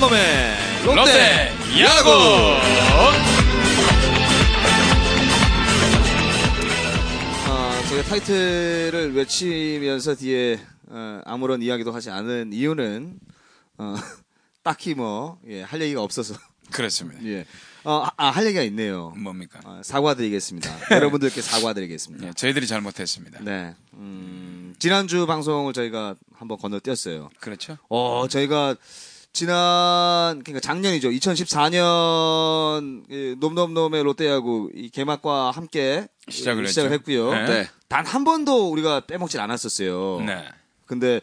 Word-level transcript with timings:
놈의 0.00 0.56
롯데, 0.86 0.96
롯데 0.96 1.52
야구. 1.82 2.10
아, 7.46 7.82
제가 7.86 8.02
타이틀을 8.04 9.14
외치면서 9.14 10.14
뒤에 10.14 10.58
어, 10.88 11.20
아무런 11.26 11.60
이야기도 11.60 11.92
하지 11.92 12.08
않은 12.10 12.54
이유는 12.54 13.18
어, 13.76 13.94
딱히 14.64 14.94
뭐 14.94 15.38
예, 15.46 15.60
할 15.60 15.82
얘기가 15.82 16.02
없어서 16.02 16.34
그렇습니다. 16.70 17.22
예. 17.26 17.44
어, 17.84 18.06
아, 18.16 18.30
할 18.30 18.46
얘기가 18.46 18.62
있네요. 18.64 19.10
뭡니까? 19.18 19.60
어, 19.64 19.82
사과드리겠습니다. 19.84 20.94
여러분들께 20.96 21.42
사과드리겠습니다. 21.42 22.26
예, 22.26 22.32
저희들이 22.32 22.66
잘못했습니다. 22.66 23.40
네. 23.42 23.74
음, 23.94 24.74
지난주 24.78 25.26
방송을 25.26 25.74
저희가 25.74 26.14
한번 26.34 26.56
건너뛰었어요. 26.56 27.28
그렇죠? 27.38 27.76
어, 27.90 28.26
저희가 28.30 28.76
지난 29.32 30.42
그러니까 30.42 30.60
작년이죠. 30.60 31.10
2014년 31.10 33.04
그 33.08 33.36
놈놈놈의 33.40 34.02
롯데야구 34.02 34.70
이 34.74 34.90
개막과 34.90 35.50
함께 35.50 36.08
시작을 36.28 36.66
시작을. 36.66 36.92
했고요. 36.92 37.32
네. 37.32 37.44
네. 37.46 37.68
단한 37.88 38.24
번도 38.24 38.70
우리가 38.70 39.00
빼먹질 39.06 39.40
않았었어요. 39.40 40.22
네. 40.26 40.44
근데 40.86 41.20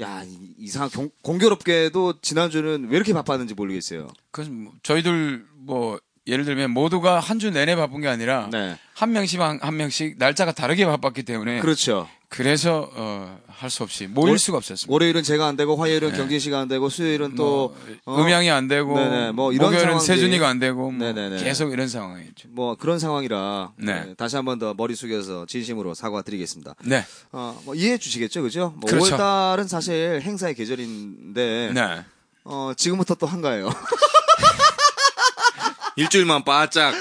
야 0.00 0.22
이- 0.24 0.54
이상 0.58 0.88
공, 0.90 1.08
공교롭게도 1.22 2.20
지난주는 2.20 2.88
왜 2.90 2.96
이렇게 2.96 3.12
바빴는지 3.12 3.54
모르겠어요. 3.54 4.08
그 4.32 4.44
저희들 4.82 5.44
뭐 5.54 5.98
예를 6.26 6.44
들면 6.44 6.70
모두가 6.72 7.20
한 7.20 7.38
주 7.38 7.50
내내 7.50 7.76
바쁜 7.76 8.00
게 8.00 8.08
아니라 8.08 8.48
네, 8.50 8.76
한 8.94 9.12
명씩 9.12 9.40
한, 9.40 9.58
한 9.62 9.76
명씩 9.76 10.16
날짜가 10.18 10.52
다르게 10.52 10.84
바빴기 10.86 11.22
때문에 11.24 11.60
그렇죠. 11.60 12.08
그래서 12.36 12.90
어, 12.94 13.38
할 13.48 13.70
수 13.70 13.84
없이 13.84 14.08
모일 14.08 14.30
월- 14.30 14.38
수가 14.38 14.58
없었습니다. 14.58 14.92
월요일은 14.92 15.22
제가 15.22 15.46
안 15.46 15.56
되고 15.56 15.76
화요일은 15.76 16.10
네. 16.10 16.16
경진 16.16 16.40
씨가 16.40 16.58
안 16.58 16.66
되고 16.68 16.88
수요일은 16.88 17.36
또 17.36 17.74
어, 18.04 18.20
음향이 18.20 18.50
안 18.50 18.66
되고 18.66 18.94
네네, 18.96 19.32
뭐 19.32 19.52
이런 19.52 19.70
목요일은 19.70 20.00
세준이가 20.00 20.48
안 20.48 20.58
되고 20.58 20.90
뭐. 20.90 21.12
계속 21.38 21.72
이런 21.72 21.86
상황이죠. 21.88 22.48
뭐 22.50 22.74
그런 22.76 22.98
상황이라 22.98 23.72
네. 23.76 24.04
네, 24.06 24.14
다시 24.14 24.34
한 24.36 24.44
번 24.44 24.58
더 24.58 24.74
머리 24.74 24.94
숙여서 24.96 25.46
진심으로 25.46 25.94
사과드리겠습니다. 25.94 26.74
네. 26.84 27.04
어, 27.32 27.58
뭐 27.64 27.74
이해해 27.76 27.96
주시겠죠, 27.98 28.42
그죠? 28.42 28.74
뭐 28.76 28.90
그렇죠. 28.90 29.14
5월 29.14 29.18
달은 29.18 29.68
사실 29.68 30.20
행사의 30.22 30.54
계절인데 30.56 31.70
네. 31.72 32.04
어, 32.44 32.72
지금부터 32.76 33.14
또 33.14 33.26
한가해요. 33.26 33.70
일주일만 35.96 36.44
바짝. 36.44 36.92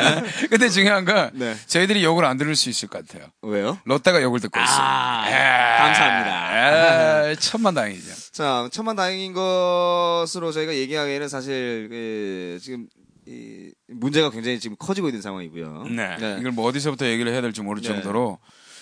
근데 0.50 0.68
중요한 0.68 1.04
건 1.04 1.30
네. 1.34 1.56
저희들이 1.66 2.04
욕을 2.04 2.24
안 2.24 2.36
들을 2.36 2.54
수 2.54 2.68
있을 2.68 2.88
것 2.88 3.06
같아요. 3.06 3.30
왜요? 3.42 3.78
롯데가 3.84 4.22
욕을 4.22 4.40
듣고 4.40 4.60
있어요. 4.60 4.78
아, 4.78 5.24
에, 5.28 5.78
감사합니다. 5.78 7.28
에, 7.30 7.34
천만 7.36 7.74
다행이죠. 7.74 8.14
자, 8.32 8.68
천만 8.70 8.96
다행인 8.96 9.32
것으로 9.32 10.52
저희가 10.52 10.74
얘기하기에는 10.74 11.28
사실 11.28 11.88
그, 11.90 12.58
지금 12.62 12.86
이 13.26 13.70
문제가 13.86 14.30
굉장히 14.30 14.58
지금 14.58 14.76
커지고 14.78 15.08
있는 15.08 15.22
상황이고요. 15.22 15.84
네. 15.90 16.16
네. 16.18 16.36
이걸 16.40 16.52
뭐 16.52 16.66
어디서부터 16.68 17.06
얘기를 17.06 17.32
해야 17.32 17.40
될지 17.40 17.62
모를 17.62 17.80
네. 17.80 17.88
정도로 17.88 18.38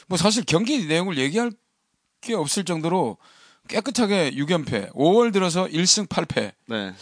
뭐 0.06 0.18
사실 0.18 0.44
경기 0.44 0.86
내용을 0.86 1.18
얘기할 1.18 1.52
게 2.20 2.34
없을 2.34 2.64
정도로 2.64 3.18
깨끗하게 3.68 4.32
6연패, 4.32 4.92
5월 4.94 5.32
들어서 5.32 5.66
1승 5.66 6.08
8패. 6.08 6.52
네. 6.68 6.94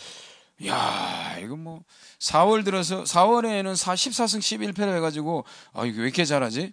야, 0.67 1.37
이거 1.43 1.57
뭐 1.57 1.83
4월 2.21 2.65
들어서 2.65 3.05
4월에는 3.05 3.77
4, 3.77 3.95
14승 3.95 4.39
11패를 4.41 4.97
해 4.97 5.01
가지고 5.01 5.45
아 5.73 5.85
이거 5.85 5.99
왜 5.99 6.05
이렇게 6.05 6.25
잘하지? 6.25 6.73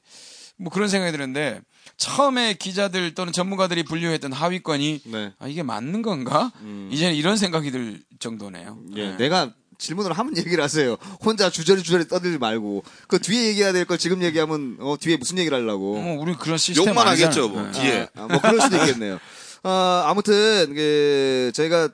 뭐 0.58 0.72
그런 0.72 0.88
생각이 0.90 1.12
드는데 1.12 1.62
처음에 1.98 2.54
기자들 2.56 3.14
또는 3.14 3.32
전문가들이 3.32 3.84
분류했던 3.84 4.34
하위권이 4.34 5.02
네. 5.06 5.34
아 5.38 5.48
이게 5.48 5.62
맞는 5.64 6.02
건가? 6.02 6.52
이제는 6.92 7.16
이런 7.16 7.38
생각이 7.38 7.72
들 7.72 8.02
정도네요. 8.20 8.80
예, 8.96 9.10
네. 9.12 9.18
내가 9.18 9.54
질문을 9.78 10.14
하면 10.14 10.38
얘기를 10.38 10.64
하세요. 10.64 10.96
혼자 11.24 11.50
주저리 11.50 11.84
주저리 11.84 12.08
떠들지 12.08 12.38
말고 12.40 12.84
그 13.08 13.20
뒤에 13.20 13.48
얘기해야 13.50 13.74
될 13.74 13.86
걸 13.86 13.98
지금 13.98 14.24
얘기하면 14.24 14.78
어 14.80 14.96
뒤에 15.00 15.18
무슨 15.18 15.38
얘기를 15.38 15.58
하려고. 15.58 16.02
뭐 16.02 16.20
우리 16.22 16.34
그런 16.36 16.58
시스템 16.58 16.88
욕만 16.88 17.08
아니잖아요. 17.08 17.44
하겠죠, 17.44 17.50
뭐. 17.50 17.62
네. 17.64 17.72
뒤에. 17.74 18.08
아, 18.16 18.28
뭐 18.28 18.40
그럴 18.40 18.62
수도 18.62 18.78
있겠네요. 18.78 19.20
어, 19.64 19.70
아무튼 20.06 20.74
그 20.74 21.52
저희가 21.54 21.86
이 21.86 21.90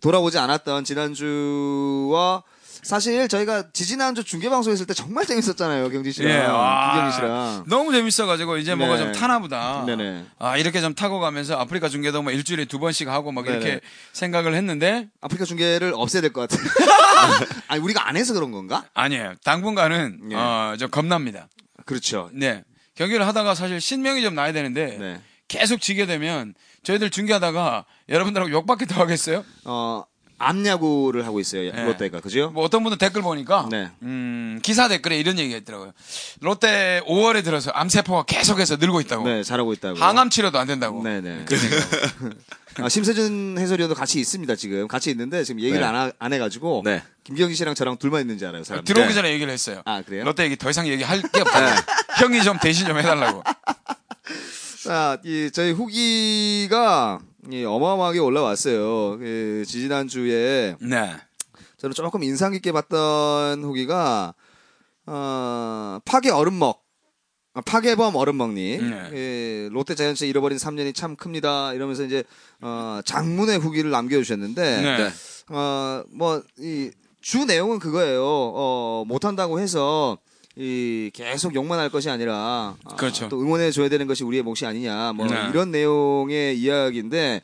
돌아오지 0.00 0.38
않았던 0.38 0.84
지난주와 0.84 2.42
사실 2.82 3.28
저희가 3.28 3.70
지지난주 3.72 4.24
중계 4.24 4.50
방송 4.50 4.70
했을 4.72 4.84
때 4.86 4.92
정말 4.92 5.24
재밌었잖아요, 5.24 5.88
경진 5.88 6.12
씨랑 6.12 6.30
예, 6.30 6.44
아, 6.46 6.92
김경진 6.92 7.18
씨랑. 7.18 7.64
너무 7.66 7.92
재밌어가지고 7.92 8.58
이제 8.58 8.74
뭐가 8.74 8.96
네. 8.96 9.04
좀 9.04 9.12
타나보다. 9.12 9.84
네네. 9.86 10.26
아 10.38 10.58
이렇게 10.58 10.82
좀 10.82 10.94
타고 10.94 11.18
가면서 11.18 11.56
아프리카 11.58 11.88
중계도 11.88 12.22
뭐 12.22 12.30
일주일에 12.30 12.66
두 12.66 12.78
번씩 12.78 13.08
하고 13.08 13.32
막 13.32 13.46
이렇게 13.46 13.64
네네. 13.64 13.80
생각을 14.12 14.54
했는데 14.54 15.08
아프리카 15.22 15.46
중계를 15.46 15.92
없애야 15.96 16.20
될 16.20 16.32
것 16.32 16.46
같아요. 16.48 16.66
아니 17.68 17.80
우리가 17.82 18.06
안 18.06 18.16
해서 18.18 18.34
그런 18.34 18.50
건가? 18.52 18.84
아니에요. 18.92 19.34
당분간은 19.44 20.32
예. 20.32 20.34
어저 20.36 20.88
겁납니다. 20.88 21.48
그렇죠. 21.86 22.28
네 22.34 22.64
경기를 22.96 23.26
하다가 23.26 23.54
사실 23.54 23.80
신명이 23.80 24.20
좀 24.20 24.34
나야 24.34 24.52
되는데 24.52 24.96
네. 24.98 25.20
계속 25.48 25.80
지게 25.80 26.04
되면 26.04 26.54
저희들 26.84 27.10
중계하다가 27.10 27.84
여러분들하고 28.08 28.50
욕밖에 28.52 28.86
더 28.86 29.00
하겠어요? 29.00 29.44
어 29.64 30.04
암야구를 30.36 31.24
하고 31.26 31.40
있어요, 31.40 31.72
네. 31.72 31.84
롯데가 31.84 32.20
그죠? 32.20 32.50
뭐 32.50 32.64
어떤 32.64 32.82
분들 32.82 32.98
댓글 32.98 33.22
보니까 33.22 33.68
네. 33.70 33.88
음, 34.02 34.58
기사 34.62 34.88
댓글에 34.88 35.16
이런 35.18 35.38
얘기가 35.38 35.56
있더라고요. 35.58 35.92
롯데 36.40 37.00
5월에 37.06 37.44
들어서 37.44 37.70
암세포가 37.70 38.24
계속해서 38.24 38.76
늘고 38.76 39.00
있다고. 39.02 39.26
네, 39.26 39.42
잘하고 39.42 39.72
있다고. 39.72 39.98
항암 40.00 40.30
치료도 40.30 40.58
안 40.58 40.66
된다고. 40.66 41.02
네네. 41.02 41.44
그 41.46 41.56
생각. 41.56 42.34
아, 42.84 42.88
심세준 42.88 43.56
해설위원도 43.56 43.94
같이 43.94 44.18
있습니다 44.18 44.56
지금 44.56 44.88
같이 44.88 45.08
있는데 45.12 45.44
지금 45.44 45.60
얘기를 45.60 45.80
네. 45.80 45.86
안, 45.86 45.94
하- 45.94 46.10
안 46.18 46.32
해가지고 46.32 46.82
네. 46.84 47.04
김경진 47.22 47.54
씨랑 47.54 47.76
저랑 47.76 47.98
둘만 47.98 48.20
있는지 48.22 48.44
알아요. 48.44 48.64
사람. 48.64 48.84
들어오기 48.84 49.10
네. 49.10 49.14
전에 49.14 49.32
얘기를 49.32 49.52
했어요. 49.52 49.80
아 49.84 50.02
그래요? 50.02 50.24
롯데 50.24 50.42
얘기 50.44 50.56
더 50.56 50.68
이상 50.68 50.88
얘기할 50.88 51.22
게 51.22 51.40
없다. 51.40 51.76
형이 52.20 52.42
좀 52.42 52.58
대신 52.58 52.86
좀 52.88 52.98
해달라고. 52.98 53.44
자, 54.84 55.18
이 55.24 55.50
저희 55.50 55.72
후기가 55.72 57.18
이 57.50 57.64
어마어마하게 57.64 58.18
올라왔어요. 58.18 59.16
그 59.18 59.64
지지난 59.66 60.08
주에 60.08 60.76
네. 60.78 61.16
저는 61.78 61.94
조금 61.94 62.22
인상 62.22 62.52
깊게 62.52 62.70
봤던 62.72 63.64
후기가 63.64 64.34
어, 65.06 65.98
파괴 66.04 66.28
얼음먹. 66.28 66.84
아, 67.54 67.60
파괴범 67.62 68.14
얼음먹님. 68.14 68.90
네. 68.90 69.10
예, 69.14 69.68
롯데 69.72 69.94
자이언츠 69.94 70.24
잃어버린 70.24 70.58
3년이 70.58 70.94
참 70.94 71.16
큽니다. 71.16 71.72
이러면서 71.72 72.04
이제 72.04 72.22
어, 72.60 73.00
장문의 73.06 73.60
후기를 73.60 73.90
남겨주셨는데 73.90 74.82
네. 74.82 75.10
어, 75.48 76.02
뭐, 76.10 76.42
이, 76.58 76.90
주 77.22 77.46
내용은 77.46 77.78
그거예요. 77.78 78.22
어, 78.22 79.04
못한다고 79.06 79.60
해서, 79.60 80.18
이, 80.56 81.10
계속 81.12 81.54
욕만 81.54 81.78
할 81.78 81.90
것이 81.90 82.08
아니라, 82.10 82.76
아, 82.84 82.94
그렇죠. 82.96 83.28
또 83.28 83.40
응원해 83.40 83.70
줘야 83.72 83.88
되는 83.88 84.06
것이 84.06 84.22
우리의 84.22 84.42
몫이 84.42 84.64
아니냐, 84.66 85.12
뭐, 85.12 85.26
네. 85.26 85.48
이런 85.50 85.70
내용의 85.72 86.58
이야기인데, 86.60 87.42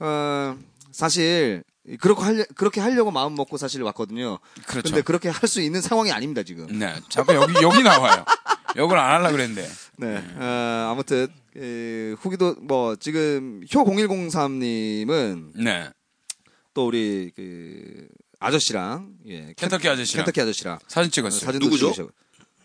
어, 0.00 0.56
사실, 0.90 1.62
그렇게 2.00 2.22
하려, 2.22 2.44
그렇게 2.56 2.80
하려고 2.80 3.10
마음 3.10 3.34
먹고 3.34 3.58
사실 3.58 3.82
왔거든요. 3.82 4.38
그렇죠. 4.66 4.88
근데 4.90 5.02
그렇게 5.02 5.28
할 5.28 5.46
수 5.48 5.60
있는 5.60 5.80
상황이 5.80 6.10
아닙니다, 6.10 6.42
지금. 6.42 6.66
네. 6.78 6.94
자꾸 7.10 7.34
여기, 7.34 7.54
여기 7.62 7.82
나와요. 7.82 8.24
욕을 8.76 8.98
안 8.98 9.12
하려고 9.20 9.32
그랬는데. 9.36 9.68
네. 9.98 10.16
어, 10.36 10.88
아무튼, 10.92 11.28
에, 11.56 12.14
후기도, 12.18 12.54
뭐, 12.62 12.96
지금, 12.96 13.62
효 13.74 13.84
0103님은 13.84 15.52
네. 15.62 15.90
또 16.74 16.86
우리, 16.86 17.30
그, 17.36 18.08
아저씨랑, 18.38 19.08
예. 19.28 19.54
켄 19.56 19.68
터키 19.68 19.88
아저씨랑. 19.88 20.24
켄터키 20.24 20.40
아저씨랑. 20.42 20.78
사진 20.88 21.08
어, 21.08 21.10
찍었어요. 21.10 21.40
사진도 21.40 21.66
누구죠? 21.66 21.86
찍으시고. 21.92 22.10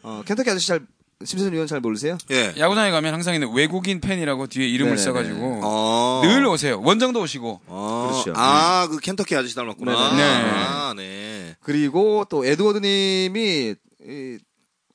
어, 0.03 0.23
켄터키 0.25 0.50
아저씨 0.50 0.67
잘, 0.67 0.81
심세준 1.23 1.53
위원 1.53 1.67
잘 1.67 1.79
모르세요? 1.79 2.17
예. 2.31 2.53
야구장에 2.57 2.89
가면 2.92 3.13
항상 3.13 3.33
있는 3.36 3.51
외국인 3.53 4.01
팬이라고 4.01 4.48
뒤에 4.48 4.68
이름을 4.68 4.95
네네네. 4.95 5.03
써가지고 5.06 5.59
어. 5.63 6.21
늘 6.24 6.45
오세요. 6.45 6.81
원정도 6.83 7.21
오시고. 7.21 7.62
어. 7.68 8.09
그렇죠. 8.24 8.33
아, 8.36 8.88
그 8.89 8.98
켄터키 8.98 9.36
아저씨 9.36 9.53
닮았구나. 9.56 10.15
네네. 10.15 10.24
아, 10.24 10.94
네. 10.98 11.56
그리고 11.62 12.25
또 12.30 12.44
에드워드 12.45 12.80
님이, 12.80 13.75
이, 14.03 14.38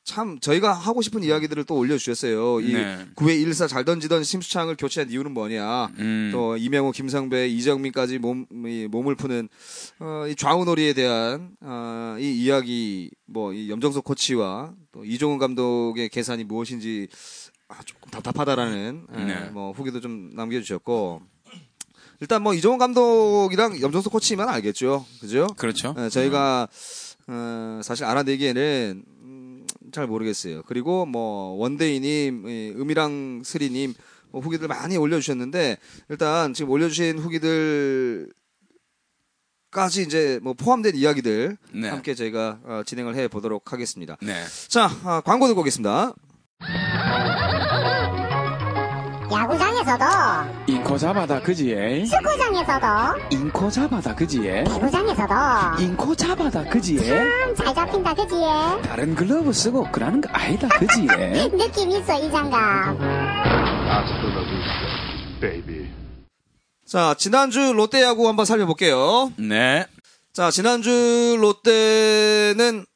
참, 0.03 0.38
저희가 0.38 0.73
하고 0.73 1.03
싶은 1.03 1.25
이야기들을 1.25 1.64
또 1.64 1.75
올려주셨어요. 1.76 2.61
이 2.61 2.73
네. 2.75 2.99
9회 3.17 3.44
1사 3.44 3.69
잘 3.69 3.85
던지던 3.85 4.23
심수창을 4.23 4.76
교체한 4.76 5.11
이유는 5.11 5.32
뭐냐. 5.32 5.87
음. 5.99 6.31
또 6.32 6.56
이명호, 6.56 6.93
김성배, 6.93 7.49
이정민까지 7.49 8.19
몸, 8.19 8.47
이 8.67 8.87
몸을 8.88 9.17
푸는 9.17 9.49
어, 9.99 10.26
이 10.29 10.37
좌우놀이에 10.37 10.93
대한 10.93 11.50
어, 11.61 12.17
이 12.20 12.32
이야기 12.44 13.11
뭐 13.26 13.52
이 13.52 13.69
염정석 13.69 14.05
코치와 14.05 14.73
또 14.97 15.05
이종훈 15.05 15.39
감독의 15.39 16.09
계산이 16.09 16.45
무엇인지 16.45 17.09
아, 17.69 17.83
조금 17.85 18.11
답답하다라는 18.11 19.07
예, 19.19 19.25
네. 19.25 19.51
뭐 19.51 19.73
후기도 19.73 20.01
좀 20.01 20.31
남겨주셨고 20.35 21.21
일단 22.21 22.43
뭐 22.43 22.55
이종훈 22.55 22.79
감독이랑 22.79 23.83
염정석 23.83 24.11
코치만 24.11 24.49
알겠죠, 24.49 25.05
그죠? 25.21 25.49
그렇죠. 25.59 25.95
예, 25.99 26.09
저희가 26.09 26.69
어, 27.27 27.81
사실 27.83 28.07
알아내기에는 28.07 29.05
음, 29.23 29.67
잘 29.93 30.07
모르겠어요. 30.07 30.63
그리고 30.63 31.05
뭐 31.05 31.57
원데이님, 31.57 32.49
이, 32.49 32.73
음이랑 32.75 33.43
스리님 33.45 33.93
뭐 34.31 34.41
후기들 34.41 34.67
많이 34.67 34.97
올려주셨는데 34.97 35.77
일단 36.09 36.55
지금 36.55 36.71
올려주신 36.71 37.19
후기들 37.19 38.33
까지 39.76 40.00
이제 40.00 40.40
뭐 40.43 40.55
포함된 40.55 40.96
이야기들 40.96 41.58
네. 41.73 41.90
함께 41.90 42.14
저희가 42.14 42.58
어, 42.64 42.82
진행을 42.87 43.14
해 43.14 43.28
보도록 43.28 43.75
하겠습니다. 43.75 44.17
네. 44.23 44.32
자, 44.69 44.88
아, 45.05 45.20
광고 45.23 45.46
듣고 45.49 45.61
오겠습니다. 45.61 46.14
야구장에서도 49.31 50.05
인코 50.69 50.96
잡아다 50.96 51.43
그지에 51.43 52.05
축구장에서도 52.06 52.87
인코 53.37 53.69
잡아다 53.70 54.14
그지에 54.14 54.64
배구장에서도 54.64 55.34
인코 55.81 56.14
잡아다 56.14 56.64
그지에 56.70 57.05
참 57.05 57.55
잘 57.56 57.75
잡힌다 57.75 58.14
그지에 58.14 58.81
다른 58.82 59.14
글러브 59.14 59.52
쓰고 59.52 59.90
그러는 59.93 60.23
거 60.23 60.31
아니다 60.32 60.69
그지에 60.69 61.49
느낌 61.52 61.90
있어 61.90 62.14
이 62.19 62.31
장갑 62.31 62.96
Hasta 62.99 64.28
la 64.31 64.43
vista, 64.49 65.40
baby. 65.40 65.75
자, 66.87 67.17
지난주 67.19 67.73
롯데 67.73 68.00
야구 68.00 68.29
한번 68.29 68.47
살펴볼게요. 68.47 69.33
네. 69.37 69.87
자, 70.33 70.53
지난주 70.53 71.37
롯데는 71.41 72.87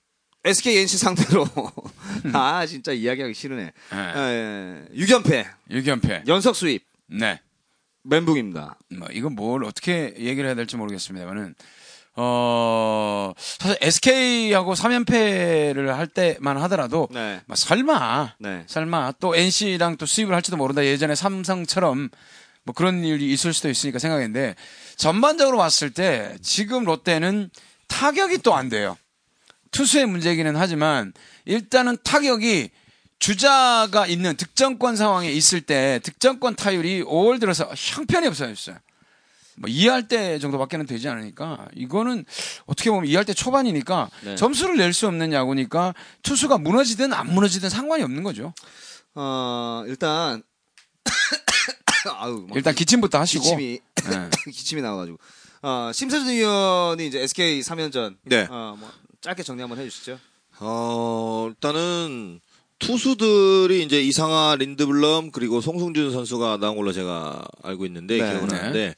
SK 0.44 0.78
NC 0.78 0.96
상대로 0.96 1.44
아, 2.32 2.64
진짜 2.66 2.92
이야기하기 2.92 3.34
싫으네. 3.34 3.62
네. 3.90 3.98
에, 3.98 4.94
6연패, 4.94 5.44
유견패. 5.70 6.22
연속 6.28 6.54
수입, 6.54 6.84
네. 7.08 7.40
멘붕입니다. 8.04 8.78
뭐 8.96 9.08
이건 9.10 9.34
뭘 9.34 9.64
어떻게 9.64 10.14
얘기를 10.16 10.46
해야 10.46 10.54
될지 10.54 10.76
모르겠습니다만은 10.76 11.54
어 12.16 13.32
사실 13.36 13.76
SK하고 13.80 14.74
3연패를 14.74 15.86
할 15.88 16.06
때만 16.06 16.56
하더라도 16.62 17.08
네. 17.10 17.40
뭐 17.46 17.56
설마 17.56 18.34
네. 18.38 18.64
설마 18.66 19.12
또 19.20 19.36
NC랑 19.36 19.96
또 19.96 20.06
수입을 20.06 20.34
할지도 20.34 20.56
모른다 20.56 20.84
예전에 20.84 21.14
삼성처럼 21.14 22.08
뭐 22.64 22.74
그런 22.74 23.04
일이 23.04 23.32
있을 23.32 23.52
수도 23.54 23.68
있으니까 23.68 23.98
생각했는데 23.98 24.54
전반적으로 24.96 25.58
봤을 25.58 25.90
때 25.90 26.36
지금 26.42 26.84
롯데는 26.84 27.50
타격이 27.88 28.38
또 28.38 28.54
안 28.54 28.68
돼요. 28.68 28.96
투수의 29.72 30.06
문제기는 30.06 30.56
하지만 30.56 31.12
일단은 31.44 31.96
타격이 32.04 32.70
주자가 33.18 34.06
있는 34.06 34.36
득점권 34.36 34.96
상황에 34.96 35.30
있을 35.30 35.60
때 35.60 36.00
득점권 36.02 36.56
타율이 36.56 37.02
5월 37.04 37.38
들어서 37.38 37.70
형편이 37.76 38.26
없어졌어요. 38.26 38.76
뭐 39.56 39.68
2할 39.68 40.08
때 40.08 40.38
정도밖에는 40.38 40.86
되지 40.86 41.06
않으니까 41.08 41.68
이거는 41.74 42.24
어떻게 42.64 42.90
보면 42.90 43.08
2할 43.10 43.26
때 43.26 43.34
초반이니까 43.34 44.08
네. 44.22 44.36
점수를 44.36 44.76
낼 44.78 44.92
수 44.94 45.06
없는 45.06 45.32
야구니까 45.34 45.94
투수가 46.22 46.58
무너지든 46.58 47.12
안 47.12 47.26
무너지든 47.32 47.68
상관이 47.68 48.02
없는 48.02 48.22
거죠. 48.22 48.54
어, 49.14 49.84
일단 49.86 50.42
아우, 52.16 52.46
막 52.48 52.56
일단 52.56 52.74
기침부터 52.74 53.18
하시고 53.18 53.42
기침이 53.42 53.80
네. 54.08 54.30
기침이 54.52 54.82
나와가지고 54.82 55.18
어, 55.62 55.90
심세준 55.92 56.28
위원이 56.28 57.06
이제 57.06 57.20
SK 57.20 57.60
3연전 57.60 58.16
네. 58.24 58.46
어, 58.50 58.76
뭐 58.78 58.90
짧게 59.20 59.42
정리 59.42 59.60
한번 59.60 59.78
해주시죠. 59.78 60.18
어, 60.60 61.48
일단은 61.50 62.40
투수들이 62.78 63.82
이제 63.84 64.00
이상화 64.02 64.56
린드블럼 64.58 65.30
그리고 65.32 65.60
송승준 65.60 66.12
선수가 66.12 66.58
나온 66.58 66.76
걸로 66.76 66.92
제가 66.92 67.44
알고 67.62 67.86
있는데 67.86 68.18
네. 68.18 68.30
기억을 68.30 68.48
네. 68.48 68.56
하는데 68.56 68.94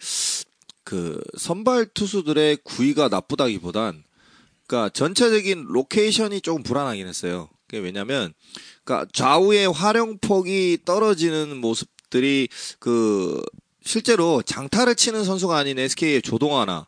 그 0.85 1.21
선발 1.37 1.87
투수들의 1.87 2.59
구위가 2.65 3.09
나쁘다기보단 3.09 4.05
그러니까 4.67 4.89
전체적인 4.91 5.67
로케이션이 5.69 6.41
조금 6.41 6.63
불안하긴 6.63 7.07
했어요. 7.07 7.49
그게 7.67 7.79
왜냐면 7.83 8.33
그러니까 8.85 9.09
좌우의 9.13 9.73
활용폭이 9.73 10.79
떨어지는 10.85 11.57
모습 11.57 11.89
들이 12.13 12.49
그 12.79 13.43
실제로 13.83 14.43
장타를 14.43 14.95
치는 14.95 15.25
선수가 15.25 15.57
아닌 15.57 15.79
SK의 15.79 16.23
조동화나 16.23 16.87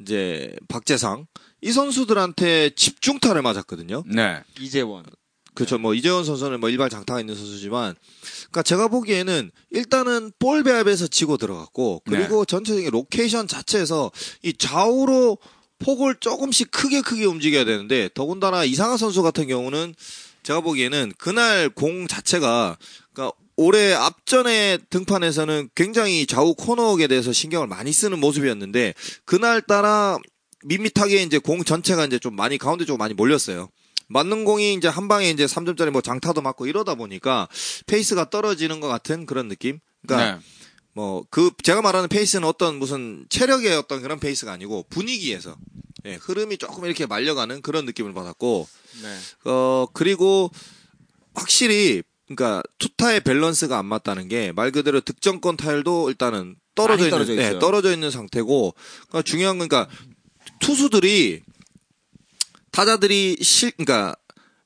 이제 0.00 0.56
박재상 0.66 1.26
이 1.60 1.70
선수들한테 1.70 2.70
집중타를 2.70 3.42
맞았거든요. 3.42 4.04
네. 4.06 4.42
이재원. 4.58 5.04
그렇죠. 5.54 5.76
뭐 5.76 5.92
이재원 5.92 6.24
선수는 6.24 6.60
뭐 6.60 6.70
일발 6.70 6.88
장타가 6.88 7.18
있는 7.18 7.34
선수지만, 7.34 7.96
그러니까 8.42 8.62
제가 8.62 8.86
보기에는 8.86 9.50
일단은 9.70 10.30
볼 10.38 10.62
배합에서 10.62 11.08
지고 11.08 11.36
들어갔고, 11.36 12.02
그리고 12.06 12.44
전체적인 12.44 12.90
로케이션 12.90 13.48
자체에서 13.48 14.12
이 14.42 14.52
좌우로 14.52 15.38
폭을 15.80 16.16
조금씩 16.20 16.70
크게 16.70 17.00
크게 17.00 17.24
움직여야 17.24 17.64
되는데, 17.64 18.08
더군다나 18.14 18.62
이상화 18.62 18.96
선수 18.96 19.22
같은 19.22 19.48
경우는 19.48 19.96
제가 20.44 20.60
보기에는 20.60 21.12
그날 21.18 21.68
공 21.68 22.06
자체가, 22.06 22.78
그러니까 23.12 23.36
올해 23.60 23.92
앞전에 23.92 24.78
등판에서는 24.88 25.70
굉장히 25.74 26.26
좌우 26.26 26.54
코너에 26.54 27.08
대해서 27.08 27.32
신경을 27.32 27.66
많이 27.66 27.92
쓰는 27.92 28.20
모습이었는데, 28.20 28.94
그날 29.24 29.60
따라 29.60 30.16
밋밋하게 30.64 31.22
이제 31.22 31.38
공 31.38 31.64
전체가 31.64 32.06
이제 32.06 32.20
좀 32.20 32.36
많이 32.36 32.56
가운데 32.56 32.84
쪽으로 32.84 32.98
많이 32.98 33.14
몰렸어요. 33.14 33.68
맞는 34.06 34.44
공이 34.44 34.74
이제 34.74 34.86
한 34.86 35.08
방에 35.08 35.28
이제 35.28 35.44
3점짜리 35.44 35.90
뭐 35.90 36.00
장타도 36.00 36.40
맞고 36.40 36.66
이러다 36.66 36.94
보니까 36.94 37.48
페이스가 37.86 38.30
떨어지는 38.30 38.78
것 38.78 38.86
같은 38.86 39.26
그런 39.26 39.48
느낌? 39.48 39.80
그러니까 40.06 40.36
네. 40.36 40.40
뭐그 40.94 41.50
제가 41.64 41.82
말하는 41.82 42.08
페이스는 42.08 42.46
어떤 42.46 42.76
무슨 42.76 43.26
체력의 43.28 43.74
어떤 43.76 44.02
그런 44.02 44.20
페이스가 44.20 44.52
아니고 44.52 44.86
분위기에서 44.88 45.56
예, 46.04 46.14
흐름이 46.14 46.58
조금 46.58 46.84
이렇게 46.86 47.06
말려가는 47.06 47.60
그런 47.60 47.84
느낌을 47.86 48.14
받았고 48.14 48.68
네. 49.02 49.50
어 49.50 49.86
그리고 49.92 50.50
확실히 51.34 52.02
그러니까 52.28 52.62
투타의 52.78 53.20
밸런스가 53.22 53.78
안 53.78 53.86
맞다는 53.86 54.28
게 54.28 54.52
말 54.52 54.70
그대로 54.70 55.00
득점권 55.00 55.56
타율도 55.56 56.10
일단은 56.10 56.56
떨어져 56.74 57.04
있는 57.04 57.10
떨어져 57.10 57.34
네. 57.34 57.58
떨어져 57.58 57.92
있는 57.92 58.10
상태고 58.10 58.74
그러니까 59.08 59.22
중요한 59.22 59.58
건 59.58 59.68
그러니까 59.68 59.92
투수들이 60.60 61.42
타자들이 62.70 63.38
실 63.42 63.72
그러니까 63.72 64.14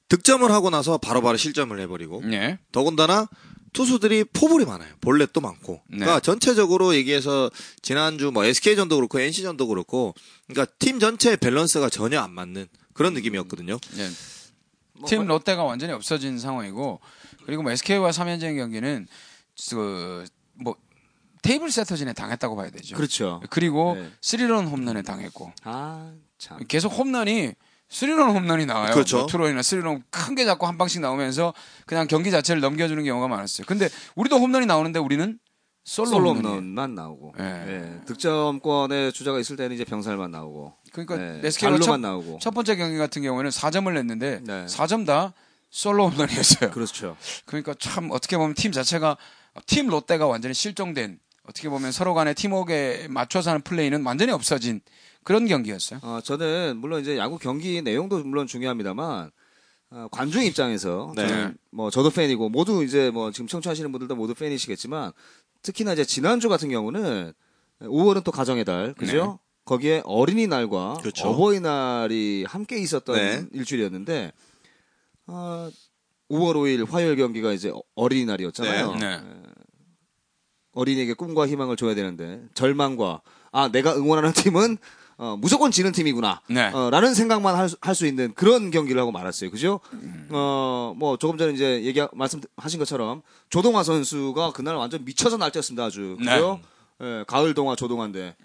득점을 0.09 0.51
하고 0.51 0.71
나서 0.71 0.99
바로바로 0.99 1.37
실점을 1.39 1.79
해버리고 1.81 2.23
네. 2.25 2.59
더군다나 2.73 3.29
투수들이 3.73 4.25
포볼이 4.25 4.67
많아요. 4.67 4.93
볼넷도 5.01 5.41
많고. 5.41 5.81
네. 5.89 5.99
그러니까 6.01 6.21
전체적으로 6.21 6.95
얘기해서 6.95 7.51
지난주 7.81 8.31
뭐 8.31 8.45
SK전도 8.45 8.97
그렇고 8.97 9.19
NC전도 9.21 9.67
그렇고 9.69 10.15
그러니까 10.47 10.71
팀 10.79 10.99
전체의 10.99 11.39
밸런스가 11.39 11.89
전혀 11.89 12.21
안 12.21 12.33
맞는 12.35 12.67
그런 12.93 13.15
느낌이었거든요. 13.15 13.79
네. 13.97 14.11
뭐, 14.93 15.09
팀 15.09 15.27
롯데가 15.27 15.65
완전히 15.65 15.95
없어진 15.95 16.39
상황이고 16.39 17.01
그리고 17.47 17.63
뭐 17.63 17.73
SK와 17.73 18.11
3연전 18.11 18.57
경기는 18.57 19.07
그뭐 19.71 20.77
테이블 21.43 21.71
세터진에 21.71 22.13
당했다고 22.13 22.55
봐야 22.57 22.71
되죠. 22.71 22.97
그렇죠. 22.97 23.41
그리고 23.51 23.95
네. 23.97 24.11
스리런 24.21 24.67
홈런에 24.69 25.03
당했고 25.03 25.53
아, 25.65 26.13
참. 26.39 26.59
계속 26.69 26.89
홈런이 26.93 27.53
스리런 27.89 28.31
홈런이 28.31 28.65
나와요. 28.67 28.93
그렇죠. 28.95 29.19
뭐 29.19 29.27
투런이나 29.27 29.63
스리런 29.63 30.03
큰 30.11 30.35
게 30.35 30.45
자꾸 30.47 30.67
한 30.67 30.79
방씩 30.79 31.01
나오면서 31.03 31.53
그냥 31.85 32.07
경기 32.07 32.31
자체를 32.31 32.61
넘겨주는 32.63 33.03
경우가 33.05 33.29
많았어요. 33.29 33.67
근데 33.67 33.89
우리도 34.15 34.39
홈런이 34.39 34.65
나오는데 34.67 34.99
우리는 34.99 35.39
솔로, 35.85 36.11
솔로. 36.11 36.31
홈런만 36.31 36.95
나오고. 36.95 37.35
예. 37.41 37.45
예. 37.45 38.01
득점권에 38.07 39.11
주자가 39.11 39.41
있을 39.41 39.57
때는 39.57 39.75
이제 39.75 39.85
병살만 39.85 40.31
나오고. 40.31 40.75
그러니까 40.93 41.21
예. 41.21 41.41
SK가 41.45 41.79
첫, 41.81 41.97
나오고. 41.99 42.39
첫 42.41 42.53
번째 42.55 42.77
경기 42.77 42.97
같은 42.99 43.21
경우에는 43.21 43.51
4점을 43.51 43.93
냈는데 43.93 44.41
네. 44.45 44.65
4점 44.67 45.05
다 45.05 45.35
솔로 45.73 46.09
홈런이었어요. 46.11 46.71
그렇죠. 46.71 47.17
그러니까 47.47 47.75
참 47.79 48.11
어떻게 48.13 48.37
보면 48.37 48.55
팀 48.55 48.71
자체가 48.71 49.17
팀 49.67 49.89
롯데가 49.89 50.27
완전히 50.27 50.55
실종된 50.55 51.19
어떻게 51.49 51.69
보면 51.69 51.91
서로 51.91 52.15
간의 52.15 52.35
팀워크에 52.35 53.09
맞춰서 53.09 53.51
하는 53.51 53.63
플레이는 53.63 54.05
완전히 54.05 54.33
없어진 54.33 54.81
그런 55.25 55.47
경기였어요. 55.47 55.99
어, 56.03 56.21
저는 56.23 56.77
물론 56.77 57.01
이제 57.01 57.17
야구 57.17 57.39
경기 57.39 57.81
내용도 57.81 58.19
물론 58.19 58.47
중요합니다만 58.47 59.31
어, 59.91 60.09
관중 60.13 60.45
입장에서 60.45 61.13
네. 61.17 61.27
저는 61.27 61.57
뭐 61.71 61.91
저도 61.91 62.11
팬이고 62.11 62.51
모두 62.51 62.85
이제 62.85 63.11
뭐 63.11 63.33
지금 63.33 63.47
청취하시는 63.47 63.91
분들도 63.91 64.15
모두 64.15 64.35
팬이시겠지만 64.35 65.13
특히나 65.63 65.95
이제 65.95 66.05
지난주 66.05 66.51
같은 66.51 66.69
경우는 66.69 67.33
5월은 67.81 68.25
또 68.25 68.31
가정의 68.31 68.65
달 68.67 68.93
그죠? 68.95 69.39
거기에 69.65 70.03
어린이날과 70.05 70.99
그렇죠. 71.01 71.29
어버이날이 71.29 72.45
함께 72.47 72.79
있었던 72.79 73.17
네. 73.17 73.47
일주일이었는데 73.53 74.33
어, 75.27 75.69
5월 76.31 76.55
5일 76.55 76.89
화요일 76.91 77.17
경기가 77.17 77.53
이제 77.53 77.73
어린이날이었잖아요. 77.95 78.95
네. 78.97 79.21
어린이에게 80.73 81.15
꿈과 81.15 81.47
희망을 81.47 81.77
줘야 81.77 81.95
되는데 81.95 82.43
절망과 82.55 83.21
아 83.53 83.69
내가 83.69 83.95
응원하는 83.95 84.33
팀은 84.33 84.79
어, 85.19 85.37
무조건 85.37 85.71
지는 85.71 85.93
팀이구나. 85.93 86.41
네. 86.49 86.71
어, 86.73 86.89
라는 86.91 87.15
생각만 87.15 87.69
할수 87.83 88.07
있는 88.07 88.33
그런 88.35 88.71
경기를 88.71 89.01
하고 89.01 89.13
말았어요. 89.13 89.51
그죠? 89.51 89.81
어, 90.31 90.95
뭐 90.97 91.19
조금 91.19 91.37
전에 91.37 91.53
이제 91.53 91.83
얘기 91.85 92.01
말씀하신 92.13 92.79
것처럼 92.79 93.23
조동화 93.51 93.83
선수가 93.83 94.53
그날 94.53 94.75
완전 94.77 95.05
미쳐서 95.05 95.37
날뛰었습니다. 95.37 95.85
아주. 95.85 96.17
네. 96.19 96.25
그죠? 96.35 96.61
예, 97.03 97.25
가을 97.27 97.53
동화 97.55 97.75
조동화인데 97.77 98.37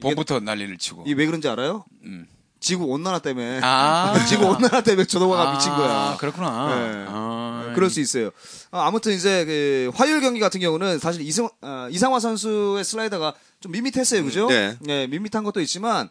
봄부터 0.00 0.40
난리를 0.40 0.76
치고. 0.78 1.04
이 1.06 1.12
왜 1.14 1.26
그런지 1.26 1.48
알아요? 1.48 1.84
음. 2.02 2.26
지구 2.60 2.84
온난화 2.84 3.18
때문에 3.20 3.60
아. 3.62 4.14
지구 4.28 4.44
온난화 4.46 4.82
때문에 4.82 5.06
조동화가 5.06 5.48
아, 5.48 5.52
미친 5.54 5.72
거야. 5.72 6.16
그렇구나. 6.18 6.68
네. 6.68 7.06
아, 7.08 7.72
그럴 7.74 7.88
수 7.90 8.00
있어요. 8.00 8.30
아, 8.70 8.86
아무튼 8.86 9.12
이제 9.12 9.44
그 9.46 9.90
화요일 9.94 10.20
경기 10.20 10.38
같은 10.38 10.60
경우는 10.60 10.98
사실 10.98 11.22
이승, 11.22 11.48
아, 11.62 11.88
이상화 11.90 12.20
선수의 12.20 12.84
슬라이더가 12.84 13.32
좀 13.60 13.72
밋밋했어요, 13.72 14.22
그죠? 14.24 14.46
네. 14.46 14.76
밋밋한 15.08 15.42
것도 15.42 15.62
있지만 15.62 16.10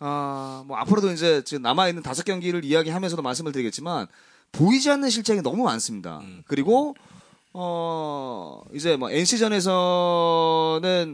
아, 0.00 0.64
뭐 0.66 0.76
앞으로도 0.78 1.12
이제 1.12 1.42
지금 1.44 1.62
남아 1.62 1.88
있는 1.88 2.02
다섯 2.02 2.24
경기를 2.24 2.64
이야기하면서도 2.64 3.22
말씀을 3.22 3.52
드리겠지만 3.52 4.08
보이지 4.52 4.88
않는 4.90 5.10
실책이 5.10 5.42
너무 5.42 5.64
많습니다. 5.64 6.22
그리고 6.46 6.94
어 7.52 8.62
이제 8.74 8.96
뭐 8.96 9.10
NC전에서는 9.10 9.60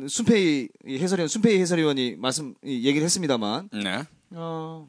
순페이 0.08 0.68
이 0.86 0.98
해설위원 0.98 1.26
순페이 1.28 1.58
해설위원이 1.60 2.16
말씀 2.18 2.54
이 2.62 2.86
얘기를 2.86 3.04
했습니다만 3.04 3.70
네. 3.72 4.04
어 4.30 4.88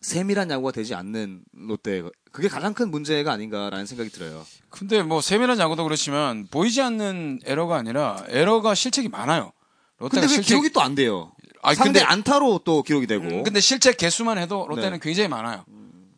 세밀한 0.00 0.50
야구가 0.50 0.72
되지 0.72 0.94
않는 0.94 1.42
롯데 1.52 2.02
그게 2.32 2.48
가장 2.48 2.74
큰 2.74 2.90
문제가 2.90 3.32
아닌가라는 3.32 3.86
생각이 3.86 4.10
들어요. 4.10 4.44
근데 4.70 5.02
뭐 5.02 5.20
세밀한 5.20 5.58
야구도 5.58 5.84
그렇지만 5.84 6.46
보이지 6.50 6.82
않는 6.82 7.40
에러가 7.44 7.76
아니라 7.76 8.22
에러가 8.28 8.74
실책이 8.74 9.08
많아요. 9.08 9.52
롯데가 9.98 10.20
근데 10.20 10.26
왜 10.26 10.28
실책 10.28 10.46
기록이 10.48 10.70
또 10.70 10.80
안 10.80 10.94
돼요? 10.94 11.32
아니, 11.62 11.76
상대 11.76 12.00
근데- 12.00 12.12
안타로 12.12 12.60
또 12.64 12.82
기록이 12.82 13.06
되고. 13.06 13.24
음, 13.24 13.42
근데 13.44 13.60
실책 13.60 13.96
개수만 13.96 14.36
해도 14.36 14.66
롯데는 14.68 14.92
네. 14.92 14.98
굉장히 15.00 15.28
많아요. 15.28 15.64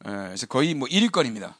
예, 0.06 0.10
그래서 0.10 0.46
거의 0.46 0.74
뭐 0.74 0.88
1위권입니다. 0.88 1.54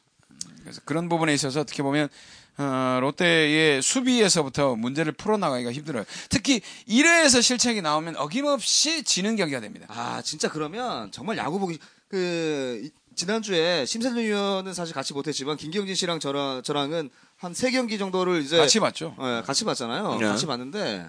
그래서 0.62 0.80
그런 0.84 1.08
부분에 1.08 1.32
있어서 1.34 1.60
어떻게 1.60 1.84
보면 1.84 2.08
어, 2.58 2.98
롯데의 3.00 3.82
수비에서부터 3.82 4.76
문제를 4.76 5.12
풀어나가기가 5.12 5.72
힘들어요. 5.72 6.04
특히 6.30 6.60
1회에서 6.88 7.42
실책이 7.42 7.82
나오면 7.82 8.16
어김없이 8.16 9.02
지는 9.04 9.36
경기가 9.36 9.60
됩니다. 9.60 9.86
아 9.90 10.22
진짜 10.22 10.50
그러면 10.50 11.10
정말 11.12 11.36
야구 11.36 11.58
보기 11.58 11.78
그 12.08 12.80
이- 12.84 12.90
지난주에 13.14 13.86
심세준 13.86 14.18
위원은 14.18 14.74
사실 14.74 14.94
같이 14.94 15.12
못했지만 15.14 15.56
김경진 15.56 15.94
씨랑 15.94 16.20
저랑 16.20 16.62
저랑은 16.62 17.10
한 17.38 17.52
세 17.54 17.70
경기 17.70 17.98
정도를 17.98 18.40
이제 18.42 18.56
같이 18.58 18.78
봤죠. 18.80 19.14
예, 19.20 19.42
같이 19.44 19.64
봤잖아요. 19.64 20.18
네. 20.18 20.26
같이 20.26 20.46
봤는데 20.46 21.06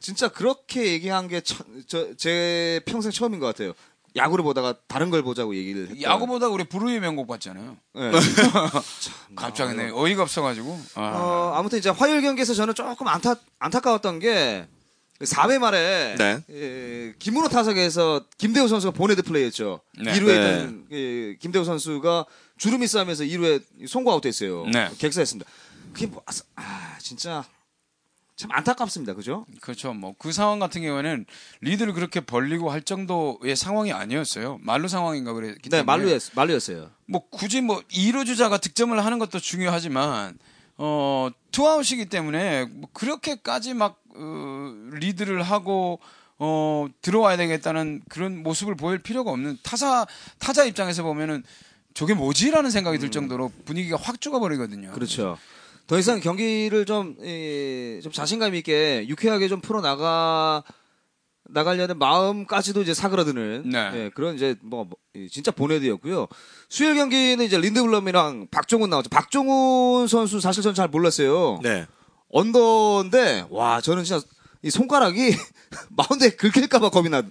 진짜 0.00 0.28
그렇게 0.28 0.86
얘기한 0.92 1.28
게 1.28 1.40
제 2.16 2.80
평생 2.86 3.10
처음인 3.10 3.40
것 3.40 3.46
같아요. 3.46 3.72
야구를 4.16 4.42
보다가 4.42 4.74
다른 4.88 5.10
걸 5.10 5.22
보자고 5.22 5.54
얘기를 5.54 5.88
했다. 5.88 6.02
야구 6.02 6.26
보다 6.26 6.48
우리 6.48 6.64
불후의 6.64 7.00
명곡 7.00 7.26
봤잖아요. 7.28 7.76
예. 7.96 8.10
갑자기 9.36 9.76
네, 9.76 9.90
어이가 9.92 10.22
없어가지고. 10.22 10.80
아, 10.94 11.00
어, 11.00 11.52
아무튼 11.54 11.78
이제 11.78 11.90
화요일 11.90 12.22
경기에서 12.22 12.54
저는 12.54 12.74
조금 12.74 13.06
안타 13.08 13.36
안타까웠던 13.58 14.18
게 14.18 14.66
4회 15.20 15.58
말에 15.58 16.16
네. 16.18 16.42
예, 16.50 17.14
김문호 17.18 17.48
타석에서 17.48 18.24
김대우 18.38 18.68
선수가 18.68 18.92
보네드 18.92 19.22
플레이했죠. 19.22 19.80
네. 20.02 20.12
2루에 20.12 20.26
네. 20.26 20.32
있던 20.32 20.86
예, 20.92 21.34
김대우 21.38 21.64
선수가 21.64 22.24
주름이 22.56 22.86
싸면서 22.86 23.24
2루에 23.24 23.62
송구 23.86 24.10
아웃됐어요. 24.10 24.66
네. 24.66 24.88
객사했습니다. 24.98 25.48
그게 25.92 26.06
뭐, 26.06 26.22
아 26.56 26.96
진짜 27.00 27.44
참 28.40 28.50
안타깝습니다. 28.52 29.14
그죠? 29.14 29.46
그렇죠. 29.60 29.92
뭐 29.94 30.14
그 30.18 30.32
상황 30.32 30.58
같은 30.58 30.82
경우에는 30.82 31.24
리드를 31.62 31.92
그렇게 31.92 32.20
벌리고 32.20 32.70
할 32.70 32.82
정도의 32.82 33.56
상황이 33.56 33.92
아니었어요. 33.92 34.58
말루 34.62 34.88
상황인가 34.88 35.32
그랬기 35.32 35.70
네, 35.70 35.78
때문에. 35.78 35.84
말루였, 35.84 36.22
말루였어요. 36.34 36.90
뭐 37.06 37.22
굳이 37.30 37.60
뭐 37.60 37.80
2루 37.90 38.26
주자가 38.26 38.58
득점을 38.58 39.02
하는 39.04 39.18
것도 39.18 39.38
중요하지만 39.40 40.38
어 40.76 41.28
투아웃이기 41.52 42.06
때문에 42.06 42.64
뭐 42.66 42.88
그렇게까지 42.92 43.74
막 43.74 44.00
어, 44.14 44.72
리드를 44.92 45.42
하고 45.42 46.00
어 46.38 46.86
들어와야 47.02 47.36
되겠다는 47.36 48.02
그런 48.08 48.42
모습을 48.42 48.74
보일 48.74 48.98
필요가 48.98 49.30
없는 49.30 49.58
타사 49.62 50.06
타자 50.38 50.64
입장에서 50.64 51.02
보면은 51.02 51.42
저게 51.92 52.14
뭐지라는 52.14 52.70
생각이 52.70 52.98
들 52.98 53.10
정도로 53.10 53.50
분위기가 53.64 53.98
확 54.00 54.20
죽어버리거든요. 54.20 54.92
그렇죠. 54.92 55.36
더 55.90 55.98
이상 55.98 56.20
경기를 56.20 56.84
좀, 56.84 57.16
예, 57.20 57.98
좀 58.00 58.12
자신감 58.12 58.54
있게 58.54 59.06
유쾌하게 59.08 59.48
좀 59.48 59.60
풀어 59.60 59.80
나가 59.80 60.62
나가려는 61.48 61.98
마음까지도 61.98 62.82
이제 62.82 62.94
사그라드는 62.94 63.70
네. 63.70 63.90
예, 63.94 64.10
그런 64.14 64.36
이제 64.36 64.54
뭐 64.62 64.84
뭐, 64.84 64.96
이 65.16 65.28
진짜 65.28 65.50
보네드였고요. 65.50 66.28
수요일 66.68 66.94
경기는 66.94 67.44
이제 67.44 67.58
린드블럼이랑 67.58 68.46
박종훈 68.52 68.88
나왔죠. 68.88 69.10
박종훈 69.10 70.06
선수 70.06 70.38
사실 70.38 70.62
저는 70.62 70.76
잘 70.76 70.86
몰랐어요. 70.86 71.58
네. 71.60 71.88
언더인데 72.28 73.46
와 73.50 73.80
저는 73.80 74.04
진짜 74.04 74.24
이 74.62 74.70
손가락이 74.70 75.34
마운드에 75.90 76.30
긁힐까봐 76.30 76.90
겁이 76.90 77.08
나. 77.08 77.24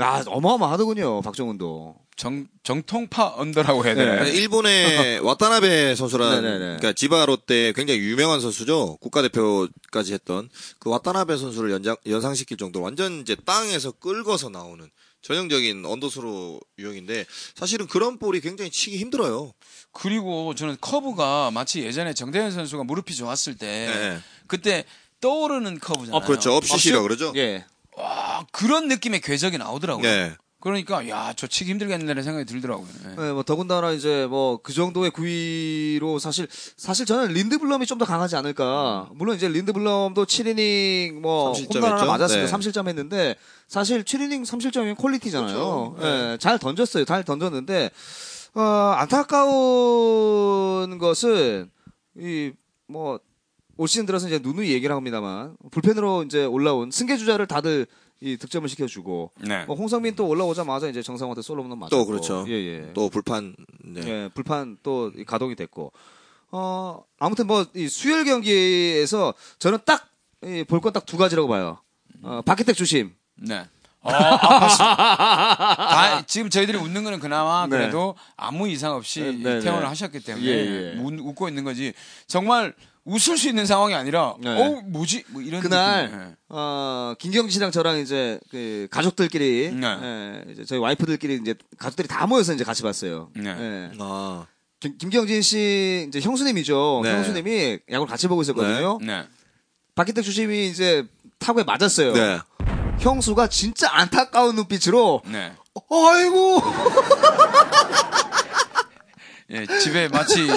야 0.00 0.24
어마어마하더군요 0.26 1.22
박종훈도. 1.22 1.96
정 2.16 2.46
정통파 2.62 3.34
언더라고 3.36 3.84
해야 3.84 3.94
되나요? 3.96 4.22
네. 4.22 4.30
일본의 4.30 5.18
와타나베 5.26 5.96
선수라는 5.96 6.42
네네네. 6.42 6.58
그러니까 6.58 6.92
지바 6.92 7.26
롯데 7.26 7.72
굉장히 7.72 8.00
유명한 8.00 8.40
선수죠. 8.40 8.98
국가대표까지 9.00 10.12
했던 10.12 10.48
그 10.78 10.90
와타나베 10.90 11.36
선수를 11.36 11.72
연장, 11.72 11.96
연상시킬 12.06 12.56
정도로 12.56 12.84
완전 12.84 13.20
이제 13.20 13.34
땅에서 13.44 13.90
끌고서 13.90 14.48
나오는 14.48 14.88
전형적인 15.22 15.84
언더스로 15.84 16.60
유형인데 16.78 17.24
사실은 17.56 17.88
그런 17.88 18.18
볼이 18.18 18.40
굉장히 18.40 18.70
치기 18.70 18.98
힘들어요. 18.98 19.52
그리고 19.90 20.54
저는 20.54 20.76
커브가 20.80 21.50
마치 21.52 21.82
예전에 21.82 22.14
정대현 22.14 22.52
선수가 22.52 22.84
무릎이 22.84 23.14
좋았을 23.14 23.56
때 23.56 23.66
네. 23.66 24.18
그때 24.46 24.84
떠오르는 25.20 25.80
커브잖아요. 25.80 26.20
그렇죠. 26.20 26.54
업시시라 26.54 27.00
그러죠. 27.02 27.32
예. 27.36 27.64
아, 27.98 28.44
그런 28.52 28.88
느낌의 28.88 29.20
궤적이 29.20 29.58
나오더라고요. 29.58 30.02
네. 30.02 30.34
그러니까 30.60 31.06
야, 31.10 31.34
저 31.36 31.46
치기 31.46 31.70
힘들겠는데라는 31.72 32.22
생각이 32.22 32.46
들더라고요. 32.46 32.88
네. 33.04 33.16
네, 33.16 33.32
뭐 33.32 33.42
더군다나 33.42 33.92
이제 33.92 34.26
뭐 34.30 34.58
그 34.62 34.72
정도의 34.72 35.10
구위로 35.10 36.18
사실 36.18 36.48
사실 36.78 37.04
저는 37.04 37.34
린드블럼이 37.34 37.84
좀 37.84 37.98
더 37.98 38.06
강하지 38.06 38.34
않을까. 38.36 39.10
물론 39.12 39.36
이제 39.36 39.46
린드블럼도 39.46 40.24
7이닝 40.24 41.20
뭐 41.20 41.52
홈런 41.52 41.92
하나? 41.92 42.04
맞았으니까 42.06 42.46
네. 42.46 42.50
3실점 42.52 42.88
했는데 42.88 43.36
사실 43.68 44.04
7이닝 44.04 44.46
3실점이면 44.46 44.96
퀄리티잖아요. 44.96 45.94
그렇죠. 45.98 46.06
예, 46.32 46.38
잘 46.40 46.58
던졌어요. 46.58 47.04
잘 47.04 47.24
던졌는데 47.24 47.90
어, 48.54 48.60
안타까운 49.74 50.98
것은 50.98 51.70
이 52.18 52.52
뭐 52.86 53.18
올 53.76 53.88
시즌 53.88 54.06
들어서 54.06 54.26
이제 54.28 54.38
누누이 54.42 54.70
얘기를 54.72 54.94
합니다만 54.94 55.56
불펜으로 55.70 56.24
이제 56.24 56.44
올라온 56.44 56.90
승계 56.90 57.16
주자를 57.16 57.46
다들 57.46 57.86
이 58.20 58.36
득점을 58.36 58.68
시켜주고 58.68 59.32
네. 59.40 59.64
뭐 59.66 59.76
홍성민 59.76 60.14
또 60.14 60.26
올라오자마자 60.28 60.88
이제 60.88 61.02
정상한테 61.02 61.42
솔로몬 61.42 61.78
맞았고 61.78 61.96
또 61.96 62.06
그렇죠. 62.06 62.44
예, 62.48 62.52
예. 62.52 62.90
또 62.94 63.08
불판 63.10 63.54
네. 63.84 64.00
예, 64.06 64.30
불판 64.32 64.78
또 64.82 65.12
가동이 65.26 65.56
됐고. 65.56 65.92
어, 66.56 67.02
아무튼 67.18 67.48
뭐, 67.48 67.66
이 67.74 67.88
수요일 67.88 68.24
경기에서 68.24 69.34
저는 69.58 69.78
딱, 69.84 70.06
볼 70.68 70.80
건 70.80 70.92
딱 70.92 71.04
두 71.04 71.16
가지라고 71.16 71.48
봐요. 71.48 71.78
어, 72.22 72.42
바퀴텍 72.46 72.76
조심. 72.76 73.12
네. 73.34 73.64
어. 74.04 74.10
다- 74.12 76.24
지금 76.26 76.50
저희들이 76.50 76.78
웃는 76.78 77.04
거는 77.04 77.20
그나마 77.20 77.66
네. 77.66 77.76
그래도 77.78 78.14
아무 78.36 78.68
이상 78.68 78.94
없이 78.94 79.20
네, 79.20 79.32
네, 79.54 79.60
퇴원을 79.60 79.82
네. 79.82 79.86
하셨기 79.88 80.20
때문에 80.20 80.46
예, 80.46 80.94
예. 80.94 80.98
웃, 81.00 81.18
웃고 81.18 81.48
있는 81.48 81.64
거지. 81.64 81.92
정말 82.26 82.74
웃을 83.04 83.36
수 83.36 83.48
있는 83.48 83.66
상황이 83.66 83.94
아니라 83.94 84.34
네. 84.40 84.48
어 84.48 84.80
뭐지? 84.86 85.24
뭐 85.28 85.42
이런 85.42 85.60
그날, 85.60 86.04
느낌. 86.04 86.18
네. 86.18 86.36
어, 86.48 87.14
김경진 87.18 87.50
씨랑 87.50 87.70
저랑 87.70 87.98
이제, 87.98 88.40
그, 88.50 88.88
가족들끼리, 88.90 89.72
네. 89.74 89.86
예, 89.86 90.52
이제 90.52 90.64
저희 90.64 90.78
와이프들끼리 90.78 91.36
이제, 91.42 91.54
가족들이 91.78 92.08
다 92.08 92.26
모여서 92.26 92.54
이제 92.54 92.64
같이 92.64 92.82
봤어요. 92.82 93.30
네. 93.34 93.50
예. 93.50 93.90
아. 93.98 94.46
김, 94.80 94.96
김경진 94.96 95.42
씨, 95.42 96.06
이제 96.08 96.20
형수님이죠. 96.20 97.00
네. 97.04 97.12
형수님이 97.14 97.80
야구를 97.90 98.08
같이 98.08 98.26
보고 98.28 98.40
있었거든요. 98.42 98.98
네. 99.02 99.24
바퀴텍 99.94 100.24
조심이 100.24 100.68
이제 100.68 101.06
타구에 101.38 101.64
맞았어요. 101.64 102.12
네. 102.14 102.38
형수가 103.00 103.48
진짜 103.48 103.88
안타까운 103.92 104.54
눈빛으로, 104.56 105.22
네. 105.26 105.52
아이고! 105.90 106.62
예, 109.50 109.66
집에 109.78 110.08
마치 110.08 110.50
어, 110.50 110.56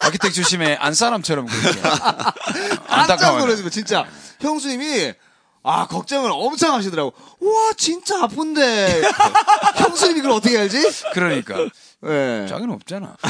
아키텍 0.00 0.32
주심의 0.32 0.76
안 0.76 0.94
사람처럼 0.94 1.46
그렇게 1.46 1.80
깜짝 1.80 2.84
안타까워요. 2.88 3.40
놀랐어요, 3.40 3.70
진짜. 3.70 4.06
형수님이, 4.40 5.12
아, 5.62 5.86
걱정을 5.86 6.30
엄청 6.32 6.74
하시더라고. 6.74 7.12
와, 7.40 7.72
진짜 7.76 8.22
아픈데. 8.24 9.02
형수님이 9.76 10.22
그걸 10.22 10.36
어떻게 10.36 10.58
알지? 10.58 10.82
그러니까 11.12 11.56
예. 12.06 12.46
짝은 12.48 12.70
없잖아. 12.70 13.16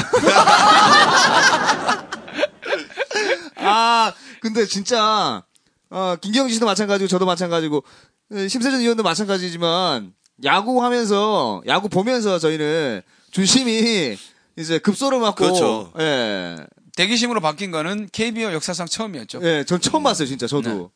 아, 3.57 4.13
근데 4.41 4.65
진짜, 4.65 5.43
어, 5.89 6.15
김경진 6.19 6.55
씨도 6.55 6.65
마찬가지고, 6.65 7.07
저도 7.07 7.25
마찬가지고, 7.25 7.83
에, 8.33 8.47
심세준 8.47 8.79
의원도 8.79 9.03
마찬가지지만, 9.03 10.13
야구 10.45 10.83
하면서, 10.83 11.61
야구 11.67 11.89
보면서 11.89 12.39
저희는 12.39 13.01
준심이 13.31 14.17
이제 14.57 14.79
급소를 14.79 15.19
맞고, 15.19 15.35
그렇죠. 15.35 15.91
예. 15.99 16.57
대기심으로 16.95 17.39
바뀐 17.41 17.71
거는 17.71 18.09
KBO 18.11 18.51
역사상 18.53 18.85
처음이었죠. 18.87 19.39
예, 19.43 19.63
전 19.65 19.79
처음 19.79 20.03
봤어요, 20.03 20.27
진짜, 20.27 20.45
저도. 20.47 20.91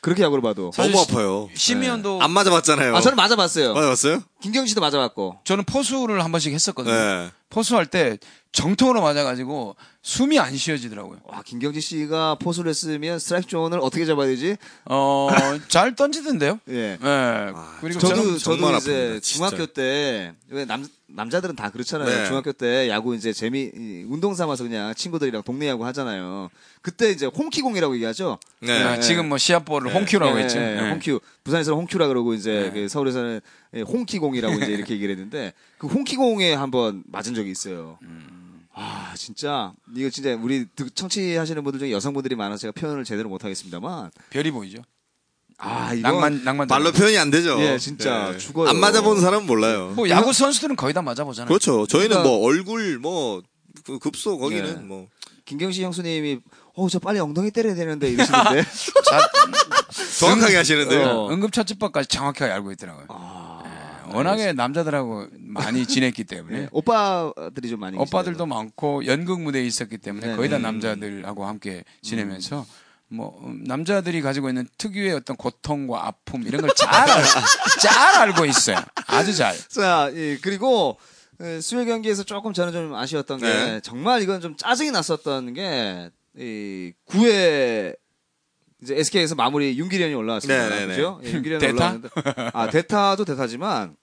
그렇게 0.00 0.22
야구를 0.22 0.42
봐도. 0.42 0.70
너무 0.76 0.92
시- 0.96 0.98
아파요. 1.10 1.48
심의원도 1.54 2.20
안 2.22 2.30
맞아봤잖아요. 2.30 2.94
아, 2.94 3.00
저는 3.00 3.16
맞아봤어요. 3.16 3.72
맞아봤어요? 3.72 4.22
김경진 4.42 4.68
씨도 4.68 4.80
맞아봤고. 4.82 5.38
저는 5.44 5.64
포수를 5.64 6.22
한 6.22 6.30
번씩 6.30 6.52
했었거든요. 6.52 6.94
네. 6.94 7.30
포수할 7.48 7.86
때 7.86 8.18
정통으로 8.54 9.02
맞아가지고 9.02 9.74
숨이 10.02 10.38
안 10.38 10.56
쉬어지더라고요. 10.56 11.18
와, 11.24 11.42
김경지 11.44 11.80
씨가 11.80 12.36
포수를 12.36 12.70
했으면 12.70 13.18
스트라이크 13.18 13.48
존을 13.48 13.80
어떻게 13.82 14.06
잡아야 14.06 14.28
되지? 14.28 14.56
어, 14.84 15.28
잘 15.66 15.96
던지던데요? 15.96 16.60
예. 16.70 16.96
예. 17.02 17.52
그리고 17.80 17.98
저도 17.98 18.38
저도 18.38 18.70
이제 18.76 19.18
아픕니다. 19.18 19.22
중학교 19.22 19.66
때 19.66 20.32
왜 20.50 20.64
남 20.66 20.86
남자들은 21.06 21.54
다 21.54 21.70
그렇잖아요. 21.70 22.08
네. 22.08 22.26
중학교 22.26 22.50
때 22.52 22.88
야구 22.88 23.14
이제 23.14 23.32
재미 23.32 23.70
이, 23.74 24.04
운동 24.08 24.34
삼아서 24.34 24.64
그냥 24.64 24.92
친구들이랑 24.94 25.42
동네 25.44 25.68
야구 25.68 25.84
하잖아요. 25.86 26.48
그때 26.82 27.10
이제 27.10 27.26
홈키공이라고 27.26 27.94
얘기하죠. 27.94 28.38
네. 28.60 28.82
아, 28.82 28.98
지금 28.98 29.28
뭐 29.28 29.38
시합볼을 29.38 29.94
홈큐라고 29.94 30.36
예, 30.38 30.42
했죠. 30.42 30.58
홈큐. 30.58 31.20
부산에서는 31.44 31.78
홈큐라 31.78 32.08
그러고 32.08 32.34
이제 32.34 32.70
네. 32.74 32.80
그 32.82 32.88
서울에서는 32.88 33.40
예, 33.74 33.80
홈키공이라고 33.82 34.54
이제 34.56 34.66
이렇게 34.72 34.94
얘기를 34.94 35.12
했는데 35.14 35.52
그 35.78 35.86
홈키공에 35.86 36.52
한번 36.54 37.04
맞은 37.06 37.34
적이 37.34 37.50
있어요. 37.52 37.98
음. 38.02 38.43
아 39.14 39.16
진짜 39.16 39.72
이거 39.96 40.10
진짜 40.10 40.34
우리 40.34 40.66
듣- 40.74 40.92
청취하시는 40.94 41.62
분들 41.62 41.78
중에 41.78 41.92
여성분들이 41.92 42.34
많아서 42.34 42.62
제가 42.62 42.72
표현을 42.72 43.04
제대로 43.04 43.28
못 43.28 43.44
하겠습니다만 43.44 44.10
별이 44.30 44.50
보이죠. 44.50 44.78
아 45.56 45.94
이거 45.94 46.08
낭만 46.10 46.42
낭만. 46.42 46.66
말로 46.66 46.90
표현이 46.90 47.16
안 47.16 47.30
되죠. 47.30 47.56
예, 47.60 47.78
진짜 47.78 48.36
죽어요. 48.36 48.68
안 48.68 48.76
맞아본 48.80 49.20
사람은 49.20 49.46
몰라요. 49.46 49.92
뭐 49.94 50.08
야구 50.08 50.32
선수들은 50.32 50.74
거의 50.74 50.92
다 50.92 51.00
맞아보잖아요. 51.00 51.46
그렇죠. 51.46 51.86
저희는 51.86 52.08
그러니까- 52.08 52.28
뭐 52.28 52.44
얼굴 52.44 52.98
뭐그 52.98 54.00
급소 54.00 54.36
거기는 54.36 54.68
예. 54.68 54.72
뭐 54.84 55.06
김경식 55.44 55.84
형수님이 55.84 56.40
어저 56.74 56.98
빨리 56.98 57.20
엉덩이 57.20 57.52
때려야 57.52 57.76
되는데 57.76 58.10
이러시는데 58.10 58.64
자, 58.64 59.30
정확하게 60.18 60.56
하시는데요. 60.56 61.06
어. 61.08 61.30
응급처치법까지 61.30 62.08
정확하게 62.08 62.50
알고 62.50 62.72
있더라고요. 62.72 63.06
예, 63.08 63.14
워낙에 64.16 64.52
남자들하고 64.52 65.26
많이 65.38 65.86
지냈기 65.86 66.24
때문에 66.24 66.60
네, 66.60 66.68
오빠들이 66.72 67.68
좀 67.68 67.80
많이 67.80 67.96
오빠들도 67.98 68.46
많고 68.46 69.06
연극 69.06 69.40
무대에 69.42 69.64
있었기 69.64 69.98
때문에 69.98 70.28
네, 70.28 70.36
거의 70.36 70.48
다 70.48 70.56
네. 70.56 70.62
남자들하고 70.62 71.46
함께 71.46 71.84
지내면서 72.02 72.66
뭐 73.08 73.38
음, 73.44 73.62
남자들이 73.66 74.22
가지고 74.22 74.48
있는 74.48 74.66
특유의 74.78 75.12
어떤 75.12 75.36
고통과 75.36 76.06
아픔 76.06 76.42
이런 76.46 76.60
걸 76.62 76.70
잘 76.74 77.06
잘 77.80 78.16
알고 78.22 78.44
있어요. 78.46 78.78
아주 79.06 79.34
잘. 79.34 79.54
자, 79.68 80.10
예, 80.14 80.38
그리고 80.40 80.98
예, 81.42 81.60
수요 81.60 81.84
경기에서 81.84 82.22
조금 82.22 82.52
저는 82.52 82.72
좀 82.72 82.94
아쉬웠던 82.94 83.38
게 83.40 83.46
네. 83.46 83.80
정말 83.82 84.22
이건 84.22 84.40
좀 84.40 84.56
짜증이 84.56 84.90
났었던 84.90 85.52
게 85.54 86.10
이 86.36 86.92
9회 87.08 87.96
이제 88.82 88.96
SK에서 88.98 89.34
마무리 89.36 89.78
윤기련이 89.78 90.14
올라왔습니다. 90.14 90.68
네, 90.68 90.80
네, 90.80 90.86
네. 90.86 90.96
그죠? 90.96 91.20
예, 91.24 91.30
윤기련이? 91.32 91.64
올라왔는데 91.64 92.08
아 92.52 92.68
대타도 92.70 93.24
대타지만 93.24 93.94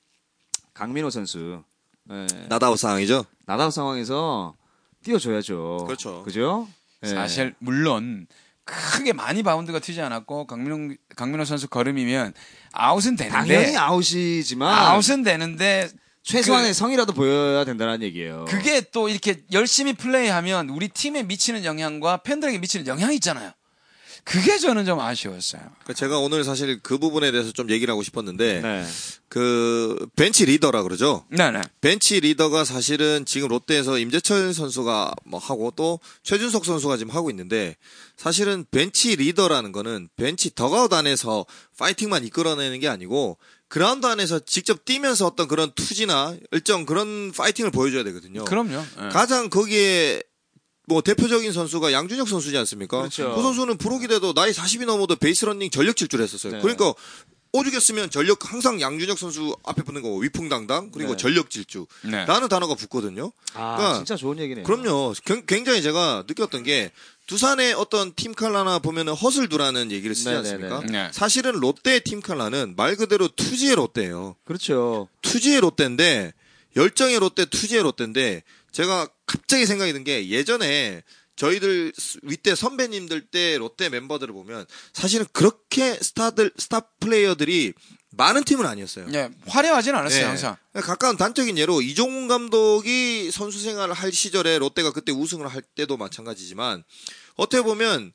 강민호 0.74 1.10
선수 1.10 1.64
예, 2.10 2.28
나다우 2.50 2.78
상황이죠. 2.78 3.26
나다우 3.46 3.72
상황에서 3.72 4.56
뛰어줘야죠. 5.04 5.86
그렇죠. 5.86 6.24
그죠? 6.24 6.68
예. 7.04 7.08
사실 7.08 7.56
물론 7.60 8.28
크게 8.64 9.14
많이 9.14 9.44
바운드가 9.44 9.80
튀지 9.80 10.02
않았고 10.02 10.48
강민호 10.48 10.96
강민호 11.16 11.46
선수 11.46 11.68
걸음이면 11.68 12.34
아웃은 12.72 13.16
되는데 13.16 13.38
당연히 13.38 13.78
아웃이지만 13.78 14.74
아웃은 14.74 15.24
되는데 15.24 15.90
최소한의 16.24 16.74
성이라도 16.74 17.14
보여야 17.14 17.66
된다는 17.66 18.02
얘기예요. 18.04 18.46
그게 18.48 18.82
또 18.92 19.10
이렇게 19.10 19.44
열심히 19.52 19.94
플레이하면 19.94 20.70
우리 20.70 20.88
팀에 20.88 21.24
미치는 21.24 21.66
영향과 21.66 22.18
팬들에게 22.18 22.60
미치는 22.60 22.88
영향이 22.88 23.16
있잖아요. 23.16 23.52
그게 24.24 24.58
저는 24.58 24.86
좀 24.86 25.00
아쉬웠어요. 25.00 25.62
그 25.86 25.94
제가 25.94 26.20
오늘 26.20 26.44
사실 26.44 26.80
그 26.82 26.98
부분에 26.98 27.32
대해서 27.32 27.52
좀 27.52 27.70
얘기를 27.70 27.92
하고 27.92 28.04
싶었는데 28.04 28.62
네. 28.62 28.86
그 29.28 30.08
벤치 30.16 30.46
리더라 30.46 30.84
그러죠. 30.84 31.26
네네. 31.30 31.62
벤치 31.82 32.20
리더가 32.20 32.64
사실은 32.64 33.26
지금 33.26 33.48
롯데에서 33.50 33.98
임재철 33.98 34.54
선수가 34.54 35.14
뭐 35.26 35.40
하고 35.40 35.72
또 35.76 36.00
최준석 36.24 36.66
선수가 36.66 36.98
지금 36.98 37.14
하고 37.16 37.30
있는데 37.30 37.76
사실은 38.18 38.66
벤치 38.72 39.16
리더라는 39.16 39.72
거는 39.72 40.10
벤치 40.16 40.54
더가웃 40.56 40.92
안에서 40.94 41.46
파이팅만 41.78 42.26
이끌어내는 42.26 42.80
게 42.80 42.88
아니고 42.88 43.38
그라운드 43.68 44.06
안에서 44.06 44.40
직접 44.40 44.84
뛰면서 44.84 45.26
어떤 45.26 45.48
그런 45.48 45.72
투지나 45.74 46.36
일정 46.52 46.86
그런 46.86 47.32
파이팅을 47.32 47.72
보여줘야 47.72 48.04
되거든요. 48.04 48.44
그럼요. 48.44 48.76
예. 48.76 49.10
가장 49.10 49.50
거기에 49.50 50.22
뭐 50.88 51.02
대표적인 51.02 51.52
선수가 51.54 51.92
양준혁 51.94 52.28
선수지 52.28 52.58
않습니까? 52.58 52.98
그렇죠. 53.00 53.34
그 53.36 53.42
선수는 53.42 53.78
프로가 53.78 54.08
돼도 54.08 54.34
나이 54.34 54.52
40이 54.52 54.86
넘어도 54.86 55.16
베이스 55.16 55.46
러닝 55.46 55.70
전력 55.70 55.96
질주를 55.96 56.24
했었어요. 56.24 56.54
네. 56.54 56.60
그러니까 56.62 56.94
오죽했으면 57.54 58.10
전력 58.10 58.52
항상 58.52 58.80
양준혁 58.80 59.20
선수 59.20 59.56
앞에 59.64 59.84
붙는 59.84 60.02
거고 60.02 60.20
위풍당당 60.20 60.90
그리고 60.92 61.12
네. 61.12 61.18
전력 61.18 61.50
질주 61.50 61.86
네. 62.04 62.26
라는 62.26 62.48
단어가 62.48 62.76
붙거든요. 62.76 63.32
아, 63.54 63.76
그러니까 63.76 63.98
진짜 63.98 64.16
좋은 64.16 64.40
얘기네요. 64.40 64.64
그럼요. 64.64 65.14
경- 65.26 65.44
굉장히 65.46 65.82
제가 65.82 66.24
느꼈던 66.28 66.64
게 66.64 66.92
두산의 67.28 67.74
어떤 67.74 68.14
팀 68.16 68.34
칼라나 68.34 68.80
보면은 68.80 69.14
허슬두라는 69.14 69.92
얘기를 69.92 70.16
쓰지 70.16 70.30
네네네. 70.30 70.50
않습니까? 70.50 70.82
네. 70.90 71.10
사실은 71.14 71.52
롯데의 71.60 72.02
팀 72.06 72.22
칼라는 72.22 72.76
말 72.78 72.96
그대로 72.96 73.28
투지의 73.28 73.76
롯데예요. 73.76 74.36
그렇죠. 74.46 75.10
투지의 75.22 75.60
롯데인데 75.60 76.34
열정의 76.78 77.20
롯데 77.20 77.44
투지의 77.46 77.84
롯데인데 77.84 78.44
제가 78.72 79.10
갑자기 79.32 79.66
생각이 79.66 79.94
든 79.94 80.04
게 80.04 80.28
예전에 80.30 81.04
저희들 81.36 81.94
스- 81.98 82.20
윗대 82.24 82.56
선배님들 82.56 83.28
때 83.28 83.58
롯데 83.58 83.90
멤버들을 83.90 84.34
보면 84.34 84.66
사실은 84.94 85.26
그렇게 85.32 85.94
스타들 85.96 86.52
스타 86.58 86.82
플레이어들이 87.00 87.74
많은 88.12 88.44
팀은 88.44 88.66
아니었어요. 88.66 89.08
예, 89.14 89.30
화려하진 89.48 89.96
않았어요, 89.96 90.20
네. 90.20 90.26
항상. 90.26 90.58
가까운 90.74 91.16
단적인 91.16 91.58
예로 91.58 91.82
이종운 91.82 92.28
감독이 92.28 93.32
선수 93.32 93.60
생활을 93.62 93.94
할 93.94 94.12
시절에 94.12 94.58
롯데가 94.60 94.92
그때 94.92 95.12
우승을 95.14 95.48
할 95.48 95.62
때도 95.62 95.96
마찬가지지만 95.98 96.84
어떻게 97.36 97.64
보면 97.64 98.12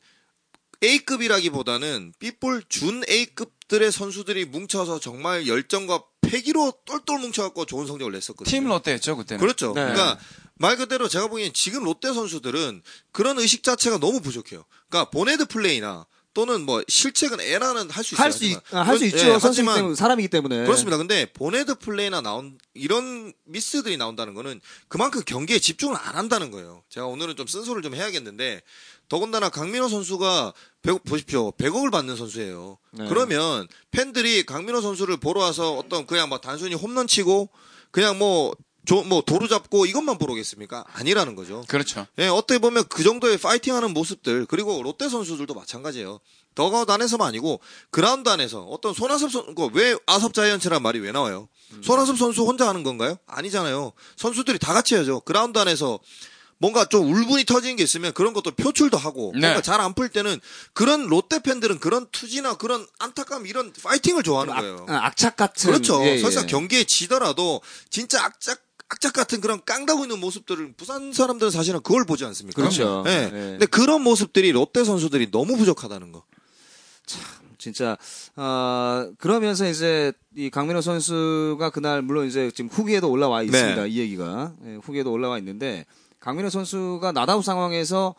A급이라기보다는 0.83 2.13
B볼 2.19 2.63
준 2.69 3.03
A급 3.09 3.56
들의 3.69 3.91
선수들이 3.91 4.45
뭉쳐서 4.47 5.01
정말 5.01 5.47
열정과 5.47 6.03
패기로 6.21 6.73
똘똘 6.85 7.19
뭉쳐갖고 7.19 7.67
좋은 7.67 7.87
성적을 7.87 8.13
냈었거든요. 8.13 8.51
팀 8.51 8.69
롯데였죠, 8.69 9.17
그때는. 9.17 9.41
그렇죠. 9.41 9.69
네. 9.75 9.83
그러니까 9.83 10.19
말 10.55 10.77
그대로 10.77 11.09
제가 11.09 11.29
보기엔 11.29 11.53
지금 11.53 11.85
롯데 11.85 12.13
선수들은 12.13 12.83
그런 13.13 13.39
의식 13.39 13.63
자체가 13.63 13.99
너무 13.99 14.21
부족해요. 14.21 14.65
그러니까 14.89 15.11
본헤드 15.11 15.47
플레이나 15.47 16.07
또는 16.35 16.63
뭐 16.67 16.83
실책은 16.87 17.41
에러는 17.41 17.89
할 17.91 18.05
수 18.05 18.15
있어요. 18.15 18.25
할수 18.25 18.45
있, 18.45 18.57
하지만. 18.63 18.87
할수 18.87 19.01
그- 19.01 19.07
있죠. 19.07 19.19
예, 19.19 19.39
때문에, 19.79 19.95
사람이기 19.95 20.29
때문에. 20.29 20.65
그렇습니다. 20.65 20.99
근데 20.99 21.25
본헤드 21.33 21.77
플레이나 21.77 22.21
나온 22.21 22.59
이런 22.75 23.33
미스들이 23.45 23.97
나온다는 23.97 24.35
거는 24.35 24.61
그만큼 24.89 25.23
경기에 25.25 25.59
집중을 25.59 25.97
안 25.97 26.15
한다는 26.17 26.51
거예요. 26.51 26.83
제가 26.91 27.07
오늘은 27.07 27.37
좀 27.37 27.47
쓴소리를 27.47 27.83
좀 27.83 27.95
해야겠는데 27.95 28.61
더군다나 29.09 29.49
강민호 29.49 29.89
선수가 29.89 30.53
100, 30.83 31.05
보십시오. 31.05 31.53
100억을 31.53 31.91
받는 31.93 32.17
선수예요. 32.17 32.79
네. 32.93 33.07
그러면 33.09 33.67
팬들이 33.91 34.45
강민호 34.45 34.81
선수를 34.81 35.17
보러 35.17 35.41
와서 35.41 35.75
어떤 35.77 36.07
그냥 36.07 36.29
뭐 36.29 36.39
단순히 36.39 36.75
홈런 36.75 37.07
치고 37.07 37.49
그냥 37.91 38.19
뭐, 38.19 38.55
조- 38.85 39.03
뭐 39.05 39.23
도루 39.23 39.49
잡고 39.49 39.87
이것만 39.87 40.19
보러 40.19 40.33
오겠습니까? 40.33 40.85
아니라는 40.93 41.35
거죠. 41.37 41.65
그렇죠. 41.69 42.07
예, 42.19 42.27
어떻게 42.29 42.59
보면 42.59 42.85
그 42.89 43.03
정도의 43.03 43.39
파이팅하는 43.39 43.93
모습들 43.93 44.47
그리고 44.47 44.83
롯데 44.83 45.09
선수들도 45.09 45.55
마찬가지예요. 45.55 46.21
더그아웃 46.55 46.89
안에서만 46.89 47.29
아니고 47.29 47.61
그라운드 47.91 48.29
안에서 48.31 48.63
어떤 48.63 48.95
손아섭 48.95 49.31
선수 49.31 49.55
그왜 49.55 49.99
아섭 50.07 50.33
자이언츠란 50.35 50.83
말이 50.83 50.99
왜 51.01 51.13
나와요? 51.13 51.49
손아섭 51.83 52.17
선수 52.17 52.45
혼자 52.45 52.67
하는 52.69 52.83
건가요? 52.83 53.19
아니잖아요. 53.27 53.93
선수들이 54.17 54.59
다 54.59 54.73
같이 54.73 54.95
해야죠. 54.95 55.21
그라운드 55.21 55.59
안에서 55.59 55.99
뭔가 56.59 56.85
좀 56.87 57.13
울분이 57.13 57.45
터지는 57.45 57.77
게 57.77 57.83
있으면 57.85 58.13
그런 58.15 58.33
것도 58.33 58.53
표출도 58.53 58.97
하고 58.97 59.33
네. 59.35 59.41
뭔가 59.41 59.61
잘 59.61 59.81
안 59.81 59.93
풀 59.95 60.09
때는 60.09 60.41
그런 60.73 61.07
롯데 61.07 61.39
팬들은 61.41 61.79
그런 61.81 62.07
투지나 62.13 62.55
그런 62.57 62.87
안타까움 62.99 63.47
이런 63.47 63.73
파이팅을 63.83 64.23
좋아하는 64.23 64.55
거예요. 64.55 64.87
아, 64.89 65.07
악착 65.07 65.37
같은. 65.37 65.71
그렇죠. 65.71 66.03
예, 66.03 66.13
예. 66.13 66.19
설사 66.19 66.47
경기에 66.47 66.85
지더라도 66.85 67.61
진짜 67.91 68.25
악착 68.25 68.59
악착 68.89 69.13
같은 69.15 69.41
그런 69.41 69.61
깡다고 69.65 70.05
있는 70.05 70.21
모습들을 70.21 70.75
부산 70.77 71.13
사람들은 71.13 71.51
사실은 71.51 71.81
그걸 71.83 72.05
보지 72.07 72.25
않습니까? 72.25 72.61
그렇죠. 72.63 73.03
예. 73.07 73.25
예. 73.25 73.31
근데 73.31 73.67
그런 73.67 74.03
모습들이 74.03 74.53
롯데 74.53 74.85
선수들이 74.85 75.31
너무 75.31 75.57
부족하다는 75.57 76.13
거. 76.13 76.23
진짜 77.59 77.97
어, 78.37 79.11
그러면서 79.19 79.69
이제 79.69 80.13
이 80.37 80.51
강민호 80.51 80.81
선수가 80.83 81.71
그날 81.71 82.03
물론 82.03 82.27
이제 82.29 82.51
지금 82.55 82.69
후기에도 82.71 83.11
올라와 83.11 83.43
있습니다. 83.43 83.83
네. 83.83 83.89
이 83.89 83.99
얘기가 83.99 84.53
예, 84.67 84.75
후기에도 84.83 85.11
올라와 85.11 85.39
있는데 85.39 85.85
강민호 86.21 86.51
선수가 86.51 87.13
나다우 87.13 87.43
상황에서 87.43 88.15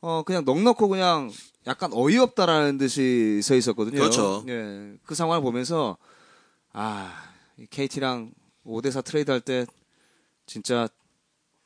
어 0.00 0.22
그냥 0.24 0.44
넉넉고 0.44 0.88
그냥 0.88 1.30
약간 1.66 1.90
어이없다라는 1.92 2.78
듯이 2.78 3.40
서 3.42 3.54
있었거든요. 3.54 3.98
그렇죠. 3.98 4.44
예. 4.48 4.94
그 5.04 5.14
상황을 5.14 5.42
보면서 5.42 5.96
아, 6.72 7.12
이 7.58 7.66
KT랑 7.66 8.30
5대 8.64 8.90
4 8.90 9.00
트레이드 9.02 9.30
할 9.30 9.40
때 9.40 9.66
진짜 10.46 10.88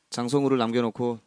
장성우를 0.09 0.57
남겨 0.57 0.81
놓고 0.81 1.19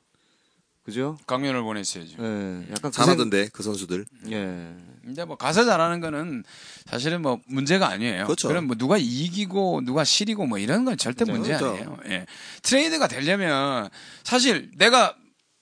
그죠? 0.85 1.19
강연을 1.27 1.63
보냈어야죠. 1.63 2.17
예. 2.23 2.67
약간 2.71 2.91
그 2.91 2.97
잘하던데 2.97 3.49
그 3.53 3.63
선수들. 3.63 4.05
생- 4.23 4.33
예. 4.33 4.77
근데 5.07 5.25
뭐 5.25 5.37
가서 5.37 5.65
잘하는 5.65 6.01
거는 6.01 6.43
사실은 6.87 7.23
뭐 7.23 7.41
문제가 7.47 7.89
아니에요. 7.89 8.25
그렇죠. 8.25 8.49
그럼 8.49 8.67
뭐 8.67 8.75
누가 8.77 8.97
이익이고 8.99 9.83
누가 9.85 10.03
실이고 10.03 10.47
뭐 10.47 10.59
이런 10.59 10.85
건 10.85 10.97
절대 10.97 11.25
문제 11.25 11.57
그렇죠. 11.57 11.69
아니에요. 11.69 11.99
예. 12.09 12.27
트레이드가 12.63 13.07
되려면 13.07 13.89
사실 14.25 14.69
내가 14.77 15.15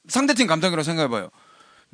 상대팀 0.09 0.47
감독이라고 0.47 0.83
생각해봐요. 0.83 1.29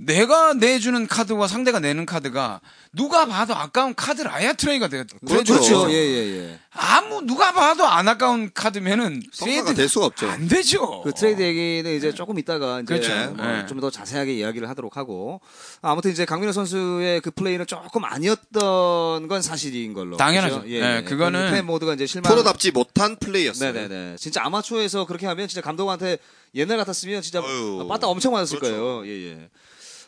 내가 0.03 0.55
내주는 0.55 1.07
카드와 1.07 1.47
상대가 1.47 1.79
내는 1.79 2.07
카드가 2.07 2.61
누가 2.93 3.27
봐도 3.27 3.55
아까운 3.55 3.95
카드라야 3.95 4.55
트레이드가 4.55 4.89
돼요. 4.89 5.05
그렇죠. 5.27 5.53
그렇죠. 5.55 5.91
예, 5.91 5.95
예, 5.95 6.39
예. 6.39 6.59
아무 6.73 7.21
누가 7.23 7.53
봐도 7.53 7.87
안 7.87 8.09
아까운 8.09 8.51
카드면은 8.55 9.23
트레이드 9.33 9.75
될 9.75 9.89
수가 9.89 10.07
없죠. 10.07 10.31
안 10.31 10.49
되죠. 10.49 11.03
그 11.03 11.13
트레이드 11.13 11.43
얘기는 11.43 11.95
이제 11.97 12.13
조금 12.15 12.39
이따가 12.39 12.81
이제 12.81 12.95
어. 12.95 12.99
그렇죠. 12.99 13.37
네. 13.37 13.67
좀더 13.67 13.91
자세하게 13.91 14.35
이야기를 14.35 14.69
하도록 14.71 14.97
하고 14.97 15.43
아무튼 15.83 16.11
이제 16.13 16.25
강민호 16.25 16.53
선수의 16.53 17.21
그 17.21 17.31
플레이는 17.31 17.67
조금 17.67 18.05
아니었던 18.05 19.29
건 19.29 19.43
사실인 19.43 19.93
걸로. 19.93 20.17
당연하죠. 20.17 20.63
그죠? 20.63 20.71
예, 20.73 20.81
네, 20.81 20.97
예. 20.97 21.03
그거는 21.03 21.49
플레이 21.51 21.63
모드가 21.63 21.93
이제 21.95 22.07
실망. 22.07 22.31
프로답지 22.33 22.71
못한 22.71 23.17
플레이였어요. 23.17 23.73
네 23.73 23.81
네 23.81 23.89
네. 23.89 24.17
진짜 24.19 24.43
아마추어에서 24.45 25.05
그렇게 25.07 25.27
하면 25.27 25.47
진짜 25.49 25.61
감독한테 25.61 26.19
옛날 26.55 26.79
같았으면 26.79 27.21
진짜. 27.23 27.43
빠따 27.89 28.07
엄청 28.09 28.33
맞았을 28.33 28.59
그렇죠. 28.59 28.77
거예요. 28.77 29.07
예, 29.07 29.31
예. 29.33 29.49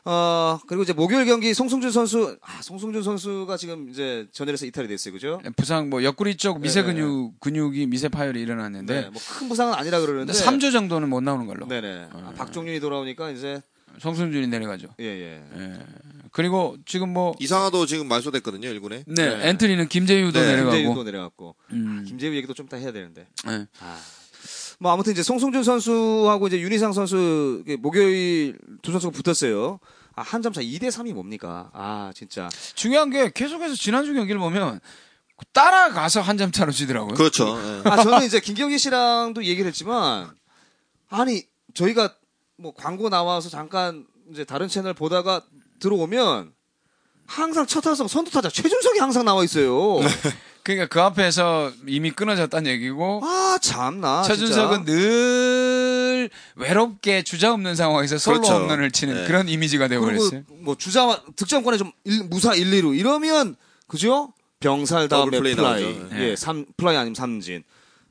어, 0.05 0.59
그리고 0.67 0.83
이제 0.83 0.93
목요일 0.93 1.25
경기 1.27 1.55
송승준 1.55 1.93
선수, 1.93 2.37
아, 2.43 2.61
송승준 2.61 3.03
선수가 3.03 3.57
지금 3.57 3.89
이제 3.89 4.27
전열에서 4.33 4.67
이탈이 4.67 4.89
됐어요. 4.89 5.13
그죠? 5.13 5.41
부상 5.57 5.91
뭐 5.91 6.03
옆구리 6.03 6.37
쪽 6.37 6.61
미세 6.61 6.83
네. 6.83 6.93
근육 6.93 7.39
근육이 7.41 7.87
미세 7.87 8.09
파열이 8.09 8.41
일어났는데 8.41 8.95
네. 8.95 9.11
뭐큰 9.11 9.49
부상은 9.49 9.75
아니라 9.75 10.01
그러는데. 10.01 10.33
근데 10.33 10.45
3주 10.45 10.73
정도는 10.73 11.09
못 11.09 11.21
나오는 11.23 11.47
걸로. 11.47 11.69
네네. 11.69 12.09
아, 12.13 12.33
박종윤이 12.37 12.81
돌아오니까 12.81 13.31
이제, 13.31 13.63
성순준이 14.01 14.49
내려가죠. 14.49 14.89
예, 15.01 15.05
예. 15.05 15.43
예. 15.57 15.79
그리고 16.33 16.77
지금 16.87 17.13
뭐 17.13 17.35
이상하도 17.39 17.87
지금 17.87 18.09
말소됐거든요, 18.09 18.69
1군에. 18.71 19.05
네, 19.07 19.37
네. 19.37 19.49
엔트리는 19.51 19.87
김재유도 19.89 20.41
네, 20.41 20.47
내려가고. 20.47 20.77
김재유도 20.77 21.05
내려갔고. 21.05 21.55
음. 21.73 22.01
아, 22.01 22.09
김재유 22.09 22.35
얘기도 22.35 22.55
좀 22.55 22.67
이따 22.67 22.77
해야 22.77 22.91
되는데. 22.91 23.27
네. 23.47 23.67
아. 23.81 23.99
뭐 24.83 24.91
아무튼 24.93 25.13
이제 25.13 25.23
송승준 25.23 25.63
선수하고 25.63 26.49
이제 26.49 26.61
윤희상 26.61 26.93
선수 26.93 27.63
목요일 27.79 28.59
두 28.83 28.91
선수가 28.91 29.13
붙었어요. 29.17 29.79
아, 30.17 30.23
한 30.23 30.43
점차 30.43 30.61
2대 30.61 30.89
3이 30.89 31.15
뭡니까? 31.15 31.71
아, 31.73 32.11
진짜. 32.17 32.49
중요한 32.75 33.09
게 33.09 33.31
계속해서 33.33 33.77
지난주 33.77 34.13
경기를 34.13 34.41
보면 34.41 34.81
따라가서 35.53 36.21
한 36.21 36.37
점 36.37 36.51
차로 36.51 36.73
지더라고요. 36.73 37.15
그렇죠. 37.15 37.57
예. 37.85 37.89
아, 37.89 38.03
저는 38.03 38.27
이제 38.27 38.41
김경희 38.41 38.77
씨랑도 38.79 39.45
얘기를 39.45 39.69
했지만, 39.69 40.31
아니, 41.09 41.45
저희가 41.75 42.15
뭐 42.59 42.75
광고 42.75 43.09
나와서 43.09 43.49
잠깐 43.49 44.05
이제 44.33 44.45
다른 44.45 44.67
채널 44.69 44.95
보다가 44.95 45.43
들어오면, 45.79 46.53
항상 47.27 47.67
첫 47.67 47.81
타석 47.83 48.11
선두 48.11 48.31
타자 48.33 48.49
최준석이 48.49 48.99
항상 48.99 49.25
나와 49.25 49.45
있어요. 49.45 50.01
그러니까 50.65 50.87
그 50.87 51.01
앞에서 51.01 51.73
이미 51.87 52.11
끊어졌다는 52.13 52.71
얘기고 52.71 53.21
아, 53.25 53.59
참나. 53.61 54.23
최준석은 54.23 54.87
진짜. 54.87 54.93
늘 54.93 56.31
외롭게 56.57 57.23
주자 57.23 57.53
없는 57.53 57.75
상황에서 57.75 58.17
솔로 58.19 58.41
그렇죠. 58.43 58.55
홈런을 58.61 58.91
치는 58.93 59.15
네. 59.15 59.27
그런 59.27 59.49
이미지가 59.49 59.89
되어버렸어요. 59.89 60.31
그리고 60.47 60.55
뭐 60.63 60.77
주자 60.77 61.21
득점권에 61.37 61.79
좀 61.79 61.91
일- 62.05 62.25
무사 62.25 62.55
1, 62.55 62.71
2루 62.71 62.97
이러면 62.97 63.57
그죠? 63.89 64.33
병살 64.61 65.09
다음에 65.09 65.37
플레이 65.37 65.57
플라이, 65.57 65.83
나오죠. 65.83 66.09
네. 66.15 66.31
예, 66.31 66.37
삼 66.37 66.65
플라이 66.77 66.97
아니면 66.97 67.15
삼진. 67.17 67.65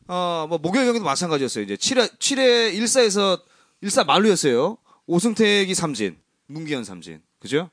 어, 0.08 0.46
뭐 0.50 0.58
목요일 0.58 0.86
경기도 0.88 1.06
마찬가지였어요. 1.06 1.64
이제 1.64 1.76
7회 1.76 2.18
7회 2.20 2.74
1사에서 2.78 3.40
1사 3.82 4.06
만루였어요. 4.06 4.78
오승택이 5.08 5.74
삼진, 5.74 6.18
문규현 6.48 6.84
삼진. 6.84 7.22
그죠? 7.40 7.70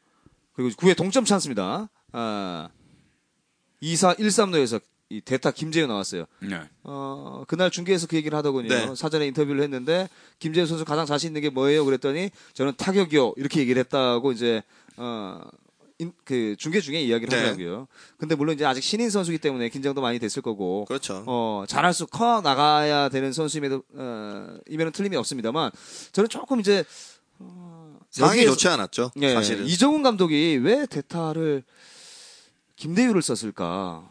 그리고 0.55 0.71
9회 0.71 0.97
동점 0.97 1.25
찬스입니다. 1.25 1.89
아. 2.13 2.69
2사 3.83 4.19
1삼루에서 4.19 4.81
이 5.11 5.21
대타 5.23 5.53
김대우 5.53 5.87
나왔어요. 5.87 6.27
네. 6.41 6.61
어, 6.83 7.45
그날 7.49 7.71
중계에서 7.71 8.07
그 8.07 8.17
얘기를 8.17 8.37
하더군요. 8.37 8.69
네. 8.69 8.95
사전에 8.95 9.27
인터뷰를 9.29 9.63
했는데, 9.63 10.09
김재우 10.39 10.67
선수 10.67 10.85
가장 10.85 11.07
자신 11.07 11.29
있는 11.29 11.41
게 11.41 11.49
뭐예요? 11.49 11.85
그랬더니, 11.87 12.31
저는 12.53 12.75
타격이요. 12.77 13.33
이렇게 13.39 13.61
얘기를 13.61 13.81
했다고 13.81 14.33
이제, 14.33 14.63
어, 14.99 15.41
인- 15.99 16.13
그 16.25 16.55
중계 16.59 16.81
중에 16.83 17.01
이야기를 17.01 17.31
네. 17.31 17.37
하더라고요. 17.37 17.89
근데 18.19 18.35
물론 18.35 18.55
이제 18.55 18.67
아직 18.67 18.83
신인 18.83 19.09
선수이기 19.09 19.41
때문에 19.41 19.71
긴장도 19.71 20.03
많이 20.03 20.19
됐을 20.19 20.43
거고, 20.43 20.85
그렇죠. 20.85 21.25
어, 21.27 21.65
잘할 21.67 21.95
수 21.95 22.05
커 22.07 22.43
나가야 22.43 23.09
되는 23.09 23.33
선수임에도, 23.33 23.83
어, 23.95 24.59
이면은 24.69 24.93
틀림이 24.93 25.17
없습니다만, 25.17 25.71
저는 26.13 26.29
조금 26.29 26.61
이제, 26.61 26.85
어, 27.39 27.99
상황이 28.11 28.45
좋지 28.45 28.69
않았죠. 28.69 29.13
예, 29.23 29.33
사실은. 29.33 29.65
이정훈 29.67 30.03
감독이 30.03 30.61
왜 30.63 30.85
대타를 30.87 31.63
김대유를 32.79 33.23
썼을까? 33.23 34.09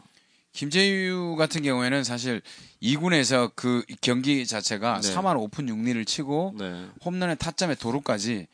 김재유 0.52 1.36
같은 1.38 1.62
경우에는 1.62 2.04
사실 2.04 2.42
2군에서 2.82 3.52
그 3.54 3.84
경기 4.00 4.46
자체가 4.46 5.00
네. 5.00 5.14
3할 5.14 5.36
5푼 5.38 5.66
6리를 5.66 6.06
치고 6.06 6.54
네. 6.58 6.86
홈런의 7.04 7.36
타점에 7.38 7.74
도루까지 7.74 8.46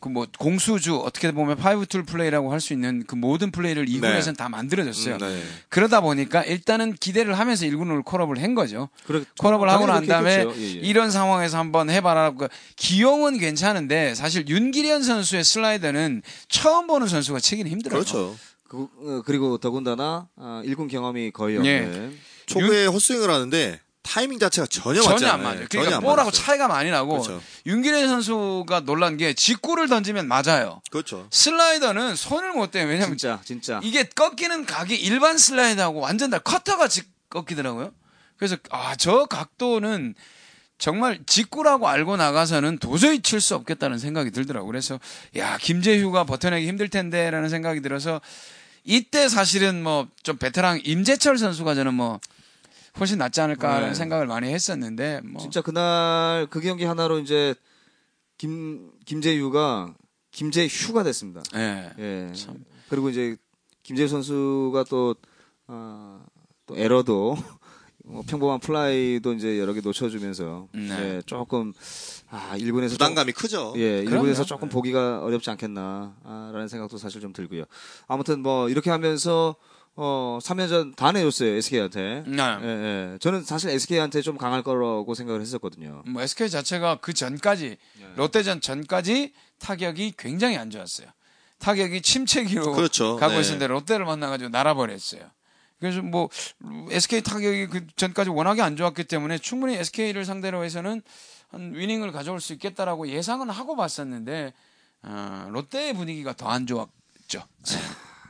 그 0.00 0.08
뭐 0.08 0.26
공수주 0.38 0.96
어떻게 0.98 1.32
보면 1.32 1.56
five-tool 1.56 2.04
play라고 2.04 2.52
할 2.52 2.60
수 2.60 2.72
있는 2.72 3.04
그 3.06 3.14
모든 3.16 3.50
플레이를 3.50 3.86
2군에서는 3.86 4.36
다 4.36 4.48
만들어졌어요. 4.48 5.16
음, 5.16 5.18
네. 5.18 5.42
그러다 5.68 6.00
보니까 6.00 6.44
일단은 6.44 6.94
기대를 6.94 7.38
하면서 7.38 7.64
1군으로 7.66 8.04
call-up을 8.04 8.40
한 8.42 8.54
거죠. 8.54 8.88
그래, 9.06 9.24
call-up을 9.38 9.68
하고 9.68 9.86
난 9.86 10.06
다음에. 10.06 10.44
예, 10.46 10.60
예. 10.60 10.64
이런 10.66 11.10
상황에서 11.10 11.58
한번 11.58 11.90
해봐라. 11.90 12.32
그 12.32 12.48
기용은 12.76 13.38
괜찮은데 13.38 14.14
사실 14.14 14.46
윤길현 14.48 15.02
선수의 15.02 15.42
슬라이더는 15.44 16.22
처음 16.48 16.86
보는 16.86 17.08
선수가 17.08 17.40
치기는 17.40 17.70
힘들어요. 17.70 18.00
그렇죠. 18.00 18.36
그, 18.68 18.88
어, 18.98 19.22
그리고 19.24 19.58
더군다나 19.58 20.28
아, 20.36 20.62
일군 20.64 20.88
경험이 20.88 21.30
거의 21.30 21.56
예. 21.64 21.78
없는 21.80 22.18
초구에 22.46 22.86
헛스윙을 22.86 23.30
하는데 23.30 23.80
타이밍 24.02 24.38
자체가 24.38 24.68
전혀 24.68 25.00
맞지 25.02 25.18
전혀 25.20 25.26
안 25.32 25.40
않아요. 25.40 25.42
맞아요. 25.44 25.56
전혀 25.56 25.68
그러니까 25.68 25.96
안 25.96 26.02
볼하고 26.02 26.26
맞았어요. 26.26 26.44
차이가 26.44 26.68
많이 26.68 26.90
나고 26.90 27.08
그렇죠. 27.20 27.42
윤기련 27.66 28.06
선수가 28.08 28.80
놀란 28.80 29.16
게 29.16 29.34
직구를 29.34 29.88
던지면 29.88 30.28
맞아요. 30.28 30.80
그렇죠. 30.90 31.26
슬라이더는 31.32 32.14
손을 32.14 32.52
못 32.52 32.70
대요. 32.70 32.86
왜냐면 32.86 33.16
진짜 33.18 33.40
진짜 33.44 33.80
이게 33.82 34.04
꺾이는 34.04 34.64
각이 34.66 34.94
일반 34.94 35.38
슬라이드하고 35.38 35.98
완전 36.00 36.30
다 36.30 36.38
커터가 36.38 36.86
직 36.88 37.08
꺾이더라고요. 37.30 37.92
그래서 38.36 38.56
아 38.70 38.94
저 38.96 39.24
각도는 39.26 40.14
정말 40.78 41.18
직구라고 41.26 41.88
알고 41.88 42.16
나가서는 42.18 42.78
도저히 42.78 43.20
칠 43.22 43.40
수 43.40 43.54
없겠다는 43.54 43.98
생각이 43.98 44.30
들더라고요. 44.30 44.66
그래서 44.70 45.00
야 45.36 45.56
김재휴가 45.58 46.24
버텨내기 46.24 46.68
힘들 46.68 46.88
텐데라는 46.90 47.48
생각이 47.48 47.80
들어서 47.80 48.20
이때 48.86 49.28
사실은 49.28 49.82
뭐 49.82 50.06
좀 50.22 50.36
베테랑 50.38 50.80
임재철 50.84 51.38
선수가 51.38 51.74
저는 51.76 51.94
뭐 51.94 52.18
훨씬 52.98 53.18
낫지 53.18 53.40
않을까라는 53.40 53.88
네. 53.88 53.94
생각을 53.94 54.26
많이 54.26 54.52
했었는데 54.52 55.20
뭐 55.24 55.40
진짜 55.40 55.60
그날 55.62 56.46
그 56.50 56.60
경기 56.60 56.84
하나로 56.84 57.20
이제 57.20 57.54
김 58.38 58.90
김재유가 59.04 59.94
김재휴가 60.32 61.04
됐습니다. 61.04 61.42
예. 61.54 61.92
예. 61.98 62.32
참. 62.34 62.64
그리고 62.90 63.08
이제 63.08 63.36
김재유 63.84 64.08
선수가 64.08 64.84
또, 64.90 65.14
아, 65.68 66.20
또 66.66 66.76
에러도 66.76 67.36
뭐 68.04 68.22
평범한 68.26 68.58
플라이도 68.60 69.32
이제 69.34 69.58
여러 69.60 69.72
개 69.72 69.80
놓쳐주면서 69.80 70.68
네. 70.74 70.88
예, 70.90 71.22
조금 71.24 71.72
아 72.36 72.56
1군에서 72.56 72.94
부담감이 72.94 73.32
크죠. 73.32 73.72
좀, 73.72 73.80
예 73.80 74.04
그럼요. 74.04 74.10
1군에서 74.10 74.44
조금 74.44 74.68
보기가 74.68 75.20
어렵지 75.22 75.50
않겠나라는 75.50 76.68
생각도 76.68 76.98
사실 76.98 77.20
좀 77.20 77.32
들고요. 77.32 77.64
아무튼 78.06 78.40
뭐 78.40 78.68
이렇게 78.68 78.90
하면서 78.90 79.56
어 79.94 80.38
3연전 80.42 80.94
다 80.94 81.10
내줬어요 81.12 81.54
SK한테. 81.56 82.24
네. 82.26 82.36
예, 82.62 82.66
예. 83.14 83.18
저는 83.18 83.44
사실 83.44 83.70
SK한테 83.70 84.20
좀 84.20 84.36
강할 84.36 84.62
거라고 84.62 85.14
생각을 85.14 85.40
했었거든요. 85.40 86.02
뭐 86.06 86.20
SK 86.22 86.50
자체가 86.50 86.98
그 87.00 87.14
전까지 87.14 87.68
네. 88.00 88.06
롯데전 88.16 88.60
전까지 88.60 89.32
타격이 89.58 90.14
굉장히 90.18 90.58
안 90.58 90.68
좋았어요. 90.70 91.08
타격이 91.58 92.02
침체기로 92.02 92.72
그렇죠. 92.72 93.16
가고 93.16 93.34
네. 93.34 93.40
있었는데 93.40 93.68
롯데를 93.68 94.04
만나가지고 94.04 94.50
날아버렸어요. 94.50 95.22
그래서 95.80 96.02
뭐 96.02 96.28
SK 96.90 97.22
타격이 97.22 97.66
그 97.66 97.86
전까지 97.96 98.30
워낙에 98.30 98.62
안 98.62 98.76
좋았기 98.76 99.04
때문에 99.04 99.38
충분히 99.38 99.76
SK를 99.76 100.24
상대로 100.24 100.64
해서는 100.64 101.02
한 101.48 101.74
위닝을 101.74 102.12
가져올 102.12 102.40
수 102.40 102.52
있겠다라고 102.54 103.08
예상은 103.08 103.50
하고 103.50 103.76
봤었는데 103.76 104.52
어, 105.02 105.48
롯데의 105.50 105.94
분위기가 105.94 106.32
더 106.34 106.48
안 106.48 106.66
좋았죠. 106.66 107.42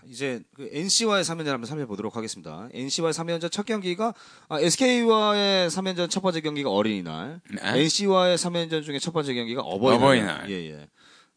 이제 0.09 0.41
그 0.55 0.69
NC와의 0.73 1.25
3연전 1.25 1.47
한번 1.47 1.65
살펴보도록 1.67 2.15
하겠습니다. 2.17 2.69
NC와의 2.73 3.13
3연전 3.13 3.51
첫 3.51 3.67
경기가 3.67 4.15
아, 4.49 4.61
SK와의 4.61 5.69
3연전 5.69 6.09
첫 6.11 6.21
번째 6.21 6.41
경기가 6.43 6.71
어린이날, 6.71 7.41
네. 7.51 7.61
NC와의 7.81 8.39
3연전 8.39 8.85
중에 8.85 8.99
첫 9.01 9.13
번째 9.13 9.35
경기가 9.35 9.63
어버이날. 9.63 9.97
어버이날. 10.03 10.51
예, 10.51 10.71
예. 10.71 10.89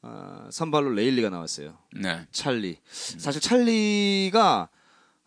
아, 0.04 0.48
선발로 0.52 0.92
레일리가 0.92 1.30
나왔어요. 1.30 1.78
네. 1.94 2.28
찰리. 2.32 2.78
사실 2.92 3.42
찰리가 3.42 4.70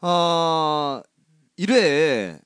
어 0.02 1.02
1회에 1.58 2.38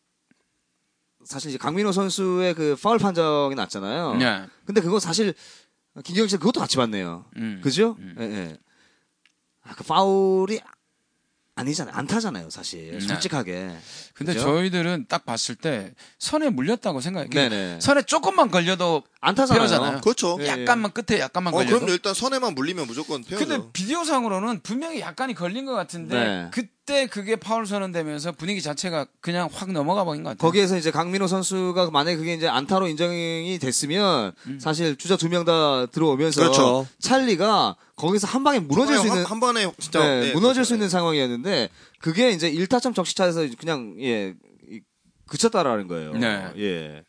사실 1.26 1.50
이제 1.50 1.58
강민호 1.58 1.92
선수의 1.92 2.54
그 2.54 2.76
파울 2.80 2.98
판정이 2.98 3.54
났잖아요. 3.54 4.14
네. 4.14 4.46
근데 4.64 4.80
그거 4.80 5.00
사실 5.00 5.34
김경희 6.04 6.28
씨 6.28 6.36
그것도 6.36 6.60
같이 6.60 6.76
봤네요. 6.76 7.24
음. 7.36 7.60
그죠? 7.62 7.96
예, 8.20 8.24
예. 8.24 8.58
아, 9.62 9.74
그 9.74 9.84
파울이 9.84 10.60
아니잖아요. 11.56 11.94
안 11.96 12.06
타잖아요, 12.06 12.50
사실. 12.50 13.00
솔직하게. 13.00 13.52
네. 13.52 13.78
근데 14.12 14.34
그죠? 14.34 14.44
저희들은 14.44 15.06
딱 15.08 15.24
봤을 15.24 15.54
때 15.54 15.94
선에 16.18 16.50
물렸다고 16.50 17.00
생각해요. 17.00 17.30
네네. 17.30 17.80
선에 17.80 18.02
조금만 18.02 18.50
걸려도 18.50 19.02
안 19.22 19.34
타잖아요. 19.34 19.62
페어잖아요. 19.62 20.00
그렇죠. 20.02 20.36
예. 20.40 20.48
약간만 20.48 20.92
끝에 20.92 21.18
약간만 21.18 21.54
어, 21.54 21.56
걸려도. 21.56 21.76
그럼요. 21.76 21.92
일단 21.92 22.12
선에만 22.12 22.54
물리면 22.54 22.86
무조건 22.86 23.24
페어죠. 23.24 23.46
근데 23.46 23.68
비디오상으로는 23.72 24.60
분명히 24.60 25.00
약간이 25.00 25.32
걸린 25.34 25.64
것 25.64 25.72
같은데 25.72 26.24
네. 26.24 26.48
그 26.52 26.66
때 26.86 27.06
그게 27.06 27.34
파울 27.36 27.66
선언되면서 27.66 28.32
분위기 28.32 28.62
자체가 28.62 29.06
그냥 29.20 29.48
확 29.52 29.72
넘어가 29.72 30.04
버린 30.04 30.22
것 30.22 30.30
같아요. 30.30 30.38
거기에서 30.48 30.76
이제 30.78 30.90
강민호 30.92 31.26
선수가 31.26 31.90
만약에 31.90 32.16
그게 32.16 32.34
이제 32.34 32.46
안타로 32.48 32.86
인정이 32.88 33.58
됐으면 33.60 34.32
음. 34.46 34.58
사실 34.60 34.96
주자 34.96 35.16
두 35.16 35.28
명 35.28 35.44
다 35.44 35.86
들어오면서 35.86 36.40
그렇죠. 36.40 36.86
찰리가 37.00 37.76
거기서 37.96 38.26
한 38.28 38.44
방에 38.44 38.60
무너질 38.60 38.94
수 38.96 39.00
한, 39.02 39.08
있는 39.08 39.24
한 39.24 39.40
번에 39.40 39.70
진짜 39.78 39.98
네, 40.00 40.20
네, 40.20 40.32
무너질 40.32 40.54
그렇죠. 40.60 40.64
수 40.64 40.74
있는 40.74 40.88
상황이었는데 40.88 41.68
그게 42.00 42.30
이제 42.30 42.50
1타점 42.52 42.94
적시차에서 42.94 43.46
그냥 43.58 43.96
예 44.00 44.34
이- 44.70 44.80
그쳤다라는 45.26 45.88
거예요. 45.88 46.12
네. 46.12 46.52
예. 46.56 47.04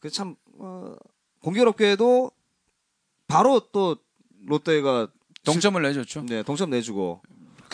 그참 0.00 0.34
어, 0.58 0.94
공교롭게도 1.40 2.32
바로 3.28 3.60
또 3.72 3.96
롯데가 4.46 5.06
동점을 5.44 5.80
내줬죠. 5.80 6.24
네, 6.28 6.42
동점 6.42 6.70
내주고 6.70 7.22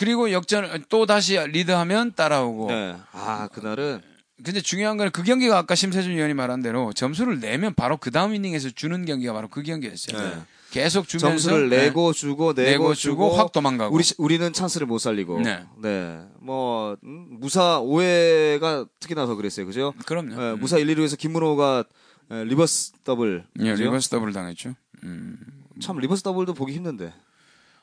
그리고 0.01 0.31
역전 0.31 0.83
또 0.89 1.05
다시 1.05 1.37
리드하면 1.37 2.13
따라오고. 2.15 2.67
네. 2.69 2.95
아, 3.11 3.47
그날은 3.53 4.01
근데 4.43 4.59
중요한 4.59 4.97
건 4.97 5.11
그 5.11 5.21
경기가 5.21 5.59
아까 5.59 5.75
심세준 5.75 6.13
위원이 6.13 6.33
말한 6.33 6.63
대로 6.63 6.91
점수를 6.91 7.39
내면 7.39 7.75
바로 7.75 7.97
그 7.97 8.09
다음 8.09 8.33
이닝에서 8.33 8.71
주는 8.71 9.05
경기가 9.05 9.31
바로 9.33 9.47
그 9.47 9.61
경기였어요. 9.61 10.17
네. 10.19 10.41
계속 10.71 11.07
주면서 11.07 11.27
점수를 11.27 11.69
네. 11.69 11.83
내고 11.83 12.13
주고 12.13 12.53
내고, 12.55 12.71
내고 12.71 12.93
주고 12.95 13.29
주고 13.29 13.37
확 13.37 13.51
도망가고. 13.51 13.93
우리 13.93 14.03
우리는 14.17 14.51
찬스를 14.51 14.87
못 14.87 14.97
살리고 14.97 15.39
네. 15.41 16.19
뭐 16.39 16.97
음, 17.03 17.27
무사 17.39 17.77
5회가 17.79 18.85
특히 18.99 19.13
나서 19.13 19.35
그랬어요. 19.35 19.67
그죠? 19.67 19.93
그럼요. 20.07 20.41
예, 20.41 20.53
무사 20.55 20.79
1, 20.79 20.87
2루에서 20.95 21.15
김문호가 21.15 21.83
예, 22.31 22.43
reverse 22.45 22.93
double. 23.03 23.43
예, 23.59 23.71
그죠? 23.71 23.83
reverse 23.83 24.09
double 24.09 24.33
당했죠. 24.33 24.73
음. 25.03 25.37
참 25.79 25.99
reverse 25.99 26.23
double도 26.23 26.55
보기 26.55 26.73
힘든데. 26.73 27.13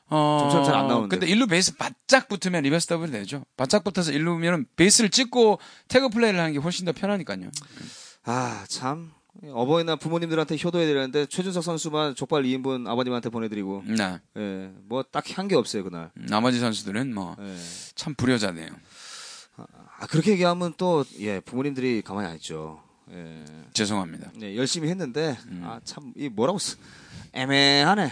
어, 0.09 0.39
점수는 0.41 0.63
잘안 0.65 0.87
나오는데. 0.87 1.17
근데 1.17 1.33
1루 1.33 1.49
베이스 1.49 1.75
바짝 1.75 2.27
붙으면 2.27 2.63
reverse 2.63 2.87
double이 2.87 3.11
되죠. 3.11 3.43
바짝 3.57 3.83
붙어서 3.83 4.11
1루면 4.11 4.65
베이스를 4.75 5.09
찍고 5.09 5.59
tag 5.87 6.09
play를 6.09 6.39
하는 6.39 6.53
게 6.53 6.59
훨씬 6.59 6.85
더 6.85 6.91
편하니까요. 6.91 7.49
아, 8.25 8.65
참. 8.67 9.11
어버이날 9.53 9.95
부모님들한테 9.97 10.57
효도해야 10.61 10.87
되는데 10.87 11.25
최준석 11.25 11.63
선수만 11.63 12.13
족발 12.15 12.43
2인분 12.43 12.87
아버님한테 12.89 13.29
보내드리고 13.29 13.83
네. 13.87 14.19
예, 14.37 14.69
뭐 14.83 15.01
딱히 15.03 15.33
한 15.33 15.47
게 15.47 15.55
없어요 15.55 15.83
그날. 15.85 16.11
나머지 16.15 16.59
선수들은 16.59 17.13
뭐참 17.13 17.45
예. 18.09 18.13
불효자네요. 18.17 18.67
아 19.99 20.07
그렇게 20.07 20.31
얘기하면 20.31 20.73
또 20.77 21.05
예 21.19 21.39
부모님들이 21.39 22.01
가만히 22.01 22.27
안 22.27 22.35
있죠. 22.35 22.81
예, 23.11 23.45
죄송합니다. 23.73 24.31
네, 24.35 24.57
열심히 24.57 24.89
했는데 24.89 25.37
음. 25.47 25.61
아 25.63 25.79
참 25.85 26.11
이 26.17 26.27
뭐라고 26.27 26.59
쓰 26.59 26.75
애매하네. 27.31 28.11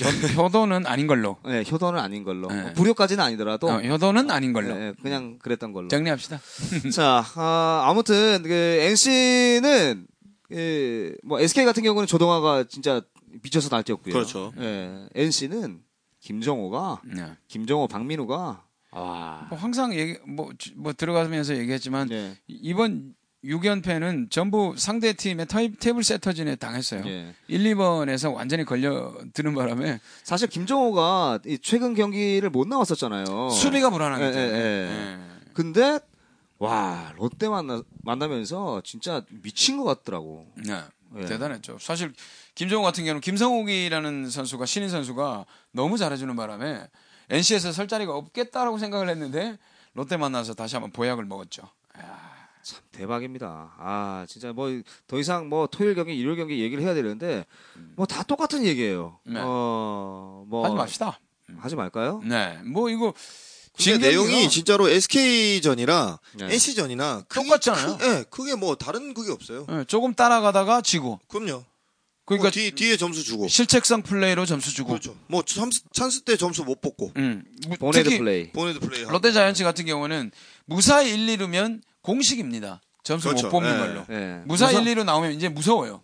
효, 0.00 0.42
효도는 0.44 0.86
아닌 0.86 1.06
걸로. 1.06 1.36
예, 1.48 1.64
효도는 1.70 2.00
아닌 2.00 2.24
걸로 2.24 2.48
네. 2.48 2.72
불효까지는 2.72 3.22
아니더라도 3.22 3.68
어, 3.68 3.80
효도는 3.80 4.30
아닌 4.30 4.52
걸로. 4.52 4.74
예, 4.74 4.86
예, 4.88 4.94
그냥 5.02 5.38
그랬던 5.38 5.72
걸로. 5.72 5.88
정리합시다. 5.88 6.40
자, 6.94 7.24
아, 7.36 7.84
아무튼 7.86 8.42
그 8.42 8.50
NC는 8.52 10.06
그, 10.48 11.16
뭐 11.24 11.40
SK 11.40 11.64
같은 11.64 11.82
경우는 11.82 12.06
조동화가 12.06 12.64
진짜 12.64 13.02
미쳐서 13.42 13.68
날뛰었고요. 13.74 14.12
그렇죠. 14.12 14.52
예, 14.58 15.08
NC는 15.14 15.80
김정호가 16.20 17.00
네. 17.04 17.24
김정호, 17.48 17.88
박민우가 17.88 18.64
와. 18.92 19.46
뭐 19.48 19.58
항상 19.58 19.94
얘기 19.94 20.18
뭐, 20.26 20.50
주- 20.58 20.72
뭐 20.76 20.92
들어가면서 20.92 21.56
얘기했지만 21.56 22.08
네. 22.08 22.36
이- 22.46 22.58
이번 22.62 23.14
6연패는 23.44 24.30
전부 24.30 24.74
상대 24.76 25.12
팀의 25.12 25.46
타입, 25.46 25.78
테이블 25.80 26.04
세터진에 26.04 26.56
당했어요. 26.56 27.02
예. 27.06 27.34
1, 27.48 27.64
2번에서 27.74 28.32
완전히 28.32 28.64
걸려드는 28.64 29.54
바람에 29.54 30.00
사실 30.22 30.48
김정호가 30.48 31.40
이 31.46 31.58
최근 31.60 31.94
경기를 31.94 32.50
못 32.50 32.68
나왔었잖아요. 32.68 33.50
수비가 33.50 33.90
불안하기 33.90 34.24
예, 34.24 34.30
때문에. 34.30 34.58
예, 34.58 34.62
예. 34.62 34.90
예. 34.92 35.18
근데 35.54 35.98
와 36.58 37.12
롯데 37.16 37.48
만나 37.48 37.82
만나면서 38.04 38.82
진짜 38.84 39.22
미친 39.42 39.76
것 39.76 39.84
같더라고. 39.84 40.46
네. 40.54 40.80
예. 41.18 41.26
대단했죠. 41.26 41.78
사실 41.80 42.12
김정우 42.54 42.82
같은 42.84 43.04
경우는 43.04 43.20
김성욱이라는 43.20 44.30
선수가 44.30 44.66
신인 44.66 44.88
선수가 44.88 45.46
너무 45.72 45.98
잘해주는 45.98 46.34
바람에 46.36 46.86
NC에서 47.28 47.72
설 47.72 47.88
자리가 47.88 48.14
없겠다라고 48.14 48.78
생각을 48.78 49.08
했는데 49.08 49.58
롯데 49.94 50.16
만나서 50.16 50.54
다시 50.54 50.76
한번 50.76 50.92
보약을 50.92 51.24
먹었죠. 51.24 51.68
참 51.94 52.31
대박입니다. 52.92 53.72
아 53.78 54.24
진짜 54.28 54.52
뭐 54.52 54.68
더 55.06 55.18
이상 55.18 55.48
뭐 55.48 55.66
토요일 55.66 55.94
경기, 55.94 56.16
일요일 56.16 56.36
경기 56.36 56.60
얘기를 56.60 56.82
해야 56.84 56.94
되는데 56.94 57.44
뭐 57.96 58.06
다 58.06 58.22
똑같은 58.22 58.64
얘기예요. 58.64 59.18
네. 59.24 59.40
어뭐 59.40 60.64
하지 60.64 60.74
맙시다. 60.74 61.18
하지 61.58 61.76
말까요? 61.76 62.22
네. 62.24 62.58
뭐 62.64 62.88
이거 62.90 63.12
진 63.76 63.84
경기가 63.84 64.10
내용이 64.10 64.48
진짜로 64.48 64.88
SK전이랑 64.88 66.18
네. 66.34 66.44
NC전이나 66.52 67.24
똑같잖아요. 67.28 67.98
예, 68.02 68.24
크게 68.30 68.54
뭐 68.54 68.76
다른 68.76 69.14
그게 69.14 69.32
없어요. 69.32 69.66
예, 69.70 69.84
조금 69.88 70.14
따라가다가 70.14 70.82
지고 70.82 71.18
그럼요. 71.28 71.64
그러니까 72.24 72.44
뭐 72.46 72.50
뒤, 72.52 72.70
뒤에 72.70 72.96
점수 72.96 73.24
주고. 73.24 73.48
실책성 73.48 74.02
플레이로 74.02 74.46
점수 74.46 74.72
주고 74.72 74.90
그렇죠. 74.90 75.16
뭐 75.26 75.42
찬스, 75.42 75.82
찬스 75.92 76.20
때 76.22 76.36
점수 76.36 76.62
못 76.64 76.80
뽑고. 76.80 77.12
음, 77.16 77.44
뭐 77.66 77.76
bonehead 77.78 78.16
play. 78.18 78.52
bonehead 78.52 78.78
play. 78.78 79.04
롯데 79.04 79.32
자이언츠 79.32 79.64
같은 79.64 79.84
경우는 79.86 80.30
무사 80.66 81.02
1, 81.02 81.16
2루면 81.26 81.80
공식입니다. 82.02 82.80
점수 83.02 83.28
그렇죠. 83.28 83.46
못 83.48 83.52
뽑는 83.52 83.74
예. 83.74 83.78
걸로. 83.78 84.04
예. 84.10 84.42
무사, 84.44 84.70
1, 84.70 84.78
2루 84.84 85.04
나오면 85.04 85.32
이제 85.32 85.48
무서워요. 85.48 86.00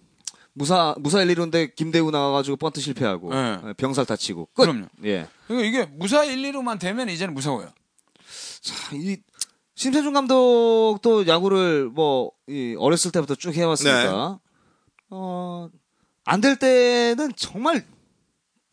무사 0.53 0.95
무사 0.99 1.23
1, 1.23 1.29
2루인데 1.35 1.75
김대우 1.77 2.11
나와가지고 2.11 2.57
번트 2.57 2.81
실패하고 2.81 3.33
네. 3.33 3.59
예, 3.69 3.73
병살타 3.75 4.07
치고 4.07 4.47
끝. 4.55 4.63
그럼요. 4.65 4.87
예. 5.05 5.29
그러니까 5.47 5.69
이게 5.69 5.85
무사 5.95 6.25
1, 6.25 6.37
2루만 6.51 6.81
되면 6.81 7.09
이제는 7.09 7.33
무서워요. 7.35 7.69
자, 8.61 8.75
이 8.97 9.19
심세준 9.77 10.13
감독도 10.13 11.29
야구를 11.29 11.89
뭐 11.91 12.33
이, 12.49 12.75
어렸을 12.77 13.13
때부터 13.13 13.37
쭉 13.37 13.55
해왔으니까 13.55 14.41
어, 15.11 15.69
안 16.25 16.41
될 16.41 16.57
때는 16.57 17.33
정말 17.37 17.87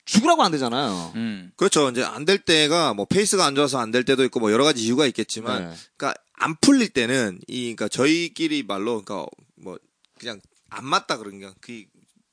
죽으라고 0.06 0.42
안 0.44 0.52
되잖아요. 0.52 1.12
음. 1.16 1.52
그렇죠. 1.56 1.90
이제 1.90 2.04
안 2.04 2.26
될 2.26 2.40
때가 2.40 2.94
뭐 2.96 3.06
페이스가 3.06 3.46
안 3.46 3.54
좋아서 3.56 3.78
안 3.80 3.92
될 3.92 4.04
때도 4.04 4.24
있고 4.26 4.40
뭐 4.40 4.52
여러 4.52 4.64
가지 4.64 4.84
이유가 4.84 5.06
있겠지만, 5.06 5.70
네. 5.70 5.76
그러니까 5.98 6.20
안 6.38 6.56
풀릴 6.62 6.90
때는 6.90 7.40
이 7.48 7.62
그러니까 7.76 7.88
저희끼리 7.88 8.64
말로 8.64 9.02
그러니까 9.04 9.28
뭐 9.56 9.78
그냥 10.20 10.40
안 10.70 10.86
맞다 10.86 11.18
그런 11.18 11.40
게그 11.40 11.86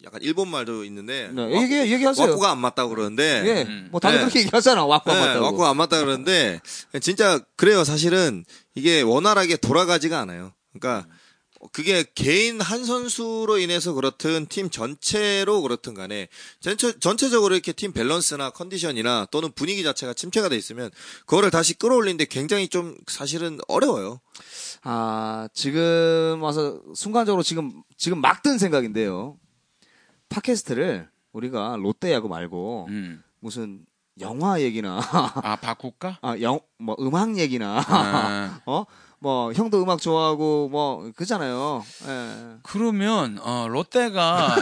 약간 0.04 0.20
일본 0.22 0.48
말도 0.48 0.84
있는데 0.84 1.30
네, 1.32 1.42
와- 1.42 1.62
얘기 1.62 1.76
얘기하세요. 1.92 2.28
와꾸가 2.28 2.50
안 2.50 2.58
맞다 2.58 2.88
그러는데 2.88 3.42
예, 3.46 3.62
음. 3.62 3.88
뭐 3.92 4.00
다들 4.00 4.18
네. 4.18 4.24
그렇게 4.24 4.40
얘기하잖아. 4.40 4.84
와꾸 4.84 5.10
안 5.12 5.20
네, 5.20 5.26
맞다고. 5.26 5.44
와꾸가 5.44 5.68
안 5.70 5.76
맞다 5.76 6.00
그러는데 6.00 6.60
진짜 7.00 7.38
그래요. 7.56 7.84
사실은 7.84 8.44
이게 8.74 9.00
원활하게 9.02 9.56
돌아가지가 9.58 10.18
않아요. 10.20 10.52
그러니까 10.72 11.06
그게 11.72 12.04
개인 12.14 12.60
한 12.60 12.84
선수로 12.84 13.58
인해서 13.58 13.92
그렇든 13.92 14.46
팀 14.46 14.68
전체로 14.70 15.62
그렇든 15.62 15.94
간에 15.94 16.28
전체, 16.60 16.98
전체적으로 16.98 17.54
이렇게 17.54 17.72
팀 17.72 17.92
밸런스나 17.92 18.50
컨디션이나 18.50 19.26
또는 19.30 19.52
분위기 19.52 19.82
자체가 19.82 20.14
침체가 20.14 20.48
돼 20.48 20.56
있으면 20.56 20.90
그거를 21.26 21.50
다시 21.50 21.74
끌어올리는데 21.74 22.24
굉장히 22.24 22.68
좀 22.68 22.96
사실은 23.06 23.58
어려워요. 23.68 24.20
아, 24.82 25.48
지금 25.54 26.40
와서 26.42 26.80
순간적으로 26.94 27.42
지금 27.42 27.82
지금 27.96 28.20
막 28.20 28.42
든 28.42 28.58
생각인데요. 28.58 29.38
팟캐스트를 30.28 31.08
우리가 31.32 31.76
롯데 31.78 32.12
야구 32.12 32.28
말고 32.28 32.86
음. 32.88 33.22
무슨 33.38 33.84
영화 34.20 34.60
얘기나 34.60 35.00
아, 35.42 35.56
바꿀까? 35.56 36.18
아, 36.22 36.40
영, 36.40 36.60
뭐 36.78 36.96
음악 36.98 37.38
얘기나 37.38 37.82
아, 37.86 38.60
어? 38.66 38.84
뭐 39.22 39.52
형도 39.52 39.80
음악 39.80 40.00
좋아하고 40.00 40.68
뭐 40.68 41.12
그잖아요. 41.14 41.84
예. 42.08 42.32
그러면 42.64 43.38
어, 43.40 43.68
롯데가 43.70 44.56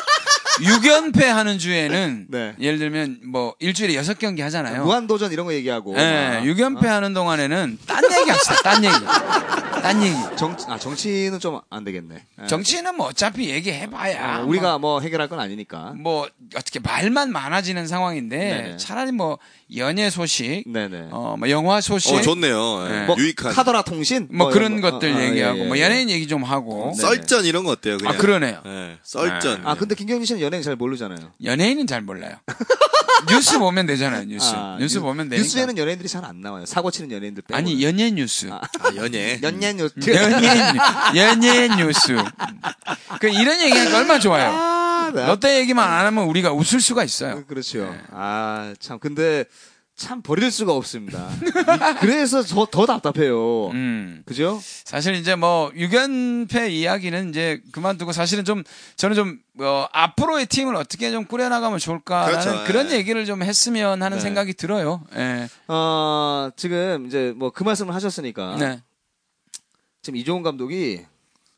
6연패 0.62 1.24
하는 1.24 1.58
주에는 1.58 2.26
네. 2.30 2.54
예를 2.58 2.78
들면 2.78 3.20
뭐 3.30 3.54
일주일에 3.60 4.00
6경기 4.00 4.40
하잖아요. 4.40 4.82
무한도전 4.84 5.30
이런 5.30 5.44
거 5.44 5.52
얘기하고. 5.52 5.94
예, 5.98 6.40
막, 6.40 6.42
6연패 6.42 6.86
하는 6.86 7.12
동안에는 7.12 7.78
딴 7.86 8.02
얘기 8.18 8.30
합시다. 8.30 8.56
딴 8.64 8.82
얘기. 8.82 8.96
딴 9.82 10.02
얘기. 10.02 10.14
정, 10.36 10.56
아, 10.68 10.78
정치는 10.78 11.38
좀 11.40 11.60
안 11.70 11.84
되겠네. 11.84 12.24
예. 12.42 12.46
정치는 12.46 12.96
뭐 12.96 13.08
어차피 13.08 13.50
얘기해봐야 13.50 14.40
어, 14.40 14.44
우리가 14.46 14.78
뭐 14.78 15.00
해결할 15.00 15.28
건 15.28 15.40
아니니까. 15.40 15.92
뭐, 15.96 16.08
뭐 16.18 16.28
어떻게 16.56 16.78
말만 16.80 17.30
많아지는 17.32 17.86
상황인데 17.86 18.36
네네. 18.38 18.76
차라리 18.78 19.12
뭐 19.12 19.38
연예 19.76 20.08
소식, 20.10 20.64
네네. 20.66 21.08
어, 21.10 21.36
뭐 21.38 21.50
영화 21.50 21.80
소식, 21.80 22.14
어, 22.14 22.20
좋네요. 22.22 22.86
예. 22.86 22.92
네. 22.92 23.06
뭐 23.06 23.16
유익한. 23.18 23.52
카더라 23.52 23.82
통신 23.82 24.28
뭐 24.30 24.50
이런 24.50 24.80
그런 24.80 24.80
거. 24.80 24.90
것들 24.92 25.12
어, 25.12 25.16
어, 25.16 25.20
얘기하고 25.20 25.58
예, 25.58 25.62
예, 25.64 25.66
뭐 25.68 25.76
예. 25.78 25.82
연예인 25.82 26.08
얘기 26.10 26.26
좀 26.26 26.42
하고 26.44 26.92
네. 26.96 27.02
썰전 27.02 27.44
이런 27.44 27.64
거 27.64 27.72
어때요? 27.72 27.98
그냥. 27.98 28.14
아 28.14 28.16
그러네요. 28.16 28.62
예, 28.64 28.98
썰전. 29.02 29.66
아 29.66 29.74
근데 29.74 29.94
김경진 29.94 30.24
씨는 30.26 30.40
연예인 30.40 30.62
잘 30.62 30.76
모르잖아요. 30.76 31.32
연예인은 31.44 31.86
잘 31.86 32.00
몰라요. 32.02 32.36
뉴스 33.28 33.58
보면 33.58 33.86
되잖아요. 33.86 34.24
뉴스 34.26 34.52
아, 34.54 34.76
뉴스 34.78 34.98
뉴- 34.98 35.02
보면 35.02 35.28
되니까. 35.28 35.42
뉴스에는 35.42 35.76
연예인들이 35.76 36.08
잘 36.08 36.24
안 36.24 36.40
나와요. 36.40 36.64
사고 36.66 36.90
치는 36.90 37.10
연예인들 37.10 37.42
빼고. 37.48 37.56
아니 37.56 37.82
연예 37.82 38.10
뉴스. 38.10 38.48
아, 38.50 38.60
연예. 38.96 39.40
연예 39.42 39.67
뉴스. 39.74 39.94
연예 40.08 40.48
연예 41.16 41.68
뉴스. 41.76 42.16
그 43.20 43.28
이런 43.28 43.60
얘기하니까 43.60 43.98
얼마나 43.98 44.18
좋아요. 44.20 44.50
아, 44.50 45.10
나- 45.14 45.26
롯데 45.28 45.58
얘기만 45.60 45.88
안 45.88 46.06
하면 46.06 46.24
우리가 46.24 46.52
웃을 46.52 46.80
수가 46.80 47.04
있어요. 47.04 47.44
그렇죠. 47.46 47.78
네. 47.90 48.00
아, 48.12 48.74
참. 48.78 48.98
근데 48.98 49.44
참 49.96 50.22
버릴 50.22 50.52
수가 50.52 50.72
없습니다. 50.74 51.26
그래서 52.00 52.42
저 52.44 52.66
더 52.70 52.86
답답해요. 52.86 53.70
음. 53.70 54.22
그죠? 54.26 54.60
사실 54.62 55.14
이제 55.16 55.34
뭐 55.34 55.72
유견패 55.74 56.68
이야기는 56.70 57.30
이제 57.30 57.60
그만두고 57.72 58.12
사실은 58.12 58.44
좀 58.44 58.62
저는 58.96 59.16
좀 59.16 59.38
어, 59.60 59.86
앞으로의 59.92 60.46
팀을 60.46 60.76
어떻게 60.76 61.10
좀 61.10 61.24
꾸려나가면 61.24 61.80
좋을까라는 61.80 62.40
그렇죠. 62.40 62.64
그런 62.66 62.92
예. 62.92 62.96
얘기를 62.96 63.24
좀 63.24 63.42
했으면 63.42 64.00
하는 64.00 64.18
네. 64.18 64.22
생각이 64.22 64.54
들어요. 64.54 65.02
예. 65.16 65.48
어, 65.66 66.50
지금 66.56 67.06
이제 67.08 67.32
뭐 67.34 67.50
그 67.50 67.64
말씀을 67.64 67.92
하셨으니까. 67.92 68.56
네. 68.60 68.80
지금 70.02 70.16
이종훈 70.16 70.42
감독이 70.42 71.04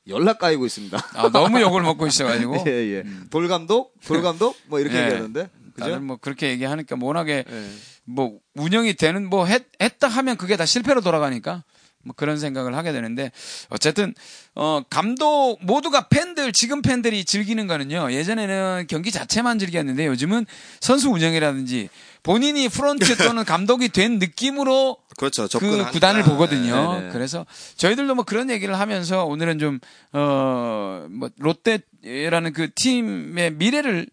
연락 0.09 0.38
까이고 0.38 0.66
있습니다. 0.66 0.98
아, 1.14 1.31
너무 1.31 1.61
욕을 1.61 1.83
먹고 1.83 2.07
있어가지고 2.07 2.64
예, 2.66 2.70
예. 2.70 3.05
돌 3.31 3.48
감독? 3.48 3.94
돌 4.05 4.22
감독? 4.22 4.57
뭐 4.66 4.81
이렇게 4.81 4.96
예. 4.96 5.05
얘기하는데. 5.05 5.48
그죠? 5.74 6.00
뭐 6.00 6.16
그렇게 6.16 6.50
얘기하니까 6.50 6.96
워낙에 7.00 7.44
예. 7.48 7.68
뭐 8.05 8.38
운영이 8.55 8.94
되는 8.94 9.29
뭐 9.29 9.46
했, 9.46 9.66
했다 9.81 10.09
하면 10.09 10.37
그게 10.37 10.57
다 10.57 10.66
실패로 10.66 11.00
돌아가니까 11.00 11.64
뭐 12.03 12.14
그런 12.16 12.38
생각을 12.38 12.74
하게 12.74 12.92
되는데 12.92 13.31
어쨌든 13.68 14.14
어 14.55 14.83
감독 14.88 15.59
모두가 15.61 16.09
팬들 16.09 16.53
지금 16.53 16.81
팬들이 16.81 17.24
즐기는 17.24 17.66
거는요 17.66 18.11
예전에는 18.12 18.87
경기 18.88 19.11
자체만 19.11 19.59
즐겼는데 19.59 20.07
요즘은 20.07 20.46
선수 20.81 21.11
운영이라든지 21.11 21.90
본인이 22.22 22.68
프런트 22.68 23.16
또는 23.18 23.44
감독이 23.44 23.90
된 23.90 24.18
느낌으로 24.18 24.96
그렇죠. 25.20 25.42
그 25.42 25.48
접근하니까. 25.48 25.90
구단을 25.90 26.22
보거든요. 26.24 26.94
네, 26.94 27.00
네. 27.06 27.12
그래서 27.12 27.44
저희들도 27.76 28.14
뭐 28.14 28.24
그런 28.24 28.48
얘기를 28.50 28.78
하면서 28.78 29.26
오늘은 29.26 29.59
좀, 29.59 29.78
어, 30.12 31.06
뭐, 31.11 31.28
롯데라는 31.37 32.52
그 32.54 32.72
팀의 32.74 33.52
미래를 33.52 34.06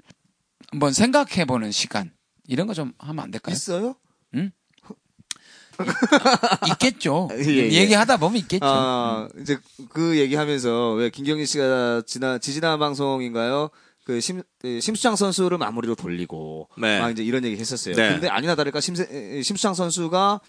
한번 0.72 0.92
생각해 0.94 1.46
보는 1.46 1.72
시간. 1.72 2.12
이런 2.46 2.68
거 2.68 2.74
좀 2.74 2.92
하면 3.00 3.24
안 3.24 3.32
될까요? 3.32 3.54
있어요? 3.54 3.96
있겠죠. 6.72 7.30
예, 7.34 7.44
예. 7.46 7.72
얘기하다 7.72 8.18
보면 8.18 8.38
있겠죠. 8.40 8.66
아, 8.66 9.28
이제 9.40 9.58
그 9.90 10.18
얘기하면서 10.18 10.94
왜 10.94 11.10
김경진 11.10 11.46
씨가 11.46 12.02
지난 12.08 12.40
지지난 12.42 12.80
방송인가요? 12.80 13.70
그 14.04 14.20
심, 14.22 14.42
그 14.60 14.80
심수창 14.80 15.16
선수를 15.16 15.58
마무리로 15.58 15.96
돌리고 15.96 16.70
네. 16.78 17.00
막 17.00 17.12
이제 17.12 17.24
이런 17.24 17.44
얘기 17.44 17.58
했었어요. 17.60 17.96
네. 17.96 18.10
근데 18.14 18.28
아니나 18.30 18.56
다를까 18.56 18.80
에, 18.80 19.42
심수창 19.44 19.74
선수가 19.74 20.40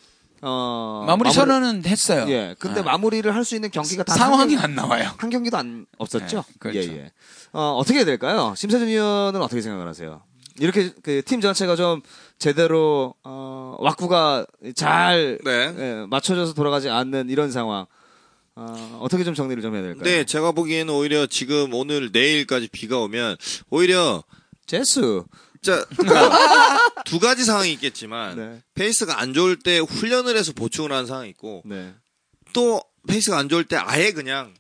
어 0.43 1.05
마무리 1.07 1.33
선언은 1.33 1.85
했어요. 1.87 2.27
예. 2.29 2.55
근데 2.59 2.81
아. 2.81 2.83
마무리를 2.85 3.35
할 3.35 3.45
수 3.45 3.55
있는 3.55 3.71
경기가 3.71 4.05
단 4.05 4.17
상황이 4.17 4.55
한, 4.55 4.67
안 4.71 4.75
나와요. 4.77 5.05
경- 5.05 5.15
한 5.19 5.31
경기도 5.31 5.57
안 5.57 5.87
없었죠. 5.99 6.45
네, 6.47 6.55
그렇죠. 6.59 6.79
예, 6.79 6.97
예. 6.97 7.13
어, 7.53 7.75
어떻게 7.79 7.99
해야 7.99 8.05
될까요? 8.05 8.55
심세준 8.57 8.89
위원은 8.89 9.41
어떻게 9.43 9.61
생각을 9.63 9.89
하세요? 9.89 10.23
이렇게 10.61 10.91
그 11.03 11.23
팀 11.23 11.41
전체가 11.41 11.77
좀 11.77 12.03
제대로 12.39 13.15
어, 13.25 13.77
왁구가 13.81 14.47
잘 14.75 15.39
네. 15.45 15.75
예, 15.79 16.07
맞춰져서 16.09 16.55
돌아가지 16.55 16.89
않는 16.91 17.31
이런 17.31 17.51
상황. 17.51 17.87
어, 18.57 18.99
어떻게 19.01 19.23
좀 19.23 19.35
정리를 19.35 19.63
좀 19.63 19.75
해야 19.75 19.83
될까요? 19.83 20.03
네, 20.03 20.25
제가 20.25 20.51
보기에는 20.53 20.93
오히려 20.93 21.27
지금 21.27 21.73
오늘 21.75 22.11
내일까지 22.13 22.69
비가 22.73 22.99
오면 22.99 23.37
오히려 23.71 24.25
제스. 24.67 25.23
자, 25.63 25.85
그러니까 25.97 26.79
두 27.05 27.19
가지 27.19 27.45
상황이 27.45 27.73
있겠지만 27.73 28.37
네. 28.37 28.63
페이스가 28.75 29.21
안 29.21 29.33
좋을 29.33 29.59
때 29.59 29.79
훈련을 29.79 30.37
해서 30.37 30.53
보충을 30.53 30.93
하는 30.93 31.07
상황이 31.07 31.29
있고 31.31 31.63
네. 31.65 31.95
또 32.53 32.83
페이스가 33.07 33.39
안 33.39 33.49
좋을 33.49 33.65
때 33.65 33.77
아예 33.77 34.13
그냥 34.13 34.55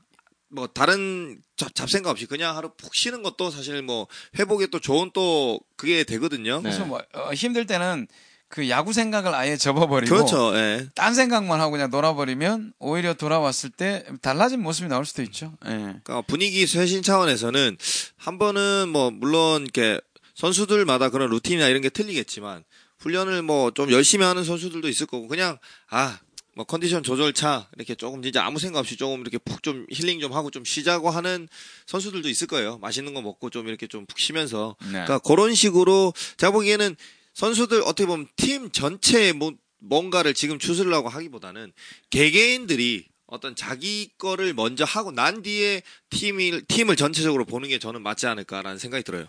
뭐 0.50 0.66
다른 0.66 1.40
잡, 1.56 1.74
잡생각 1.74 2.11
없이 2.11 2.26
그냥 2.26 2.56
하루 2.56 2.70
푹 2.76 2.94
쉬는 2.94 3.22
것도 3.22 3.50
사실 3.50 3.82
뭐 3.82 4.06
회복에 4.38 4.68
또 4.68 4.80
좋은 4.80 5.11
또 5.12 5.61
그게 5.76 6.04
되거든요. 6.04 6.56
네. 6.56 6.62
그래서 6.62 6.84
뭐 6.84 7.02
어, 7.14 7.32
힘들 7.34 7.66
때는 7.66 8.06
그 8.48 8.70
야구 8.70 8.94
생각을 8.94 9.34
아예 9.34 9.56
접어버리고 9.56 10.14
그렇죠. 10.14 10.56
예. 10.56 10.88
딴 10.94 11.14
생각만 11.14 11.61
하고 11.61 11.72
그냥 11.72 11.90
놀아버리면 11.90 12.72
오히려 12.78 13.12
돌아왔을 13.12 13.68
때 13.68 14.04
달라진 14.22 14.62
모습이 14.62 14.88
나올 14.88 15.04
수도 15.04 15.22
있죠. 15.22 15.52
예. 15.66 15.70
그러니까 15.70 16.22
분위기 16.22 16.66
쇄신 16.66 17.02
차원에서는 17.02 17.76
한 18.16 18.38
번은 18.38 18.88
뭐 18.88 19.11
물론 19.11 19.62
이렇게 19.62 20.00
선수들마다 20.38 21.11
그런 21.11 21.31
루틴이나 21.31 21.68
이런 21.68 21.83
게 21.83 21.88
틀리겠지만 21.90 22.64
훈련을 22.98 23.42
뭐 23.42 23.70
좀 23.72 23.90
열심히 23.90 24.24
하는 24.24 24.44
선수들도 24.44 24.88
있을 24.88 25.07
거고 25.07 25.29
그냥 25.29 25.59
아 25.90 26.18
뭐 26.55 26.64
컨디션 26.64 27.05
조절 27.05 27.33
차 27.33 27.68
이렇게 27.77 27.94
조금 27.94 28.20
진짜 28.20 28.44
아무 28.44 28.59
생각 28.59 28.81
없이 28.81 28.96
조금 28.96 29.20
이렇게 29.20 29.38
푹 29.38 29.62
좀 29.62 29.87
힐링 29.92 30.18
좀 30.18 30.33
하고 30.33 30.51
좀 30.51 30.64
쉬자고 30.64 31.09
하는 31.09 31.46
선수들도 31.87 32.29
있을 32.29 32.48
거예요. 32.48 32.79
맛있는 32.79 33.14
거 33.14 33.22
먹고 33.22 33.48
좀 33.51 33.68
이렇게 33.68 33.87
좀 33.87 34.07
푹 34.07 34.18
쉬면서 34.18 34.74
네. 34.87 34.90
그러니까 34.90 35.20
그런 35.20 35.55
식으로 35.55 36.12
제가 36.37 36.51
보기에는 36.51 36.96
선수들 37.35 37.83
어떻게 37.83 38.07
보면 38.07 38.27
팀 38.35 38.72
전체의 38.72 39.35
뭐 39.35 39.53
뭔가를 39.79 40.35
지금 40.35 40.59
추스르려고 40.59 41.09
하기보다는 41.09 41.72
개개인들이 42.11 43.07
어떤 43.31 43.55
자기 43.55 44.11
거를 44.17 44.55
먼저 44.55 44.85
하고 44.85 45.12
난 45.12 45.43
뒤에 45.43 45.83
팀을 46.09 46.62
팀을 46.67 46.97
전체적으로 46.97 47.45
보는 47.45 47.69
게 47.69 47.79
저는 47.79 48.01
맞지 48.03 48.27
않을까라는 48.27 48.79
생각이 48.79 49.05
들어요. 49.05 49.27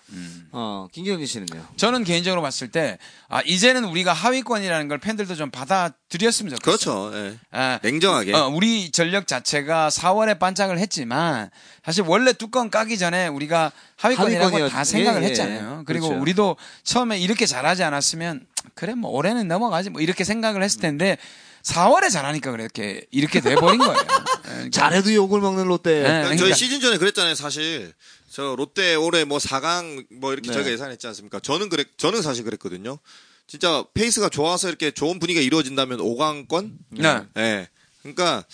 어, 0.54 0.88
김경진 0.94 1.28
씨는요? 1.28 1.68
저는 1.76 2.06
개인적으로 2.06 2.42
봤을 2.42 2.70
때, 2.72 2.98
아, 3.28 3.42
이제는 3.42 3.84
우리가 3.84 4.14
하위권이라는 4.14 4.88
걸 4.88 5.00
팬들도 5.00 5.36
좀 5.36 5.52
받아들였으면 5.52 6.56
좋겠어요. 6.56 7.10
그렇죠. 7.10 7.12
예. 7.14 7.38
아, 7.52 7.80
냉정하게. 7.84 8.34
어, 8.34 8.48
우리 8.48 8.90
전력 8.92 9.28
자체가 9.28 9.90
4월에 9.90 10.40
반짝을 10.40 10.80
했지만, 10.80 11.50
사실 11.84 12.06
원래 12.08 12.32
뚜껑 12.32 12.70
까기 12.70 12.98
전에 12.98 13.28
우리가 13.28 13.74
하위권이라고 13.98 14.58
하위권이었- 14.58 14.70
다 14.70 14.84
생각을 14.86 15.22
예, 15.24 15.26
예. 15.26 15.30
했잖아요. 15.32 15.84
그리고 15.86 16.08
그렇죠. 16.08 16.22
우리도 16.22 16.56
처음에 16.84 17.20
이렇게 17.20 17.46
잘하지 17.46 17.84
않았으면, 17.84 18.46
그래, 18.76 18.94
뭐, 18.96 19.12
올해는 19.12 19.50
넘어가지, 19.50 19.90
뭐, 19.90 20.02
이렇게 20.02 20.24
생각을 20.24 20.64
했을 20.64 20.80
텐데, 20.80 21.18
4월에 21.64 22.12
잘하니까 22.12 22.52
그렇게, 22.52 23.06
이렇게 23.12 23.42
돼버린 23.42 23.80
거예요. 23.80 23.94
예, 23.94 24.06
그러니까 24.44 24.70
잘해도 24.72 25.14
욕을 25.14 25.42
먹는 25.42 25.68
롯데. 25.68 26.02
네. 26.02 26.08
그러니까 26.08 26.36
저희 26.38 26.54
시즌 26.54 26.80
전에 26.80 26.98
그랬잖아요, 26.98 27.36
사실. 27.36 27.94
저 28.30 28.56
롯데 28.56 28.96
올해 28.96 29.24
뭐 29.24 29.40
4강 29.40 30.06
뭐 30.12 30.34
이렇게 30.34 30.50
네. 30.50 30.54
저희가 30.54 30.72
예상했지 30.72 31.08
않습니까? 31.08 31.40
저는 31.40 31.70
그랬 31.70 31.98
저는 31.98 32.22
사실 32.22 32.44
그랬거든요. 32.44 33.00
진짜 33.48 33.84
페이스가 33.96 34.30
좋아서 34.30 34.70
이렇게 34.70 34.92
좋은 34.92 35.18
분위기가 35.20 35.44
이루어진다면 35.44 35.98
5강권? 36.00 36.72
네. 36.92 37.22
예. 37.38 37.68
그러니까 38.04 38.46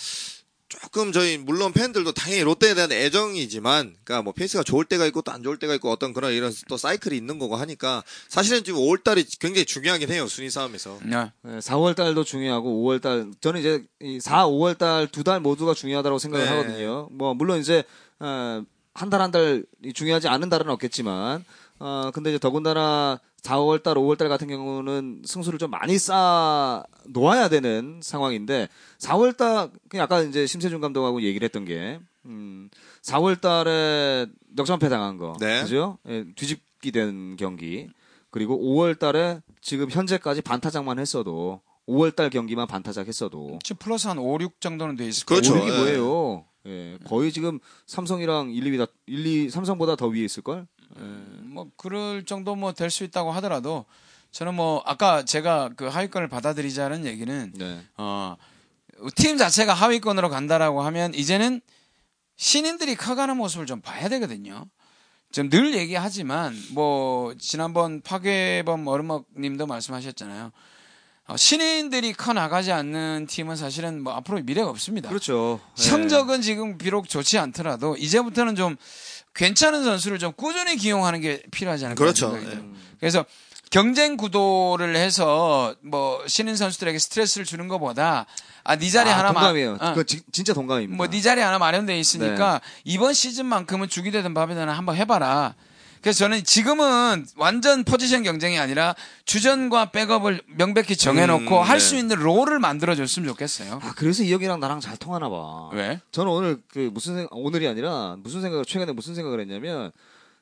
조금 0.81 1.11
저희 1.11 1.37
물론 1.37 1.71
팬들도 1.73 2.11
당연히 2.13 2.43
롯데에 2.43 2.73
대한 2.75 2.91
애정이지만 2.91 3.95
그러니까 4.03 4.21
뭐 4.21 4.33
페이스가 4.33 4.63
좋을 4.63 4.85
때가 4.85 5.05
있고 5.07 5.21
또 5.21 5.31
안 5.31 5.43
좋을 5.43 5.57
때가 5.57 5.75
있고 5.75 5.91
어떤 5.91 6.13
그런 6.13 6.31
이런 6.33 6.53
또 6.69 6.77
사이클이 6.77 7.15
있는 7.17 7.39
거고 7.39 7.55
하니까 7.55 8.03
사실은 8.29 8.63
지금 8.63 8.79
5월 8.79 9.03
달이 9.03 9.25
굉장히 9.39 9.65
중요하긴 9.65 10.11
해요. 10.11 10.27
순위 10.27 10.49
싸움에서. 10.49 10.97
네. 11.03 11.29
4월 11.45 11.95
달도 11.95 12.23
중요하고 12.23 12.83
5월 12.83 13.01
달 13.01 13.31
저는 13.41 13.59
이제 13.59 13.83
이 14.01 14.19
4, 14.19 14.45
5월 14.47 14.77
달 14.77 15.07
두 15.07 15.23
달 15.23 15.39
모두가 15.39 15.73
중요하다고 15.73 16.19
생각을 16.19 16.45
네. 16.45 16.51
하거든요. 16.51 17.09
뭐 17.11 17.33
물론 17.33 17.59
이제 17.59 17.83
어, 18.19 18.63
한달 18.93 19.21
한 19.21 19.31
달 19.31 19.65
중요하지 19.93 20.27
않은 20.29 20.49
달은 20.49 20.69
없겠지만 20.69 21.43
어 21.79 22.11
근데 22.13 22.29
이제 22.31 22.39
더군다나 22.39 23.19
4, 23.41 23.57
5월 23.57 23.83
달, 23.83 23.95
5월 23.95 24.17
달 24.17 24.27
같은 24.27 24.47
경우는 24.47 25.21
승수를 25.25 25.59
좀 25.59 25.69
많이 25.69 25.97
쌓아 25.97 26.83
놓아야 27.05 27.47
되는 27.49 27.99
상황인데 28.01 28.69
4월 28.99 29.37
달 29.37 29.69
그냥 29.89 30.05
아까 30.05 30.21
이제 30.21 30.47
심세준 30.47 30.81
감독하고 30.81 31.21
얘기를 31.21 31.45
했던 31.45 31.63
게 31.65 31.99
음, 32.25 32.69
4월 33.03 33.39
달에 33.39 34.25
역전패 34.57 34.89
당한 34.89 35.17
거. 35.17 35.35
네. 35.39 35.61
그죠? 35.61 35.99
예, 36.07 36.25
뒤집기 36.35 36.91
된 36.91 37.35
경기. 37.37 37.87
그리고 38.31 38.57
5월 38.57 38.97
달에 38.97 39.41
지금 39.61 39.89
현재까지 39.89 40.41
반타작만 40.41 40.97
했어도 40.99 41.61
5월 41.87 42.15
달 42.15 42.29
경기만 42.31 42.65
반타작 42.67 43.07
했어도 43.07 43.59
지금 43.63 43.77
플러스 43.77 44.07
한 44.07 44.17
5, 44.17 44.39
6 44.41 44.59
정도는 44.59 44.95
돼 44.95 45.07
있을 45.07 45.25
그렇죠. 45.25 45.53
거예요. 45.53 45.65
오륙이 45.65 45.77
예. 45.77 45.97
뭐예요? 45.97 46.45
예, 46.67 46.97
거의 47.05 47.31
지금 47.31 47.59
삼성이랑 47.85 48.49
1, 48.51 48.63
2위 48.63 48.79
다 48.79 48.91
1, 49.05 49.25
2 49.25 49.49
삼성보다 49.51 49.95
더 49.95 50.07
위에 50.07 50.21
있을 50.23 50.41
걸? 50.41 50.65
뭐 51.55 51.69
그럴 51.77 52.25
정도 52.25 52.55
뭐 52.55 52.73
될 52.73 52.89
수 52.89 53.03
있다고 53.05 53.31
하더라도 53.31 53.85
저는 54.31 54.53
뭐 54.53 54.83
아까 54.85 55.23
제가 55.23 55.69
그 55.77 55.85
하위권을 55.87 56.27
받아들이자는 56.27 57.05
얘기는 57.05 57.53
네. 57.55 57.81
어팀 59.01 59.37
자체가 59.37 59.73
하위권으로 59.73 60.29
간다라고 60.29 60.81
하면 60.83 61.13
이제는 61.13 61.61
신인들이 62.35 62.95
커가는 62.95 63.35
모습을 63.37 63.65
좀 63.65 63.79
봐야 63.79 64.09
되거든요. 64.09 64.65
좀늘 65.31 65.73
얘기하지만 65.75 66.53
뭐 66.71 67.33
지난번 67.39 68.01
파괴범 68.01 68.85
얼음먹님도 68.87 69.67
말씀하셨잖아요. 69.67 70.51
어, 71.27 71.37
신인들이 71.37 72.13
커 72.13 72.33
나가지 72.33 72.71
않는 72.71 73.25
팀은 73.27 73.55
사실은 73.55 74.03
뭐 74.03 74.13
앞으로 74.13 74.41
미래가 74.43 74.69
없습니다. 74.69 75.09
그렇죠. 75.09 75.59
예. 75.79 75.81
성적은 75.81 76.41
지금 76.41 76.77
비록 76.77 77.09
좋지 77.09 77.37
않더라도 77.39 77.95
이제부터는 77.97 78.55
좀 78.55 78.75
괜찮은 79.35 79.83
선수를 79.83 80.17
좀 80.17 80.31
꾸준히 80.33 80.77
기용하는 80.77 81.21
게 81.21 81.43
필요하지 81.51 81.85
않을까 81.85 81.99
그렇죠. 81.99 82.31
생각이 82.31 82.49
들어요. 82.49 82.65
그래서 82.99 83.25
경쟁 83.69 84.15
구도를 84.15 84.95
해서 84.95 85.75
뭐 85.81 86.23
신인 86.27 86.55
선수들에게 86.55 86.97
스트레스를 86.97 87.45
주는 87.45 87.67
것보다 87.67 88.25
아네 88.63 88.89
자리 88.89 89.09
아, 89.09 89.17
하나 89.19 89.31
마- 89.33 89.41
동감이에요. 89.41 89.77
어, 89.79 89.93
그 89.93 90.05
진짜 90.05 90.53
동감입니다. 90.53 90.95
뭐네 90.95 91.21
자리 91.21 91.41
하나 91.41 91.59
마련돼 91.59 91.99
있으니까 91.99 92.61
이번 92.83 93.13
시즌만큼은 93.13 93.89
죽이 93.89 94.11
되든 94.11 94.33
밥이 94.33 94.55
되든 94.55 94.69
한번 94.69 94.95
해봐라. 94.95 95.55
그래서 96.05 96.19
저는 96.19 96.43
지금은 96.43 97.25
완전 97.35 97.83
포지션 97.83 98.21
경쟁이 98.21 98.59
아니라 98.59 98.93
주전과 99.25 99.89
백업을 99.89 100.39
명백히 100.45 100.95
정해놓고 100.95 101.57
음, 101.57 101.63
할 101.63 101.79
네. 101.79 101.83
수 101.83 101.95
있는 101.95 102.17
롤을 102.17 102.59
만들어줬으면 102.59 103.27
좋겠어요. 103.29 103.79
아 103.81 103.93
그래서 103.95 104.21
이혁이랑 104.21 104.59
나랑 104.59 104.81
잘 104.81 104.97
통하나 104.97 105.29
봐. 105.29 105.71
왜? 105.73 105.99
저는 106.11 106.31
오늘 106.31 106.61
그 106.67 106.91
무슨 106.93 107.15
생 107.15 107.27
오늘이 107.31 107.67
아니라 107.67 108.17
무슨 108.19 108.41
생각을 108.41 108.65
최근에 108.65 108.91
무슨 108.91 109.15
생각을 109.15 109.39
했냐면 109.39 109.91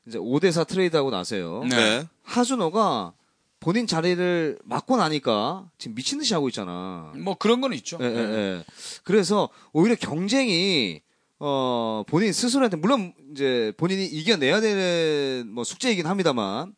이제 0.06 0.20
5대4 0.20 0.68
트레이드하고 0.68 1.12
나서요. 1.12 1.64
네. 1.70 1.76
네. 1.78 2.08
하준호가 2.24 3.14
본인 3.62 3.88
자리를 3.88 4.60
맡고 4.66 4.98
나니까 4.98 5.70
지금 5.78 5.96
미친 5.96 6.20
듯이 6.20 6.34
하고 6.34 6.50
있잖아. 6.50 7.14
뭐 7.16 7.36
그런 7.36 7.62
건 7.62 7.72
있죠. 7.72 7.98
예, 8.02 8.06
예, 8.06 8.18
예. 8.18 8.64
그래서 9.06 9.48
오히려 9.72 9.96
경쟁이 9.96 11.00
어 11.40 12.04
본인 12.08 12.32
스스로한테 12.32 12.78
물론 12.78 13.14
이제 13.32 13.74
본인이 13.78 14.06
이겨내야 14.06 14.62
되는 14.62 15.50
뭐 15.52 15.64
숙제이긴 15.64 16.06
합니다만 16.08 16.74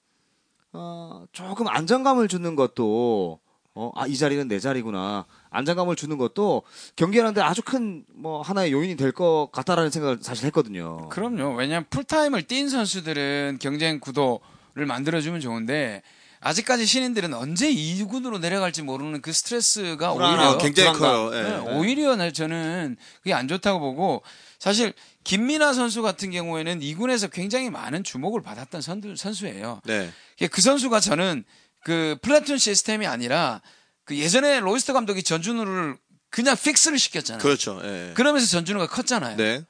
어 0.74 1.26
조금 1.32 1.68
안정감을 1.68 2.28
주는 2.28 2.56
것도 2.56 3.40
어 3.76 3.92
아 3.96 4.08
이 4.08 4.16
자리는 4.18 4.48
내 4.48 4.58
자리구나 4.60 5.26
안정감을 5.50 5.98
주는 5.98 6.18
것도 6.18 6.64
경기하는데 6.96 7.42
아주 7.42 7.62
큰 7.62 8.06
뭐 8.16 8.42
하나의 8.42 8.72
요인이 8.72 8.96
될 8.96 9.12
것 9.12 9.50
같다라는 9.52 9.92
생각을 9.92 10.20
사실 10.22 10.46
했거든요. 10.48 11.10
그럼요. 11.10 11.56
왜냐하면 11.56 11.86
풀타임을 11.90 12.44
뛴 12.44 12.70
선수들은 12.70 13.58
경쟁 13.62 14.00
구도를 14.00 14.86
만들어주면 14.88 15.42
좋은데 15.42 16.02
아직까지 16.46 16.86
신인들은 16.86 17.34
언제 17.34 17.74
2군으로 17.74 18.40
내려갈지 18.40 18.84
모르는 18.84 19.22
그 19.24 19.34
스트레스가 19.34 20.14
오히려 20.14 20.28
아, 20.52 20.58
굉장히 20.60 20.96
불안감. 20.96 21.32
커요. 21.32 21.36
예. 21.36 21.42
네, 21.44 21.58
오히려 21.76 22.16
나- 22.16 22.30
저는 22.32 22.98
그게 23.18 23.34
안 23.34 23.48
좋다고 23.48 23.80
보고 23.80 24.22
사실 24.60 24.94
김민하 25.24 25.74
선수 25.74 26.04
같은 26.04 26.30
경우에는 26.30 26.82
2군에서 26.82 27.32
굉장히 27.32 27.72
많은 27.72 28.04
주목을 28.04 28.44
받았던 28.44 28.82
선수, 28.82 29.16
선수예요. 29.16 29.82
네. 29.86 30.12
그 30.52 30.62
선수가 30.62 31.00
저는 31.00 31.44
그 31.84 32.16
platoon 32.22 32.60
시스템이 32.60 33.08
아니라 33.08 33.64
그 34.04 34.16
예전에 34.16 34.60
로이스터 34.60 34.94
감독이 34.94 35.24
전준우를 35.24 35.98
그냥 36.30 36.56
fix를 36.56 37.00
시켰잖아요. 37.00 37.42
그렇죠. 37.42 37.82
예. 37.84 38.12
그러면서 38.14 38.46
전준우가 38.46 38.86
컸잖아요. 38.88 39.36
네. 39.38 39.64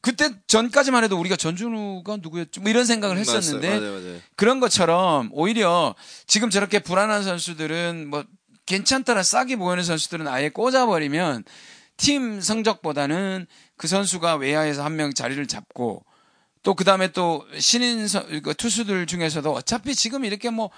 그때 0.00 0.30
전까지만 0.46 1.04
해도 1.04 1.18
우리가 1.18 1.36
전준우가 1.36 2.18
누구였지? 2.22 2.60
뭐 2.60 2.70
이런 2.70 2.84
생각을 2.84 3.16
했었는데 3.18 3.68
맞아요, 3.68 3.80
맞아요, 3.92 4.00
맞아요. 4.02 4.20
그런 4.36 4.60
것처럼 4.60 5.28
오히려 5.32 5.94
지금 6.26 6.50
저렇게 6.50 6.78
불안한 6.78 7.22
선수들은 7.24 8.08
뭐 8.08 8.24
괜찮더라 8.66 9.22
싹이 9.22 9.56
보이는 9.56 9.82
선수들은 9.82 10.28
아예 10.28 10.48
꽂아버리면 10.50 11.44
팀 11.96 12.40
성적보다는 12.40 13.46
그 13.76 13.88
선수가 13.88 14.36
외야에서 14.36 14.84
한 14.84 14.94
명 14.96 15.12
자리를 15.12 15.44
잡고 15.46 16.04
또 16.62 16.74
그 16.74 16.84
다음에 16.84 17.08
또 17.12 17.46
신인 17.58 18.06
선- 18.08 18.42
그 18.42 18.52
투수들 18.54 19.06
중에서도 19.06 19.50
어차피 19.52 19.94
지금 19.94 20.24
이렇게 20.24 20.50
뭐 20.50 20.70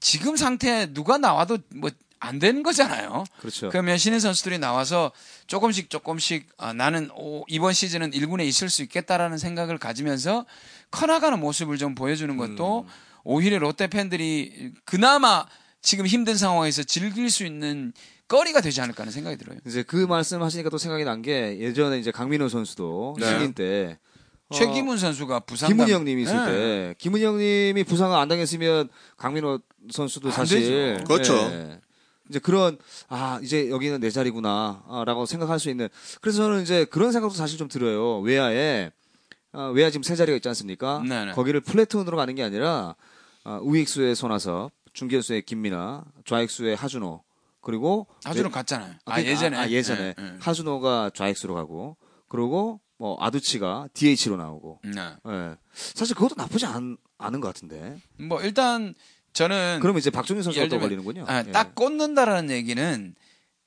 지금 0.00 0.36
상태에 0.36 0.86
누가 0.92 1.18
나와도 1.18 1.58
뭐 1.74 1.90
안 2.18 2.38
되는 2.38 2.62
거잖아요. 2.62 3.24
그렇죠. 3.40 3.68
그러면 3.68 3.98
신인 3.98 4.20
선수들이 4.20 4.58
나와서 4.58 5.12
조금씩 5.46 5.90
조금씩 5.90 6.48
아, 6.58 6.72
나는 6.72 7.10
오, 7.14 7.44
이번 7.48 7.72
시즌은 7.72 8.12
1군에 8.12 8.44
있을 8.46 8.70
수 8.70 8.82
있겠다라는 8.82 9.38
생각을 9.38 9.78
가지면서 9.78 10.46
커나가는 10.90 11.38
모습을 11.38 11.76
좀 11.78 11.94
보여주는 11.94 12.34
것도 12.36 12.86
오히려 13.24 13.58
롯데 13.58 13.86
팬들이 13.88 14.72
그나마 14.84 15.46
지금 15.82 16.06
힘든 16.06 16.36
상황에서 16.36 16.82
즐길 16.84 17.30
수 17.30 17.44
있는 17.44 17.92
거리가 18.28 18.60
되지 18.60 18.80
않을까 18.80 19.02
하는 19.02 19.12
생각이 19.12 19.36
들어요. 19.36 19.58
이제 19.66 19.82
그 19.84 19.96
말씀 20.06 20.42
하시니까 20.42 20.70
또 20.70 20.78
생각이 20.78 21.04
난 21.04 21.22
게 21.22 21.58
예전에 21.60 21.98
이제 21.98 22.10
강민호 22.10 22.48
선수도 22.48 23.16
네. 23.20 23.26
신인 23.26 23.52
때 23.52 23.98
어, 24.48 24.54
최기문 24.54 24.96
선수가 24.98 25.40
부산 25.40 25.68
김은희 25.68 25.92
감- 25.92 26.00
형님이 26.00 26.22
있을 26.22 26.36
네. 26.36 26.44
때 26.46 26.94
김은희 26.98 27.24
형님이 27.24 27.84
부상을 27.84 28.16
안 28.16 28.26
당했으면 28.28 28.88
강민호 29.16 29.60
선수도 29.92 30.28
안 30.28 30.34
사실 30.34 30.60
되죠. 30.60 31.04
그렇죠. 31.04 31.34
예. 31.52 31.80
이제 32.28 32.38
그런 32.38 32.78
아 33.08 33.38
이제 33.42 33.70
여기는 33.70 34.00
내 34.00 34.10
자리구나라고 34.10 35.26
생각할 35.26 35.58
수 35.60 35.70
있는 35.70 35.88
그래서 36.20 36.38
저는 36.38 36.62
이제 36.62 36.84
그런 36.84 37.12
생각도 37.12 37.34
사실 37.34 37.58
좀 37.58 37.68
들어요 37.68 38.18
외야에 38.20 38.90
아, 39.52 39.68
외야 39.68 39.90
지금 39.90 40.02
세 40.02 40.16
자리가 40.16 40.36
있지 40.36 40.48
않습니까? 40.48 41.02
네네. 41.08 41.32
거기를 41.32 41.60
플래톤으로 41.60 42.16
가는 42.16 42.34
게 42.34 42.42
아니라 42.42 42.94
아, 43.44 43.58
우익수의 43.62 44.14
손아섭, 44.14 44.70
중견수의 44.92 45.42
김민아, 45.42 46.04
좌익수의 46.26 46.76
하준호 46.76 47.22
그리고 47.62 48.06
하주로 48.22 48.48
네. 48.48 48.54
갔잖아요. 48.54 48.94
아, 49.06 49.14
그러니까, 49.14 49.30
예전에. 49.30 49.56
아, 49.56 49.68
예전에 49.68 50.14
예, 50.18 50.22
예. 50.22 50.36
하준호가 50.40 51.10
좌익수로 51.14 51.54
가고 51.54 51.96
그리고 52.28 52.80
뭐 52.98 53.16
아두치가 53.20 53.88
DH로 53.94 54.36
나오고 54.36 54.80
네. 54.84 55.00
예. 55.28 55.56
사실 55.72 56.14
그것도 56.14 56.34
나쁘지 56.36 56.66
않, 56.66 56.96
않은 57.18 57.40
것 57.40 57.48
같은데. 57.48 57.98
뭐 58.18 58.42
일단 58.42 58.94
저는 59.36 59.78
그러면 59.82 59.98
이제 59.98 60.10
박종윤 60.10 60.42
선수가 60.42 60.68
또 60.68 60.80
걸리는군요. 60.80 61.24
아, 61.28 61.44
예. 61.46 61.52
딱 61.52 61.74
꽂는다라는 61.74 62.50
얘기는 62.50 63.14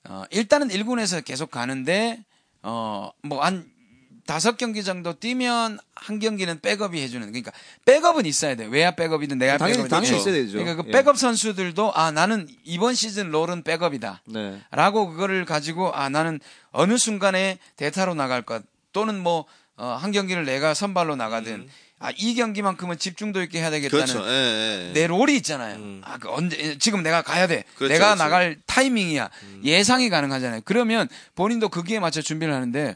어, 0.05 0.24
일단은 0.32 0.70
1군에서 0.70 1.24
계속 1.24 1.51
가는데 1.51 2.24
어, 2.63 3.11
뭐 3.22 3.43
한 3.43 3.70
다섯 4.30 4.57
경기 4.57 4.84
정도 4.84 5.13
뛰면 5.13 5.80
한 5.95 6.20
경기는 6.20 6.59
백업이 6.59 7.01
해주는 7.01 7.26
그러니까 7.26 7.51
백업은 7.86 8.28
있어야 8.28 8.55
돼 8.55 8.67
외야 8.67 8.91
백업이든 8.91 9.39
내야 9.39 9.57
당연히 9.57 9.78
백업이든 9.78 9.89
당연히 9.89 10.09
그렇죠. 10.11 10.30
있어야 10.30 10.43
되죠. 10.43 10.57
그러니까 10.59 10.84
그 10.84 10.88
예. 10.89 10.91
백업 10.91 11.17
선수들도 11.17 11.93
아 11.95 12.11
나는 12.11 12.47
이번 12.63 12.93
시즌 12.93 13.32
롤은 13.32 13.63
백업이다 13.63 14.22
네. 14.28 14.61
라고 14.70 15.07
그거를 15.09 15.45
가지고 15.45 15.91
아 15.95 16.09
나는 16.09 16.39
어느 16.70 16.97
순간에 16.99 17.57
대타로 17.76 18.13
나갈 18.13 18.43
것 18.43 18.61
또는 18.93 19.20
뭐한 19.20 20.11
경기를 20.11 20.45
내가 20.45 20.76
선발로 20.76 21.15
나가든 21.15 21.67
아 22.02 22.12
이 22.18 22.34
경기만큼은 22.36 22.97
집중도 22.97 23.41
있게 23.43 23.60
해야 23.60 23.70
되겠다는 23.70 24.06
그렇죠. 24.06 24.26
예, 24.28 24.89
예. 24.89 24.93
내 24.93 25.06
롤이 25.08 25.36
있잖아요. 25.38 25.76
음. 25.76 26.02
아, 26.06 26.18
그 26.18 26.30
언제 26.30 26.78
지금 26.80 27.04
내가 27.04 27.22
가야 27.22 27.45
돼. 27.47 27.64
그렇죠, 27.76 27.93
내가 27.93 28.06
그렇죠. 28.16 28.24
나갈 28.24 28.58
타이밍이야. 28.66 29.30
예상이 29.66 30.10
가능하잖아요. 30.10 30.62
그러면 30.64 31.10
본인도 31.36 31.68
거기에 31.70 32.00
맞춰 32.00 32.22
준비를 32.22 32.54
하는데 32.54 32.95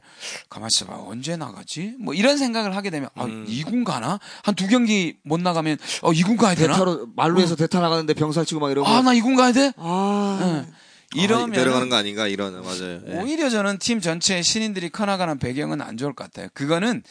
가만 0.49 0.69
있어 0.71 0.85
봐. 0.85 0.95
언제 0.97 1.35
나가지? 1.35 1.95
뭐 1.99 2.13
이런 2.13 2.37
생각을 2.37 2.75
하게 2.75 2.89
되면 2.89 3.09
아, 3.15 3.25
음. 3.25 3.45
2군 3.47 3.83
가나? 3.83 4.19
한 4.43 4.55
두 4.55 4.67
경기 4.67 5.17
못 5.23 5.41
나가면 5.41 5.77
어 6.03 6.11
2군 6.11 6.37
가야 6.37 6.55
되나? 6.55 6.73
대타로 6.73 7.07
말로에서 7.15 7.55
대타 7.57 7.79
나가는데 7.81 8.13
병살 8.13 8.45
치고 8.45 8.61
막 8.61 8.71
이러고. 8.71 8.87
아, 8.87 9.01
나 9.01 9.11
2군 9.13 9.35
가야 9.35 9.51
돼? 9.51 9.73
아. 9.77 10.39
응. 10.41 10.73
이러면 11.15 11.53
아, 11.53 11.57
내려가는 11.57 11.89
거 11.89 11.95
아닌가 11.95 12.27
이런 12.27 12.53
맞아요. 12.63 13.01
예. 13.07 13.13
오히려 13.19 13.49
저는 13.49 13.77
팀 13.77 13.99
전체의 14.01 14.43
신인들이 14.43 14.89
커나가는 14.89 15.37
배경은 15.37 15.81
안 15.81 15.95
좋을 15.97 16.13
것 16.13 16.23
같아요. 16.23 16.47
그거는 16.55 17.03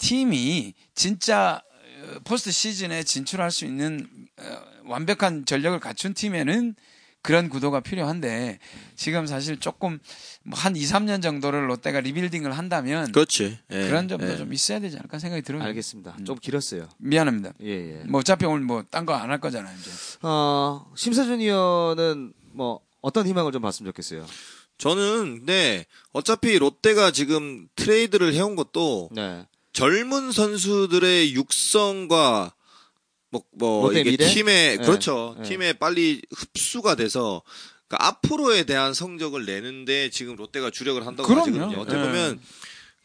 팀이 0.00 0.74
진짜 0.94 1.62
어, 2.02 2.18
포스트 2.24 2.50
시즌에 2.50 3.02
진출할 3.04 3.50
수 3.50 3.64
있는 3.66 4.08
어, 4.38 4.62
완벽한 4.86 5.44
전력을 5.44 5.78
갖춘 5.78 6.14
팀에는 6.14 6.74
그런 7.22 7.50
구도가 7.50 7.80
필요한데 7.80 8.58
지금 8.96 9.26
사실 9.26 9.60
조금 9.60 9.98
뭐한 10.44 10.74
2, 10.74 10.80
3년 10.80 11.20
정도를 11.22 11.68
롯데가 11.68 12.00
리빌딩을 12.00 12.56
한다면 12.56 13.12
그렇지. 13.12 13.58
예. 13.70 13.86
그런 13.88 14.08
점도 14.08 14.26
예. 14.32 14.38
좀 14.38 14.54
있어야 14.54 14.80
되지 14.80 14.96
않을까 14.96 15.18
생각이 15.18 15.42
들어요. 15.42 15.62
알겠습니다. 15.62 16.16
좀 16.24 16.38
길었어요. 16.38 16.88
미안합니다. 16.96 17.52
예, 17.62 17.68
예. 18.00 18.04
뭐 18.06 18.20
어차피 18.20 18.46
오늘 18.46 18.60
뭐 18.62 18.82
딴 18.90 19.04
거 19.04 19.12
안 19.14 19.28
할 19.28 19.38
거잖아요, 19.38 19.76
이제. 19.78 19.90
어, 20.22 20.90
심세준 20.96 21.40
의원은 21.40 22.32
뭐 22.52 22.80
어떤 23.02 23.26
희망을 23.26 23.52
좀 23.52 23.60
봤으면 23.60 23.90
좋겠어요. 23.92 24.24
저는 24.78 25.44
네 25.44 25.84
어차피 26.14 26.58
롯데가 26.58 27.10
지금 27.12 27.68
트레이드를 27.76 28.32
해온 28.32 28.56
것도 28.56 29.10
네. 29.12 29.44
젊은 29.72 30.32
선수들의 30.32 31.34
육성과 31.34 32.54
뭐, 33.30 33.44
뭐 33.52 33.86
롯데 33.86 34.00
이게 34.00 34.10
미래? 34.10 34.26
팀에 34.32 34.76
네. 34.76 34.84
그렇죠 34.84 35.36
네. 35.38 35.48
팀에 35.48 35.72
빨리 35.74 36.20
흡수가 36.34 36.96
돼서 36.96 37.42
그러니까 37.90 38.06
앞으로에 38.08 38.64
대한 38.64 38.94
성적을 38.94 39.46
내는데 39.46 40.10
지금 40.10 40.36
롯데가 40.36 40.70
주력을 40.70 41.04
한다고. 41.04 41.32
하거든요. 41.32 41.66
어떻게 41.80 41.96
네. 41.96 42.04
보면 42.04 42.40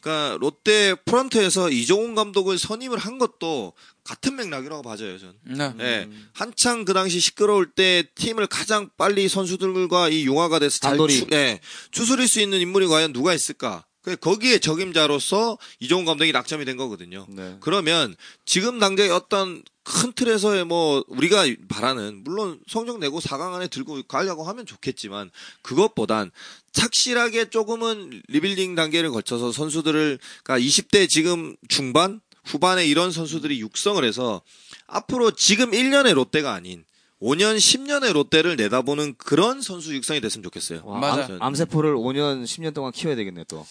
그러니까 0.00 0.38
롯데 0.38 0.94
프런트에서 1.04 1.70
이종훈 1.70 2.14
감독을 2.14 2.58
선임을 2.58 2.96
한 2.96 3.18
것도 3.18 3.72
같은 4.04 4.36
맥락이라고 4.36 4.82
봐져요, 4.82 5.18
전. 5.18 5.34
네. 5.42 5.74
예. 5.80 6.08
한창 6.32 6.84
그 6.84 6.92
당시 6.94 7.18
시끄러울 7.18 7.72
때 7.72 8.04
팀을 8.14 8.46
가장 8.46 8.88
빨리 8.96 9.28
선수들과 9.28 10.10
이 10.10 10.24
융화가 10.24 10.60
돼서 10.60 10.78
잘 10.78 10.92
단돌이. 10.92 11.18
추, 11.18 11.26
예, 11.32 11.58
추스릴 11.90 12.28
수 12.28 12.40
있는 12.40 12.60
인물이 12.60 12.86
과연 12.86 13.12
누가 13.12 13.34
있을까? 13.34 13.84
그 14.06 14.14
거기에 14.14 14.60
적임자로서 14.60 15.58
이종훈 15.80 16.04
감독이 16.04 16.30
낙점이 16.30 16.64
된 16.64 16.76
거거든요. 16.76 17.26
네. 17.28 17.56
그러면 17.58 18.14
지금 18.44 18.78
당장의 18.78 19.10
어떤 19.10 19.64
큰 19.82 20.12
틀에서의 20.12 20.64
뭐 20.64 21.02
우리가 21.08 21.44
바라는 21.66 22.22
물론 22.22 22.60
성적 22.68 23.00
내고 23.00 23.18
4강 23.18 23.54
안에 23.54 23.66
들고 23.66 24.04
가려고 24.04 24.44
하면 24.44 24.64
좋겠지만 24.64 25.32
그것보단 25.62 26.30
착실하게 26.70 27.50
조금은 27.50 28.22
리빌딩 28.28 28.76
단계를 28.76 29.10
거쳐서 29.10 29.50
선수들을 29.50 30.20
그러니까 30.44 30.64
20대 30.64 31.08
지금 31.08 31.56
중반 31.68 32.20
후반에 32.44 32.86
이런 32.86 33.10
선수들이 33.10 33.58
육성을 33.58 34.04
해서 34.04 34.40
앞으로 34.86 35.32
지금 35.32 35.72
1년의 35.72 36.14
롯데가 36.14 36.54
아닌 36.54 36.84
5년 37.20 37.56
10년의 37.56 38.12
롯데를 38.12 38.54
내다보는 38.54 39.16
그런 39.18 39.60
선수 39.62 39.96
육성이 39.96 40.20
됐으면 40.20 40.44
좋겠어요. 40.44 40.82
와, 40.84 41.00
맞아. 41.00 41.24
암, 41.24 41.42
암세포를 41.42 41.96
5년, 41.96 42.44
10년 42.44 42.72
동안 42.72 42.92
키워야 42.92 43.16
되겠네 43.16 43.46
또. 43.48 43.66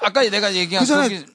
아까 0.00 0.22
내가 0.28 0.54
얘기한 0.54 0.84
그 0.84 0.86
전에 0.86 1.08
거기 1.08 1.26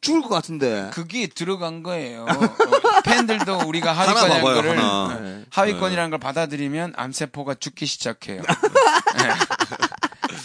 죽을 0.00 0.22
것 0.22 0.28
같은데. 0.30 0.90
그게 0.92 1.26
들어간 1.26 1.82
거예요. 1.82 2.24
어, 2.24 3.02
팬들도 3.04 3.60
우리가 3.66 3.92
하위권이라는 3.92 4.36
봐봐요, 4.42 4.54
거를 4.54 4.78
하나. 4.78 5.20
네. 5.20 5.44
하위권이라는 5.50 6.10
걸 6.10 6.18
받아들이면 6.18 6.94
암세포가 6.96 7.54
죽기 7.56 7.86
시작해요. 7.86 8.40
네. 9.18 9.28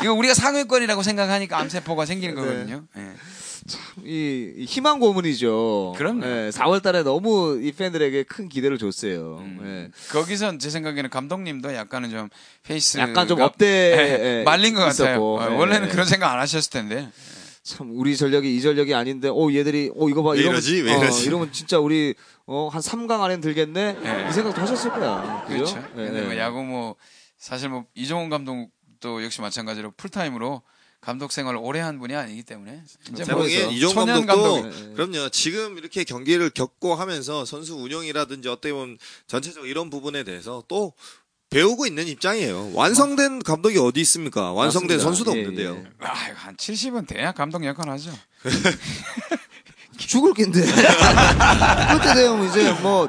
이거 0.04 0.14
우리가 0.14 0.34
상위권이라고 0.34 1.04
생각하니까 1.04 1.58
암세포가 1.58 2.06
생기는 2.06 2.36
거거든요. 2.36 2.84
네. 2.96 3.14
이, 4.04 4.54
이 4.58 4.66
희망 4.66 5.00
고문이죠. 5.00 5.96
그럼요. 5.98 6.26
예, 6.26 6.50
4월 6.54 6.84
달에 6.84 7.02
너무 7.02 7.60
이 7.62 7.72
팬들에게 7.72 8.24
큰 8.24 8.48
기대를 8.48 8.78
줬어요. 8.78 9.38
음. 9.40 9.60
예. 9.92 10.12
거기선 10.12 10.60
제 10.60 10.70
생각에는 10.70 11.10
감독님도 11.10 11.74
약간은 11.74 12.12
좀 12.12 12.30
페이스 12.62 13.00
약간 13.00 13.28
좀 13.28 13.42
up돼 13.42 13.66
예, 13.66 14.40
예, 14.40 14.44
말린 14.44 14.76
것 14.76 14.82
같아요. 14.82 14.92
있었고, 14.92 15.40
어, 15.40 15.52
예. 15.52 15.56
원래는 15.56 15.90
그런 15.90 16.06
생각 16.06 16.32
안 16.32 16.40
하셨을 16.40 16.70
텐데. 16.70 17.10
참 17.64 17.90
우리 17.98 18.16
전력이 18.16 18.56
이 18.56 18.62
전력이 18.62 18.94
아닌데 18.94 19.28
어 19.28 19.52
얘들이 19.52 19.90
어 19.96 20.08
이거 20.08 20.22
봐왜 20.22 20.38
이러면 20.38 20.54
이러지? 20.58 20.82
왜 20.84 20.94
어, 20.94 21.00
이러지? 21.00 21.26
이러면 21.26 21.52
진짜 21.52 21.80
우리 21.80 22.14
어한 22.46 22.80
3강 22.80 23.22
안에 23.22 23.40
들겠네 23.40 23.98
예. 24.06 24.30
이 24.30 24.32
생각도 24.32 24.62
하셨을 24.62 24.92
거야 24.92 25.44
그죠? 25.48 25.74
그렇죠. 25.74 25.90
예, 25.98 26.06
근데 26.06 26.20
예. 26.20 26.26
뭐 26.26 26.38
야구 26.38 26.64
뭐 26.64 26.96
사실 27.40 27.70
뭐 27.70 27.86
이종훈 27.96 28.30
감독도 28.30 29.24
역시 29.24 29.42
마찬가지로 29.42 29.94
풀타임으로 29.98 30.62
감독 31.06 31.32
생활을 31.32 31.60
오래 31.62 31.80
한 31.80 32.00
분이 32.00 32.16
아니기 32.16 32.42
때문에 32.42 32.82
이제 33.12 33.24
제뭐 33.24 33.42
보기엔 33.42 33.70
이종 33.70 33.94
감독도 33.94 34.64
감독이- 34.64 34.96
그럼요. 34.96 35.30
지금 35.30 35.78
이렇게 35.78 36.04
경기를 36.04 36.50
겪고 36.50 36.96
하면서 36.96 37.46
선수 37.46 37.76
운영이라든지 37.76 38.50
어떻게 38.50 38.74
보면 38.74 38.98
전체적 39.28 39.68
이런 39.68 39.92
부분에 39.92 40.24
대해서 40.24 40.64
또 40.68 40.94
배우고 41.52 41.86
있는 41.86 42.08
입장이에요. 42.08 42.72
완성된 42.74 43.44
감독이 43.44 43.78
어디 43.78 44.02
있습니까? 44.02 44.52
완성된 44.52 44.98
맞습니다. 44.98 45.04
선수도 45.04 45.38
예, 45.38 45.42
없는데요. 45.42 45.76
예. 45.76 45.84
아, 46.00 46.12
한 46.34 46.56
70은 46.56 47.08
돼야 47.08 47.32
감독 47.32 47.64
역할 47.64 47.88
하죠. 47.92 48.12
죽을 49.98 50.34
낀데 50.34 50.60
그때 51.94 52.14
되면 52.16 52.50
이제 52.50 52.72
뭐 52.82 53.08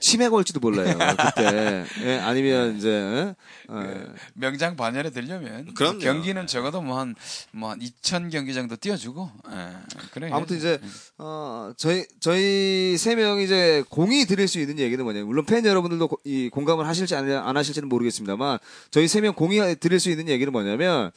치매 0.00 0.28
걸지도 0.28 0.60
몰라요 0.60 0.96
그때 1.16 1.84
예, 2.02 2.18
아니면 2.18 2.76
이제 2.76 2.88
예? 2.88 3.34
어, 3.68 4.04
명장 4.34 4.76
반열에 4.76 5.10
들려면 5.10 5.72
그럼요. 5.74 5.98
경기는 5.98 6.46
적어도 6.46 6.80
뭐 6.82 7.04
뭐한 7.52 7.78
2천 7.80 8.30
경기 8.30 8.54
정도 8.54 8.76
뛰어주고 8.76 9.30
예, 9.50 9.68
그래. 10.12 10.30
아무튼 10.32 10.56
이제 10.56 10.78
어 11.18 11.72
저희 11.76 12.04
저희 12.20 12.96
세 12.98 13.14
명이 13.14 13.44
이제 13.44 13.82
공이 13.88 14.24
드릴 14.26 14.48
수 14.48 14.58
있는 14.60 14.78
얘기는 14.78 15.02
뭐냐면 15.02 15.26
물론 15.28 15.44
팬 15.44 15.64
여러분들도 15.64 16.08
고- 16.08 16.18
이 16.24 16.48
공감을 16.50 16.86
하실지 16.86 17.14
안, 17.14 17.30
안 17.30 17.56
하실지는 17.56 17.88
모르겠습니다만 17.88 18.58
저희 18.90 19.06
세 19.08 19.20
명 19.20 19.34
공이 19.34 19.58
드릴 19.76 19.98
수 20.00 20.10
있는 20.10 20.28
얘기는 20.28 20.50
뭐냐면 20.52 21.10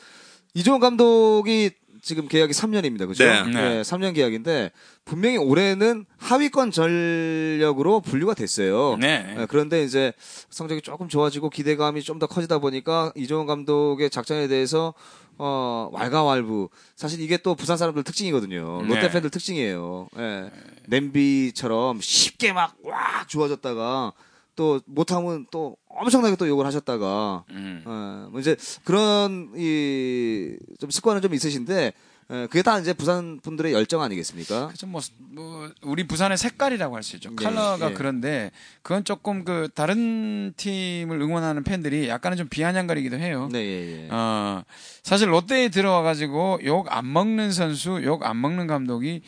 이종훈 0.53 0.82
감독이 0.82 1.72
지금 2.02 2.28
계약이 2.28 2.54
3년입니다. 2.54 3.08
그죠? 3.08 3.24
네. 3.24 3.43
네. 3.43 3.82
3년 3.82 4.16
계약인데 4.16 4.72
분명히 5.06 5.38
올해는 5.38 6.06
하위권 6.18 6.72
전력으로 6.72 8.02
분류가 8.02 8.34
됐어요. 8.34 8.97
네. 8.99 9.36
예, 9.38 9.45
그런데 9.47 9.84
이제 9.84 10.14
성적이 10.49 10.82
조금 10.82 11.08
좋아지고 11.08 11.49
기대감이 11.49 12.02
좀 12.02 12.22
더 12.22 12.28
커지다 12.28 12.60
보니까 12.60 13.12
이종훈 13.16 13.47
감독의 13.47 14.12
작전에 14.12 14.47
대해서 14.47 14.93
어 15.39 15.89
왈가왈부 15.91 16.70
사실 16.95 17.20
이게 17.20 17.38
또 17.38 17.56
부산 17.56 17.78
사람들 17.78 18.04
특징이거든요. 18.04 18.84
롯데 18.84 19.02
네. 19.02 19.10
팬들 19.10 19.32
특징이에요. 19.32 20.08
예. 20.20 20.52
냄비처럼 20.88 21.99
쉽게 21.99 22.54
막왁 22.54 23.28
좋아졌다가 23.28 24.14
또 24.62 24.80
못하면 24.86 25.47
또 25.49 25.76
엄청나게 25.89 26.36
또 26.36 26.47
욕을 26.47 26.68
하셨다가 26.68 27.43
음. 27.49 27.82
어, 27.84 28.28
뭐 28.30 28.39
이제 28.39 28.55
그런 28.84 29.51
이 29.57 30.55
좀 30.80 30.91
습관은 30.91 31.22
좀 31.24 31.34
있으신데 31.34 31.93
예, 32.34 32.47
그게 32.49 32.62
다 32.62 32.78
이제 32.80 32.93
부산 32.93 33.39
분들의 33.41 33.74
열정 33.74 34.01
아니겠습니까? 34.03 34.68
그죠 34.68 34.86
뭐, 34.88 35.01
뭐 35.34 35.70
우리 35.82 36.05
부산의 36.07 36.38
색깔이라고 36.38 36.95
할 36.95 37.01
수 37.03 37.16
있죠. 37.16 37.30
네, 37.32 37.36
컬러가 37.43 37.89
예. 37.89 37.93
그런데 37.93 38.51
그건 38.84 39.03
조금 39.03 39.43
그 39.43 39.68
다른 39.74 40.53
팀을 40.55 41.20
응원하는 41.20 41.64
팬들이 41.64 42.07
약간은 42.07 42.38
좀 42.38 42.47
비아냥거리기도 42.49 43.18
해요. 43.18 43.49
네, 43.51 43.59
예, 43.59 44.03
예. 44.05 44.09
어, 44.12 44.64
사실 45.03 45.30
롯데에 45.32 45.70
들어와 45.70 46.03
가지고 46.03 46.59
욕 46.64 46.91
안 46.91 47.12
먹는 47.12 47.51
선수, 47.51 47.99
욕 48.03 48.24
안 48.24 48.39
먹는 48.39 48.68
감독이 48.68 49.24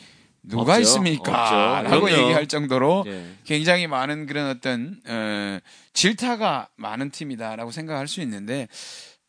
누가 0.48 0.74
없죠. 0.74 0.80
있습니까? 0.82 1.42
없죠. 1.42 1.88
라고 1.90 2.06
그럼요. 2.06 2.22
얘기할 2.22 2.46
정도로 2.46 3.04
예. 3.06 3.34
굉장히 3.44 3.86
많은 3.86 4.26
그런 4.26 4.48
어떤 4.48 5.00
어, 5.06 5.58
질타가 5.92 6.68
많은 6.76 7.10
팀이다라고 7.10 7.70
생각할 7.70 8.08
수 8.08 8.20
있는데 8.20 8.68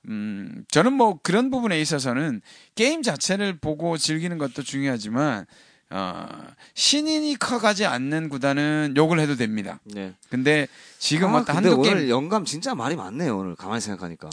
음, 0.07 0.65
저는 0.69 0.93
뭐 0.93 1.19
그런 1.23 1.49
부분에 1.49 1.79
있어서는 1.79 2.41
게임 2.75 3.01
자체를 3.01 3.57
보고 3.59 3.97
즐기는 3.97 4.37
것도 4.37 4.61
중요하지만 4.63 5.45
어, 5.91 6.27
신인이 6.73 7.35
커가지 7.35 7.85
않는 7.85 8.29
구단은 8.29 8.93
욕을 8.97 9.19
해도 9.19 9.35
됩니다. 9.35 9.79
네. 9.85 10.13
근데 10.29 10.67
지금 10.97 11.29
아, 11.29 11.39
어떤 11.39 11.55
근데 11.55 11.69
한두 11.69 11.81
오늘 11.81 11.95
게임 11.97 12.09
영감 12.09 12.43
진짜 12.45 12.75
말이 12.75 12.95
많네요 12.95 13.37
오늘 13.37 13.55
가만히 13.55 13.81
생각하니까 13.81 14.29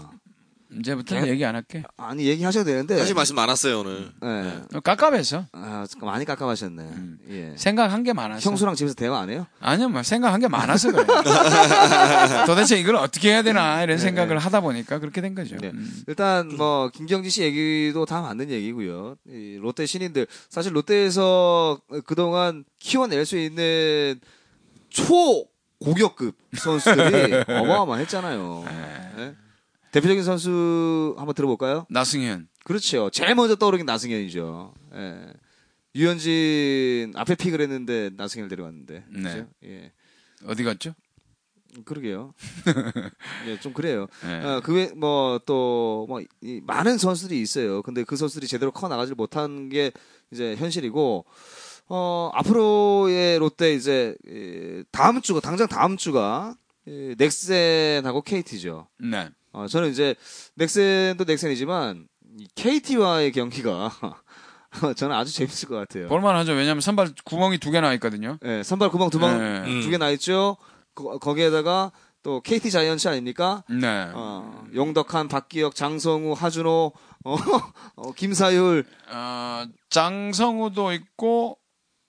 이제부터는 0.81 1.25
개- 1.25 1.31
얘기 1.31 1.45
안 1.45 1.55
할게. 1.55 1.83
아니 1.97 2.25
얘기하셔도 2.27 2.65
되는데 2.65 2.97
사실 2.97 3.15
말씀 3.15 3.37
많았어요 3.37 3.81
오늘. 3.81 4.11
예. 4.23 4.77
어, 4.77 4.81
깝깝해서 4.81 5.47
아 5.53 5.85
많이 6.01 6.25
깜깜하셨네 6.25 6.83
음. 6.83 7.19
예. 7.31 7.55
생각한 7.57 8.03
게 8.03 8.13
많아서. 8.13 8.49
형수랑 8.49 8.75
집에서 8.75 8.95
대화 8.95 9.21
안 9.21 9.31
해요? 9.31 9.47
아니요, 9.61 9.89
뭐 9.89 10.03
생각한 10.03 10.41
게 10.41 10.49
많아서 10.49 10.91
그래. 10.91 11.05
도대체 12.47 12.79
이걸 12.79 12.97
어떻게 12.97 13.31
해야 13.31 13.43
되나 13.43 13.83
이런 13.83 13.99
생각을 13.99 14.39
하다 14.39 14.61
보니까 14.61 14.99
그렇게 14.99 15.21
된 15.21 15.35
거죠. 15.35 15.57
네. 15.59 15.71
음. 15.73 16.03
일단 16.07 16.49
뭐 16.57 16.91
김경진 16.93 17.31
씨 17.31 17.43
얘기도 17.43 18.05
다 18.07 18.21
맞는 18.23 18.51
얘기고요. 18.51 19.17
이 19.29 19.59
롯데 19.61 19.87
신인들 19.87 20.27
사실 20.49 20.75
롯데에서 20.75 21.81
그동안 22.07 22.65
키워낼 22.79 23.25
수 23.27 23.37
있는 23.39 24.21
초 24.91 25.47
고격급 25.81 26.37
선수들이 26.57 27.45
어마어마했잖아요. 27.49 28.65
예? 29.93 30.01
대표적인 30.01 30.25
선수 30.25 31.15
한번 31.19 31.35
들어볼까요? 31.35 31.87
나승현. 31.91 32.49
그렇죠. 32.65 33.11
제일 33.11 33.35
먼저 33.35 33.57
떠오르긴 33.57 33.87
나승현이죠. 33.87 34.75
예. 34.95 35.33
유현진 35.95 37.13
앞에 37.15 37.35
픽을 37.35 37.61
했는데 37.61 38.11
나승현을 38.17 38.49
데려왔는데. 38.49 39.05
네. 39.11 39.23
그죠? 39.23 39.47
예. 39.65 39.93
어디 40.47 40.65
갔죠? 40.65 40.95
그러게요. 41.85 42.35
예, 43.49 43.59
좀 43.61 43.73
그래요. 43.73 44.07
네. 44.23 44.45
어, 44.45 44.61
그외 44.61 44.91
뭐또 44.95 46.07
뭐 46.09 46.21
이, 46.41 46.61
많은 46.65 46.99
선수들이 46.99 47.41
있어요. 47.41 47.83
근데 47.83 48.05
그 48.05 48.17
선수들이 48.17 48.47
제대로 48.47 48.71
커 48.73 48.89
나가지 48.89 49.15
못한 49.15 49.69
게 49.69 49.91
이제 50.31 50.55
현실이고 50.57 51.25
어 51.89 52.31
앞으로의 52.35 53.39
롯데 53.39 53.75
이제 53.75 54.15
이, 54.27 54.85
다음 54.91 55.21
주가 55.23 55.41
당장 55.41 55.67
다음 55.67 55.97
주가 55.97 56.57
이, 56.87 57.15
넥센하고 57.17 58.23
KT죠. 58.23 58.89
네. 58.99 59.31
어 59.53 59.67
저는 59.67 59.91
이제 59.91 60.15
넥센도 60.57 61.25
넥센이지만 61.25 62.07
이 62.39 62.47
KT와의 62.55 63.33
경기가 63.33 63.91
저는 64.97 65.15
아주 65.15 65.33
재밌을 65.33 65.69
것 65.69 65.77
같아요. 65.77 66.09
볼만하죠. 66.09 66.53
왜냐하면 66.53 66.81
선발 66.81 67.13
구멍이 67.25 67.59
두 67.59 67.71
개나 67.71 67.93
있거든요. 67.95 68.39
예, 68.45 68.63
선발 68.63 68.89
구멍 68.91 69.11
두방 69.11 69.39
네. 69.65 69.81
두개나 69.83 70.09
있죠. 70.11 70.57
거, 70.95 71.19
거기에다가 71.19 71.93
또 72.23 72.41
KT 72.41 72.71
자이언츠 72.71 73.09
아닙니까? 73.09 73.65
네. 73.69 74.11
어, 74.15 74.65
용덕한, 74.75 75.29
박기혁, 75.29 75.75
장성우, 75.75 76.33
하준호, 76.33 76.93
어, 77.25 77.37
어, 77.97 78.13
김사율, 78.13 78.85
어, 79.11 79.65
장성우도 79.91 80.93
있고 80.93 81.59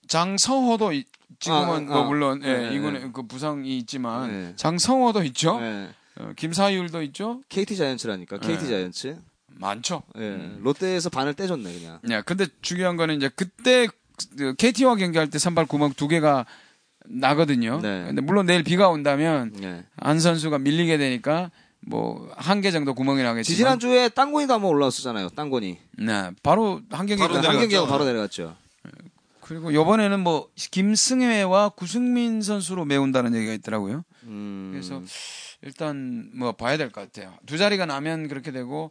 장성호도 0.08 0.92
있- 0.92 1.08
지금은 1.40 1.90
아, 1.90 1.94
뭐 1.94 1.98
아. 1.98 2.04
물론 2.04 2.40
예, 2.44 2.68
네, 2.68 2.74
이거는 2.76 3.12
그 3.12 3.26
부상이 3.26 3.76
있지만 3.78 4.30
네. 4.30 4.52
장성호도 4.56 5.24
있죠. 5.24 5.58
예, 5.60 5.90
어, 6.20 6.32
김사율도 6.36 7.02
있죠. 7.04 7.40
KT 7.48 7.76
자이언츠라니까, 7.76 8.38
KT 8.38 8.64
네. 8.64 8.68
자이언츠. 8.70 9.16
많죠. 9.56 10.02
예, 10.18 10.50
롯데에서 10.60 11.10
반을 11.10 11.34
떼줬네 11.34 11.72
그냥. 11.78 12.00
야, 12.10 12.22
근데 12.22 12.46
중요한 12.60 12.96
거는 12.96 13.16
이제 13.16 13.30
그때 13.34 13.86
그 14.36 14.54
KT와 14.54 14.96
경기할 14.96 15.30
때 15.30 15.38
선발 15.38 15.66
구멍 15.66 15.92
두 15.92 16.08
개가 16.08 16.44
나거든요. 17.06 17.80
네. 17.80 18.04
근데 18.06 18.20
물론 18.20 18.46
내일 18.46 18.64
비가 18.64 18.88
온다면 18.88 19.52
예. 19.62 19.84
안 19.96 20.18
선수가 20.20 20.58
밀리게 20.58 20.96
되니까 20.98 21.50
뭐 21.86 22.32
한 22.36 22.62
개 22.62 22.70
정도 22.72 22.94
구멍이 22.94 23.22
나겠지만 23.22 23.44
지지난 23.44 23.78
주에 23.78 24.08
땅곤이도 24.08 24.54
한번 24.54 24.70
올라왔었잖아요. 24.70 25.28
땅곤이. 25.30 25.78
네, 25.98 26.30
바로 26.42 26.80
한 26.90 27.06
경기 27.06 27.22
한 27.22 27.30
경기하고 27.30 27.58
내려갔죠. 27.60 27.86
바로 27.86 28.04
내려갔죠. 28.04 28.56
그리고 29.40 29.70
이번에는 29.70 30.18
뭐 30.20 30.48
김승혜와 30.56 31.70
구승민 31.70 32.40
선수로 32.42 32.86
메운다는 32.86 33.34
얘기가 33.34 33.52
있더라고요. 33.52 34.02
음, 34.24 34.70
그래서 34.72 35.02
일단 35.64 36.30
뭐 36.34 36.52
봐야 36.52 36.76
될 36.76 36.90
것 36.92 37.00
같아요. 37.00 37.34
두 37.46 37.58
자리가 37.58 37.86
나면 37.86 38.28
그렇게 38.28 38.52
되고 38.52 38.90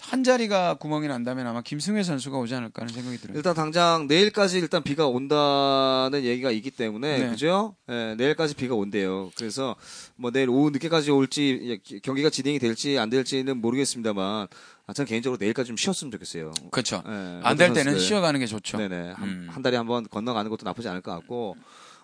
한 0.00 0.22
자리가 0.22 0.74
구멍이 0.74 1.08
난다면 1.08 1.44
아마 1.48 1.60
김승혜 1.60 2.04
선수가 2.04 2.38
오지 2.38 2.54
않을까 2.54 2.82
하는 2.82 2.94
생각이 2.94 3.18
들어요. 3.18 3.36
일단 3.36 3.52
당장 3.54 4.06
내일까지 4.06 4.58
일단 4.58 4.82
비가 4.84 5.08
온다는 5.08 6.22
얘기가 6.22 6.52
있기 6.52 6.70
때문에 6.70 7.18
네. 7.18 7.28
그죠? 7.30 7.74
예, 7.88 8.14
내일까지 8.16 8.54
비가 8.54 8.76
온대요. 8.76 9.30
그래서 9.36 9.74
뭐 10.14 10.30
내일 10.30 10.50
오후 10.50 10.70
늦게까지 10.70 11.10
올지 11.10 11.80
예, 11.90 11.98
경기가 12.00 12.30
진행이 12.30 12.60
될지 12.60 12.96
안 12.98 13.10
될지는 13.10 13.60
모르겠습니다만 13.60 14.46
아, 14.86 14.92
전 14.92 15.04
개인적으로 15.04 15.36
내일까지 15.40 15.66
좀 15.66 15.76
쉬었으면 15.76 16.12
좋겠어요. 16.12 16.52
그렇죠. 16.70 17.02
예, 17.06 17.40
안될 17.42 17.70
모든 17.70 17.84
때는. 17.84 17.98
쉬어가는 17.98 18.38
게 18.38 18.46
좋죠. 18.46 18.78
네네 18.78 19.12
한, 19.14 19.28
음. 19.28 19.46
한 19.50 19.62
달에 19.62 19.76
한 19.76 19.86
번 19.88 20.06
건너가는 20.08 20.48
것도 20.48 20.64
나쁘지 20.64 20.88
않을 20.88 21.00
것 21.00 21.10
같고 21.12 21.56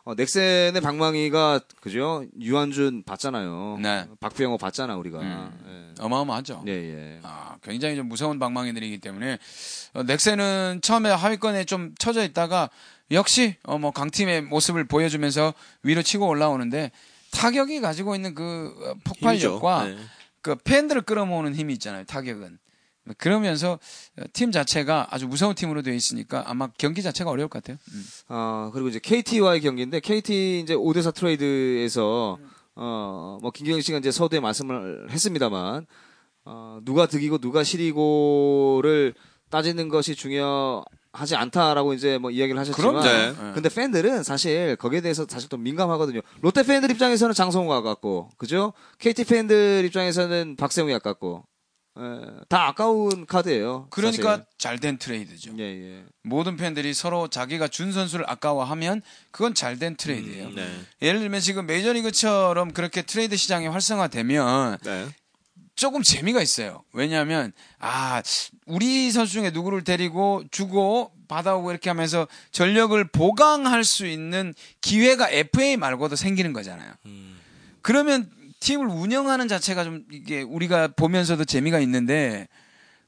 어, 0.05 0.15
넥센의 0.15 0.81
방망이가 0.83 1.61
그죠? 1.81 2.25
유한준 2.39 3.05
봤잖아요. 3.05 3.79
네. 3.81 4.07
박병호 4.21 4.59
봤잖아 4.59 4.97
우리가. 4.97 5.21
음. 5.21 5.95
어마어마하죠. 5.99 6.65
예. 6.67 6.73
예, 6.73 7.15
예. 7.17 7.21
아, 7.23 7.57
굉장히 7.63 7.97
좀 7.97 8.09
무서운 8.09 8.39
방망이들이기 8.39 8.99
때문에 8.99 9.39
어, 9.95 10.03
넥센은 10.03 10.81
처음에 10.83 11.11
하위권에 11.11 11.65
좀 11.65 11.95
쳐져 11.99 12.23
있다가 12.23 12.69
역시 13.13 13.57
어, 13.63 13.79
뭐 13.79 13.93
강팀의 13.93 14.43
모습을 14.43 14.85
보여주면서 14.85 15.55
위로 15.83 16.03
치고 16.03 16.27
올라오는데 16.27 16.91
타격이 17.33 17.81
가지고 17.81 18.15
있는 18.15 18.35
그 18.35 18.75
어, 18.85 18.95
폭발력과. 19.05 19.85
네. 19.87 19.97
그 20.43 20.57
팬들을 20.57 21.01
끌어모으는 21.03 21.55
힘이 21.55 21.73
있잖아요. 21.73 22.05
타격은. 22.05 22.59
그러면서 23.19 23.79
어, 24.19 24.23
팀 24.33 24.51
자체가 24.51 25.09
아주 25.11 25.27
무서운 25.27 25.55
팀으로 25.55 25.83
되어 25.83 25.95
있으니까 25.95 26.45
아마 26.47 26.69
경기 26.79 27.03
자체가 27.03 27.31
어려울 27.31 27.49
것 27.49 27.63
같아요. 27.63 27.79
음. 27.93 28.05
아, 28.29 28.71
그리고 28.73 28.89
이제 28.89 28.99
KT와의 28.99 29.61
경기인데 29.61 30.01
KT 30.01 30.61
이제 30.61 30.75
5대4 30.75 31.15
트레이드에서 31.15 32.39
어, 32.77 33.39
뭐 33.43 33.51
김경희 33.51 33.83
씨가 33.83 33.99
이제 33.99 34.11
서두에 34.11 34.41
말씀을 34.41 35.09
했습니다만 35.11 35.87
어, 36.47 36.79
누가 36.85 37.07
득이고 37.07 37.39
누가 37.39 37.63
실이고를 37.63 39.15
따지는 39.51 39.89
것이 39.89 40.15
중요하지 40.15 41.37
않다라고 41.37 41.95
이제 41.95 42.19
뭐 42.19 42.31
이야기를 42.31 42.59
하셨지만 42.59 43.01
그럼요. 43.01 43.07
네. 43.07 43.53
근데 43.55 43.69
팬들은 43.69 44.23
사실 44.25 44.77
거기에 44.77 45.01
대해서 45.01 45.27
사실 45.29 45.49
좀 45.49 45.63
민감하거든요. 45.63 46.21
롯데 46.41 46.63
팬들 46.63 46.91
입장에서는 46.91 47.35
장성호가 47.35 47.77
아깝고 47.77 48.31
그죠? 48.37 48.73
KT 48.99 49.25
팬들 49.25 49.85
입장에서는 49.87 50.57
박세웅이 50.57 50.93
아깝고 50.95 51.45
예, 51.45 51.54
다 52.49 52.67
아까운 52.67 53.25
카드예요. 53.27 53.87
그러니까 53.91 54.43
잘 54.59 54.79
된 54.79 54.99
트레이드죠. 54.99 55.53
예, 55.59 55.63
예. 55.63 56.05
모든 56.23 56.57
팬들이 56.57 56.93
서로 56.93 57.29
자기가 57.29 57.69
준 57.69 57.93
선수를 57.93 58.29
아까워하면 58.29 59.01
그건 59.31 59.55
잘 59.55 59.79
된 59.79 59.95
트레이드예요. 59.97 60.49
음, 60.49 60.55
네. 60.57 60.69
예를 61.03 61.21
들면 61.21 61.41
지금 61.41 61.67
메이저리그처럼 61.67 62.73
그렇게 62.73 63.03
트레이드 63.03 63.37
시장이 63.37 63.69
활성화되면 63.69 64.79
네. 64.83 65.09
조금 65.77 66.03
재미가 66.03 66.43
있어요. 66.43 66.83
왜냐하면 66.93 67.53
아 67.79 68.23
우리 68.67 69.11
선수 69.11 69.35
중에 69.35 69.51
누구를 69.51 69.85
데리고 69.85 70.43
주고 70.51 71.13
받아오고 71.29 71.71
이렇게 71.71 71.91
하면서 71.91 72.27
전력을 72.53 73.03
보강할 73.09 73.85
수 73.85 74.07
있는 74.07 74.53
기회가 74.81 75.31
FA 75.31 75.77
말고도 75.77 76.17
생기는 76.17 76.53
거잖아요. 76.53 76.93
그러면 77.83 78.31
팀을 78.65 78.87
운영하는 78.87 79.47
자체가 79.47 79.85
좀 79.85 80.05
이게 80.11 80.41
우리가 80.41 80.89
보면서도 80.89 81.45
재미가 81.45 81.81
있는데 81.81 82.49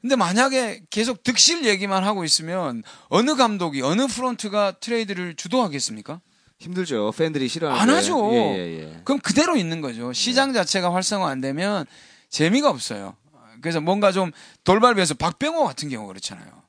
근데 0.03 0.15
만약에 0.15 0.83
계속 0.91 1.23
득실 1.23 1.65
얘기만 1.65 2.05
하고 2.05 2.25
있으면 2.25 2.83
어느 3.09 3.35
감독이 3.35 3.81
어느 3.81 4.07
프론트가 4.07 4.73
트레이드를 4.81 5.35
주도하겠습니까? 5.35 6.21
힘들죠. 6.59 7.13
팬들이 7.17 7.49
싫어하는데. 7.49 7.83
안 7.83 7.99
하죠. 7.99 8.33
예, 8.33 8.37
예, 8.37 8.81
예. 8.81 9.01
그럼 9.05 9.19
그대로 9.21 9.57
있는 9.57 9.81
거죠. 9.81 10.13
시장 10.13 10.53
자체가 10.53 10.93
활성화 10.93 11.29
안 11.29 11.41
되면 11.41 11.87
재미가 12.29 12.69
없어요. 12.69 13.17
그래서 13.61 13.81
뭔가 13.81 14.13
좀 14.13 14.33
돌발비에서 14.65 15.15
박병호 15.15 15.65
같은 15.65 15.89
경우 15.89 16.07
그렇잖아요. 16.07 16.66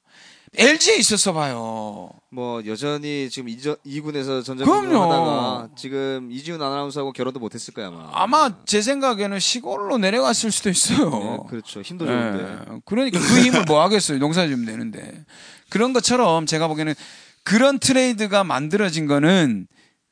LG에 0.58 0.96
있었어 0.96 1.34
봐요. 1.34 2.10
뭐 2.32 2.66
여전히 2.66 3.30
지금 3.30 3.48
이군에서 3.84 4.42
그럼요. 4.42 4.44
전전긍긍 4.44 4.96
하다가 4.96 5.70
지금 5.78 6.30
이지훈 6.32 6.62
아나운서하고 6.62 7.14
결혼도 7.14 7.40
못했을 7.40 7.74
거야 7.74 7.88
아마. 7.88 8.10
아마 8.12 8.66
제 8.66 8.82
생각에는 8.82 9.40
시골로 9.40 10.00
내려갔을 10.00 10.52
수도 10.52 10.70
있어요. 10.70 11.10
네, 11.12 11.38
그렇죠. 11.48 11.82
힘도 11.82 12.06
좋은데. 12.08 12.44
예, 12.44 12.80
그러니까 12.86 13.20
그 13.20 13.26
힘을 13.42 13.66
뭐 13.66 13.82
하겠어요. 13.84 14.18
농사 14.18 14.48
지으면 14.48 14.66
되는데. 14.66 15.26
그런 15.70 15.94
것처럼 15.94 16.48
제가 16.48 16.68
보기에는 16.68 16.96
그런 17.44 17.78
트레이드가 17.78 18.44
만들어진 18.44 19.06
거는 19.06 19.68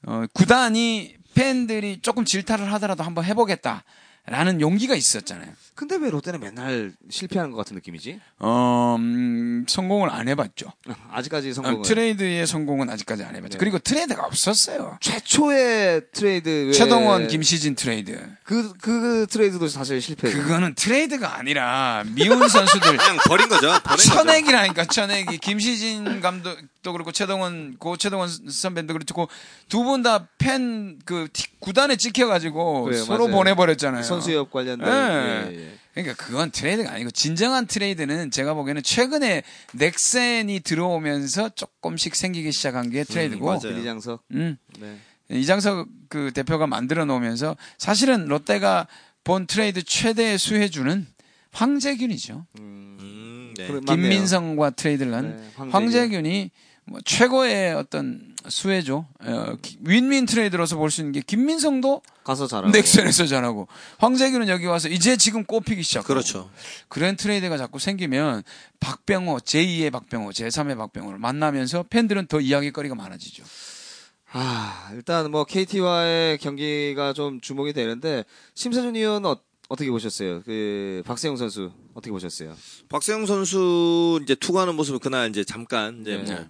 어, 0.07 0.25
구단이 0.33 1.15
팬들이 1.33 1.99
조금 2.01 2.23
질타를 2.23 2.71
하더라도 2.73 3.03
한번 3.03 3.25
해보겠다 3.25 3.83
라는 4.27 4.59
용기가 4.59 4.95
있었잖아요. 4.95 5.51
근데 5.75 5.97
왜 5.97 6.09
롯데는 6.09 6.39
맨날 6.39 6.93
실패하는 7.09 7.51
것 7.51 7.57
같은 7.57 7.75
느낌이지? 7.75 8.19
어, 8.39 8.95
음, 8.97 9.65
성공을 9.67 10.09
안 10.09 10.27
해봤죠. 10.29 10.71
아직까지 11.11 11.53
성공은. 11.53 11.79
어, 11.79 11.81
트레이드의 11.83 12.47
성공은 12.47 12.89
아직까지 12.89 13.23
안 13.23 13.35
해봤죠. 13.35 13.53
네. 13.53 13.57
그리고 13.59 13.77
트레이드가 13.77 14.25
없었어요. 14.25 14.97
최초의 15.01 16.07
트레이드 16.11 16.71
최동원, 16.73 17.27
김시진 17.27 17.75
트레이드. 17.75 18.19
그, 18.43 18.73
그 18.79 19.27
트레이드도 19.29 19.67
사실 19.67 20.01
실패. 20.01 20.31
그거는 20.31 20.73
트레이드가 20.75 21.37
아니라 21.37 22.03
미운 22.15 22.47
선수들 22.47 22.95
그냥 22.97 23.17
버린 23.27 23.47
거죠. 23.47 23.67
거죠. 23.83 24.09
천액이라니까 24.09 24.85
천액이 24.85 25.37
김시진 25.37 26.21
감독 26.21 26.57
도 26.85 26.91
그렇고 26.93 27.11
최동원 27.11 27.75
고 27.79 27.97
최동원 27.97 28.29
선배도 28.29 28.93
그렇고 28.93 29.27
두 29.67 29.83
분 29.83 30.03
다 30.03 30.27
팬 30.37 30.99
그 31.03 31.27
구단에 31.59 31.95
찍혀가지고 31.95 32.83
그래요, 32.83 33.03
서로 33.03 33.25
맞아요. 33.27 33.35
보내버렸잖아요. 33.37 34.03
선수협 34.03 34.51
관련된. 34.51 34.87
예. 34.87 35.51
예, 35.51 35.55
예. 35.57 35.73
그러니까 35.95 36.15
그건 36.23 36.51
트레이드가 36.51 36.91
아니고 36.91 37.09
진정한 37.11 37.65
트레이드는 37.67 38.29
제가 38.29 38.53
보기에는 38.53 38.83
최근에 38.83 39.43
넥센이 39.73 40.59
들어오면서 40.59 41.49
조금씩 41.49 42.15
생기기 42.15 42.51
시작한 42.51 42.89
게 42.91 43.03
트레이드고. 43.03 43.45
맞아요. 43.45 43.59
빌리 43.61 43.83
장석. 43.83 44.23
음. 44.31 44.57
네. 44.79 44.97
이장석 45.29 45.87
그 46.09 46.31
대표가 46.33 46.67
만들어 46.67 47.05
놓으면서 47.05 47.57
사실은 47.79 48.25
롯데가 48.25 48.87
본 49.23 49.47
트레이드 49.47 49.81
최대 49.83 50.37
수혜주는 50.37 51.07
황재균이죠. 51.51 52.45
음, 52.59 53.53
네. 53.57 53.67
그래, 53.67 53.79
맞네요. 53.87 54.03
김민성과 54.09 54.71
트레이드를 54.71 55.13
한 55.15 55.35
네, 55.37 55.43
황재균. 55.55 55.71
황재균이 55.71 56.51
뭐 56.87 56.99
최고의 57.03 57.73
어떤 57.73 58.35
수혜죠. 58.47 59.07
어, 59.19 59.55
기- 59.61 59.77
윈윈 59.81 60.27
트레이드로서 60.27 60.75
볼 60.77 60.91
수 60.91 61.01
있는 61.01 61.13
게 61.13 61.21
김민성도 61.21 62.01
가서 62.23 62.45
잘하고. 62.47 62.69
넥센에서 62.71 63.25
잘하고 63.25 63.67
황재균은 63.97 64.49
여기 64.49 64.65
와서 64.67 64.87
이제 64.87 65.17
지금 65.17 65.43
꼽히기 65.45 65.81
시작하고 65.81 66.07
그렇죠. 66.07 66.49
그런 66.87 67.15
트레이드가 67.15 67.57
자꾸 67.57 67.79
생기면 67.79 68.43
박병호 68.79 69.37
제2의 69.39 69.91
박병호 69.91 70.29
제3의 70.29 70.77
박병호를 70.77 71.17
만나면서 71.17 71.83
팬들은 71.89 72.27
더 72.27 72.39
이야기거리가 72.39 72.93
많아지죠. 72.93 73.43
아, 74.31 74.89
일단 74.93 75.31
뭐 75.31 75.45
KT와의 75.45 76.37
경기가 76.39 77.13
좀 77.13 77.39
주목이 77.41 77.73
되는데 77.73 78.25
심세준 78.53 78.95
의원 78.95 79.25
어, 79.25 79.37
어떻게 79.69 79.89
보셨어요? 79.89 80.43
그 80.43 81.01
박세용 81.05 81.37
선수 81.37 81.71
어떻게 81.95 82.11
보셨어요? 82.11 82.55
박세영 82.89 83.25
선수 83.25 84.19
이제 84.21 84.35
투구하는 84.35 84.75
모습을 84.75 84.99
그날 84.99 85.29
이제 85.29 85.43
잠깐 85.43 86.01
이제 86.01 86.17
네. 86.17 86.33
뭐 86.33 86.45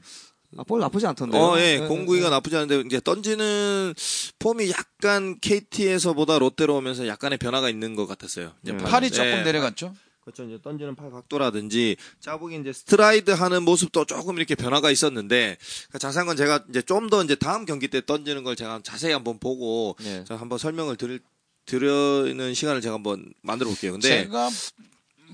아, 0.58 0.64
볼 0.64 0.80
나쁘지 0.80 1.06
않던데요. 1.08 1.42
어, 1.42 1.60
예, 1.60 1.80
네, 1.80 1.88
공구위가 1.88 2.28
네. 2.28 2.36
나쁘지 2.36 2.56
않은데 2.56 2.84
이제 2.86 3.00
던지는 3.00 3.94
폼이 4.40 4.72
약간 4.72 5.40
KT에서보다 5.40 6.40
롯데로 6.40 6.76
오면서 6.78 7.08
약간의 7.08 7.38
변화가 7.38 7.70
있는 7.70 7.96
것 7.96 8.08
같았어요. 8.08 8.54
이제 8.64 8.74
네. 8.74 8.78
팔이 8.78 9.10
네. 9.10 9.16
조금 9.16 9.44
내려갔죠. 9.44 9.94
그렇죠. 10.22 10.44
이제 10.44 10.60
던지는 10.60 10.96
팔 10.96 11.12
각도라든지 11.12 11.98
자보기 12.20 12.56
이제 12.60 12.74
스트라이드 12.74 13.30
하는 13.30 13.62
모습도 13.62 14.06
조금 14.06 14.38
이렇게 14.38 14.56
변화가 14.56 14.90
있었는데 14.90 15.58
그러니까 15.60 16.00
자세한 16.00 16.26
건 16.26 16.36
제가 16.36 16.66
이제 16.70 16.82
좀 16.82 17.10
더 17.10 17.24
이제 17.24 17.36
다음 17.36 17.66
경기 17.66 17.88
때 17.88 18.04
던지는 18.04 18.44
걸 18.44 18.56
제가 18.56 18.80
자세히 18.84 19.14
한번 19.14 19.38
보고 19.38 19.96
네. 20.00 20.24
저 20.26 20.36
한번 20.36 20.58
설명을 20.58 20.96
드릴 20.98 21.20
드리는 21.68 22.54
시간을 22.54 22.82
제가 22.82 22.96
한번 22.96 23.32
만들어 23.42 23.70
볼게요. 23.70 23.92
근데 23.94 24.24
제가 24.24 24.50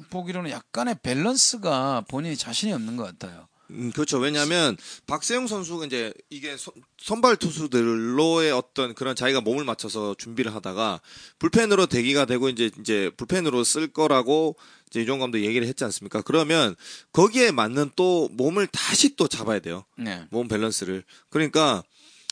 보기로는 0.09 0.51
약간의 0.51 0.97
밸런스가 1.01 2.03
본인이 2.09 2.35
자신이 2.35 2.73
없는 2.73 2.97
것 2.97 3.03
같아요. 3.03 3.47
음, 3.73 3.91
그렇죠. 3.93 4.17
왜냐하면 4.19 4.77
박세웅 5.07 5.47
선수가 5.47 5.85
이제 5.85 6.13
이게 6.29 6.57
선- 6.57 6.73
선발 6.97 7.37
투수들로의 7.37 8.51
어떤 8.51 8.93
그런 8.93 9.15
자기가 9.15 9.41
몸을 9.41 9.63
맞춰서 9.63 10.13
준비를 10.17 10.53
하다가 10.53 11.01
불펜으로 11.39 11.85
대기가 11.87 12.25
되고 12.25 12.49
이제 12.49 12.69
이제 12.79 13.09
불펜으로 13.17 13.63
쓸 13.63 13.87
거라고 13.87 14.55
이제 14.89 15.01
이종운 15.01 15.19
감독 15.19 15.39
얘기를 15.39 15.65
했지 15.67 15.83
않습니까? 15.85 16.21
그러면 16.21 16.75
거기에 17.13 17.51
맞는 17.51 17.91
또 17.95 18.27
몸을 18.33 18.67
다시 18.67 19.15
또 19.15 19.27
잡아야 19.27 19.59
돼요. 19.59 19.85
네. 19.97 20.25
몸 20.31 20.47
밸런스를. 20.47 21.03
그러니까 21.29 21.83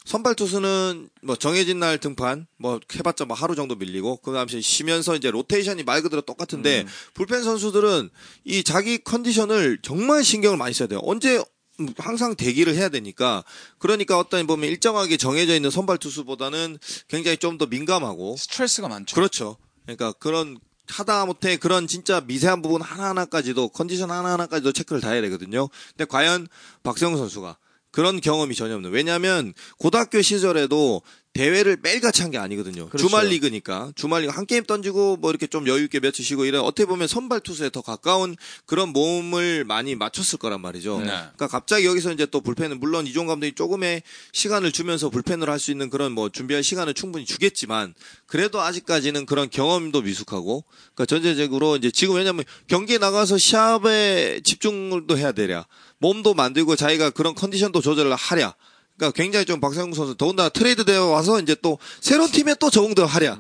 선발 0.06 0.36
투수는 0.36 1.10
뭐 1.22 1.36
정해진 1.36 1.80
날 1.80 1.98
등판 2.00 2.48
뭐 2.58 2.80
해봤자 2.96 3.26
뭐 3.26 3.36
하루 3.36 3.56
정도 3.56 3.76
밀리고 3.76 4.18
그다음에 4.18 4.60
쉬면서 4.62 5.16
이제 5.16 5.30
로테이션이 5.30 5.84
말 5.84 6.02
그대로 6.02 6.22
똑같은데 6.22 6.86
불펜 7.14 7.44
선수들은 7.44 8.10
이 8.46 8.64
자기 8.64 8.98
컨디션을 9.04 9.80
정말 9.84 10.24
신경을 10.24 10.58
많이 10.58 10.74
써야 10.74 10.88
돼요. 10.88 11.00
언제 11.04 11.44
음, 11.80 11.94
항상 11.98 12.36
대기를 12.36 12.76
해야 12.76 12.90
되니까 12.90 13.44
그러니까 13.78 14.18
어떤 14.18 14.46
보면 14.48 14.70
일정하게 14.70 15.18
정해져 15.18 15.54
있는 15.56 15.70
선발 15.70 15.98
투수보다는 16.00 16.78
굉장히 17.08 17.38
좀 17.38 17.58
더 17.58 17.66
민감하고 17.68 18.36
스트레스가 18.38 18.88
많죠. 18.88 19.16
그렇죠. 19.16 19.58
그러니까 19.84 20.14
그런 20.14 20.58
하다못해 20.88 21.58
그런 21.58 21.88
진짜 21.88 22.22
미세한 22.22 22.62
부분 22.64 22.82
하나하나까지도 22.82 23.70
컨디션 23.70 24.10
하나하나까지도 24.12 24.72
체크를 24.72 25.02
다 25.02 25.12
해야 25.12 25.22
되거든요. 25.22 25.68
근데 25.90 26.06
과연 26.06 26.48
박세웅 26.84 27.16
선수가 27.16 27.58
그런 27.92 28.22
경험이 28.22 28.56
전혀 28.56 28.76
없는. 28.76 28.92
왜냐하면 28.92 29.54
고등학교 29.78 30.22
시절에도 30.22 31.02
대회를 31.34 31.78
매일같이 31.82 32.22
한 32.22 32.30
게 32.32 32.38
아니거든요. 32.38 32.90
그렇죠. 32.90 33.08
주말 33.08 33.28
리그니까 33.28 33.92
주말 33.96 34.22
리그 34.24 34.34
한 34.34 34.46
게임 34.46 34.64
던지고 34.64 35.18
뭐 35.18 35.30
이렇게 35.30 35.48
좀 35.48 35.68
여유 35.68 35.84
있게 35.86 36.00
며칠 36.00 36.24
쉬고 36.26 36.46
이런 36.46 36.64
어떻게 36.64 36.86
보면 36.86 37.08
선발 37.08 37.40
투수에 37.42 37.70
더 37.70 37.82
가까운 37.82 38.36
그런 38.66 38.90
몸을 38.90 39.64
많이 39.64 39.96
맞췄을 39.96 40.38
거란 40.38 40.62
말이죠. 40.62 41.00
네. 41.00 41.06
그러니까 41.06 41.48
갑자기 41.48 41.86
여기서 41.86 42.12
이제 42.12 42.26
또 42.26 42.42
불펜은 42.42 42.80
물론 42.80 43.08
이종 43.08 43.28
감독이 43.28 43.54
조금의 43.54 44.04
시간을 44.34 44.72
주면서 44.72 45.10
불펜을 45.10 45.50
할 45.50 45.60
수 45.60 45.72
있는 45.72 45.90
그런 45.90 46.12
뭐 46.14 46.30
준비할 46.30 46.64
시간을 46.64 46.94
충분히 46.94 47.26
주겠지만 47.26 47.94
그래도 48.28 48.62
아직까지는 48.62 49.26
그런 49.26 49.50
경험도 49.50 50.04
미숙하고 50.04 50.64
그러니까 50.96 51.06
전체적으로 51.06 51.76
이제 51.76 51.92
지금 51.92 52.16
왜냐면 52.16 52.46
경기에 52.68 52.98
나가서 52.98 53.38
시합에 53.38 54.42
집중도 54.44 55.18
해야 55.18 55.32
되랴 55.32 55.66
몸도 55.98 56.34
만들고 56.34 56.76
자기가 56.76 57.10
그런 57.10 57.36
컨디션도 57.36 57.82
조절을 57.82 58.16
하랴 58.16 58.56
그러니까 59.00 59.12
굉장히 59.16 59.46
좀 59.46 59.60
박세웅 59.62 59.94
선수 59.94 60.16
더군다나 60.16 60.50
트레이드 60.50 60.84
되어 60.84 61.06
와서 61.08 61.40
이제 61.40 61.56
또 61.62 61.80
새로운 62.02 62.30
팀에 62.30 62.54
또 62.60 62.70
적응도 62.70 63.06
하랴 63.06 63.40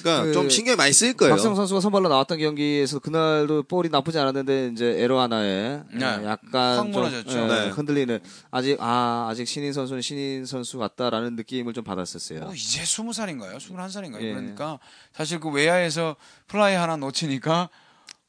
그러니까 0.00 0.26
그 0.26 0.32
좀 0.32 0.48
신경이 0.48 0.76
많이 0.76 0.92
쓰일 0.92 1.14
거예요. 1.14 1.34
박세웅 1.34 1.56
선수가 1.56 1.80
선발로 1.80 2.08
나왔던 2.08 2.38
경기에서 2.38 3.00
그날도 3.00 3.64
볼이 3.64 3.88
나쁘지 3.90 4.16
않았는데 4.16 4.70
이제 4.72 4.94
에러 4.98 5.20
하나에 5.20 5.82
네. 5.92 6.00
예, 6.00 6.24
약간 6.24 6.78
확 6.78 6.92
좀. 6.92 7.04
예, 7.04 7.46
네. 7.46 7.68
흔들리는 7.70 8.20
아직 8.52 8.76
아 8.80 9.26
아직 9.28 9.48
신인 9.48 9.72
선수는 9.72 10.00
신인 10.00 10.46
선수 10.46 10.78
같다라는 10.78 11.34
느낌을 11.34 11.72
좀 11.72 11.82
받았었어요. 11.82 12.42
어, 12.44 12.52
이제 12.54 12.84
스무 12.84 13.12
살인가요? 13.12 13.58
스물한 13.58 13.90
살인가요? 13.90 14.24
예. 14.24 14.30
그러니까 14.34 14.78
사실 15.12 15.40
그 15.40 15.50
외야에서 15.50 16.14
플라이 16.46 16.76
하나 16.76 16.96
놓치니까 16.96 17.68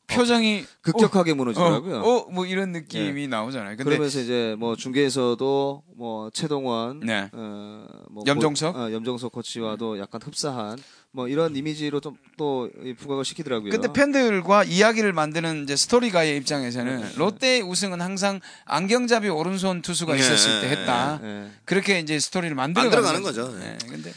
표정이 0.10 0.66
급격하게 0.82 1.32
어, 1.32 1.36
무너지더라고요. 1.36 1.98
어, 2.02 2.18
어, 2.18 2.30
뭐 2.32 2.46
이런 2.46 2.72
느낌이 2.72 3.28
나오잖아요. 3.28 3.78
근데 3.78 3.84
그러면서 3.84 4.20
이제 4.20 4.56
뭐 4.58 4.76
중계에서도 4.76 5.84
뭐 5.96 6.30
최동원, 6.32 7.00
네. 7.02 7.30
어, 7.32 7.86
뭐 8.10 8.24
염종석? 8.26 8.74
고- 8.74 8.80
어, 8.80 8.92
염종석 8.92 9.32
코치와도 9.32 10.00
약간 10.00 10.22
흡사한 10.24 10.78
뭐 11.12 11.28
이런 11.28 11.56
이미지로 11.56 12.00
좀 12.00 12.18
또 12.40 12.70
부각을 13.00 13.26
시키더라고요. 13.26 13.70
근데 13.70 13.92
팬들과 13.92 14.64
이야기를 14.64 15.12
만드는 15.12 15.64
이제 15.64 15.76
스토리가의 15.76 16.38
입장에서는 16.38 17.16
롯데의 17.18 17.62
우승은 17.64 18.00
항상 18.00 18.40
안경잡이 18.64 19.28
오른손 19.28 19.82
투수가 19.82 20.14
네, 20.14 20.20
있었을 20.20 20.62
때 20.62 20.68
네, 20.70 20.76
했다. 20.78 21.20
예. 21.22 21.52
그렇게 21.66 22.00
이제 22.00 22.18
스토리를 22.18 22.56
만들어 22.56 22.84
만들어가는 22.86 23.22
거죠. 23.22 23.54
네. 23.60 23.78
근데 23.90 24.14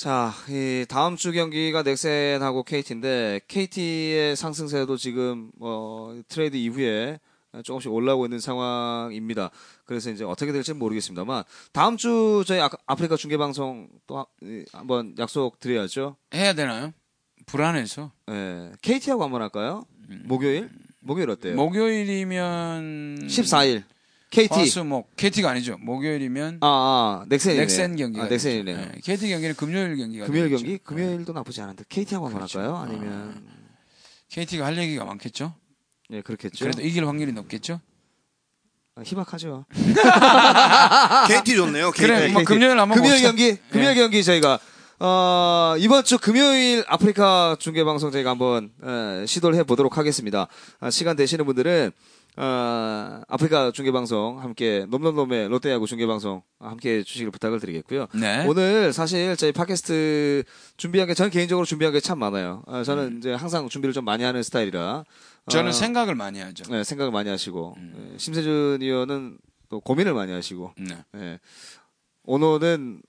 자, 0.00 0.32
이 0.48 0.86
다음 0.88 1.14
주 1.14 1.30
경기가 1.30 1.82
넥센하고 1.82 2.62
KT인데 2.62 3.42
KT의 3.46 4.34
상승세도 4.34 4.96
지금 4.96 5.50
어 5.60 6.18
트레이드 6.26 6.56
이후에 6.56 7.20
조금씩 7.64 7.92
올라오고 7.92 8.24
있는 8.24 8.38
상황입니다. 8.38 9.50
그래서 9.84 10.10
이제 10.10 10.24
어떻게 10.24 10.52
될지 10.52 10.72
는 10.72 10.78
모르겠습니다만 10.78 11.44
다음 11.74 11.98
주 11.98 12.44
저희 12.46 12.60
아- 12.60 12.70
아프리카 12.86 13.16
중계 13.16 13.36
방송 13.36 13.90
또 14.06 14.24
한번 14.72 15.14
약속 15.18 15.60
드려야죠. 15.60 16.16
해야 16.32 16.54
되나요? 16.54 16.94
불안해서. 17.44 18.10
예. 18.30 18.72
KT하고 18.80 19.22
한번 19.22 19.42
할까요? 19.42 19.84
목요일? 20.24 20.70
목요일 21.00 21.28
어때요? 21.28 21.56
목요일이면 21.56 23.26
14일. 23.26 23.84
KT. 24.30 24.54
화수목 24.54 25.16
KT가 25.16 25.50
아니죠. 25.50 25.76
목요일이면 25.80 26.58
아, 26.60 26.66
아, 27.22 27.24
넥센이네. 27.28 27.62
넥센 27.62 27.96
경기가 27.96 28.24
아, 28.26 28.28
넥센이네요. 28.28 28.78
있죠. 28.78 28.90
네, 28.92 29.00
KT 29.02 29.28
경기는 29.28 29.54
금요일 29.56 29.96
경기가 29.96 30.26
금요일 30.26 30.44
되겠죠. 30.44 30.62
경기? 30.64 30.78
금요일도 30.78 31.32
나쁘지 31.32 31.60
않은데 31.60 31.84
KT하고 31.88 32.26
한번 32.26 32.38
그렇죠. 32.40 32.60
할까요? 32.60 32.76
아니면 32.76 33.44
KT가 34.28 34.66
할 34.66 34.78
얘기가 34.78 35.04
많겠죠. 35.04 35.54
예, 36.12 36.22
그렇겠죠. 36.22 36.64
그래도 36.64 36.82
이길 36.82 37.06
확률이 37.08 37.32
높겠죠. 37.32 37.80
아, 38.96 39.02
희박하죠. 39.04 39.66
KT 41.28 41.56
좋네요. 41.56 41.90
KT. 41.90 42.02
그래, 42.06 42.28
뭐 42.28 42.40
KT. 42.42 42.44
금요일 42.54 42.78
한번 42.78 42.98
금요일. 42.98 43.22
경기, 43.22 43.56
금요일 43.70 43.94
경기 43.94 44.22
저희가 44.22 44.58
어, 45.02 45.74
이번 45.78 46.04
주 46.04 46.18
금요일 46.18 46.84
아프리카 46.86 47.56
중계 47.58 47.84
방송 47.84 48.10
저희가 48.10 48.30
한번 48.30 48.70
에, 48.84 49.24
시도를 49.26 49.58
해 49.58 49.62
보도록 49.62 49.96
하겠습니다. 49.96 50.46
아, 50.78 50.90
시간 50.90 51.16
되시는 51.16 51.46
분들은 51.46 51.90
어, 52.42 53.20
아프리카 53.28 53.70
중계 53.70 53.92
방송 53.92 54.40
함께 54.40 54.86
놈놈놈의 54.88 55.48
롯데야구 55.48 55.86
중계 55.86 56.06
방송 56.06 56.40
함께 56.58 56.96
해 56.98 57.02
주시길 57.02 57.30
부탁을 57.32 57.60
드리겠고요. 57.60 58.06
네. 58.14 58.46
오늘 58.48 58.94
사실 58.94 59.36
저희 59.36 59.52
팟캐스트 59.52 60.44
준비한 60.78 61.06
게 61.06 61.12
저는 61.12 61.30
개인적으로 61.30 61.66
준비한 61.66 61.92
게 61.92 62.00
참 62.00 62.18
많아요. 62.18 62.62
아, 62.66 62.82
저는 62.82 63.18
이제 63.18 63.34
항상 63.34 63.68
준비를 63.68 63.92
좀 63.92 64.06
많이 64.06 64.24
하는 64.24 64.42
스타일이라 64.42 65.04
저는 65.50 65.68
어, 65.68 65.72
생각을 65.72 66.14
많이 66.14 66.40
하죠. 66.40 66.64
네, 66.72 66.82
생각을 66.82 67.12
많이 67.12 67.28
하시고 67.28 67.76
예, 67.78 68.16
심세준 68.18 68.78
의원은 68.80 69.36
또 69.68 69.80
고민을 69.80 70.14
많이 70.14 70.32
하시고 70.32 70.72
네. 70.78 70.96
예. 71.16 71.38
오늘은 72.24 73.02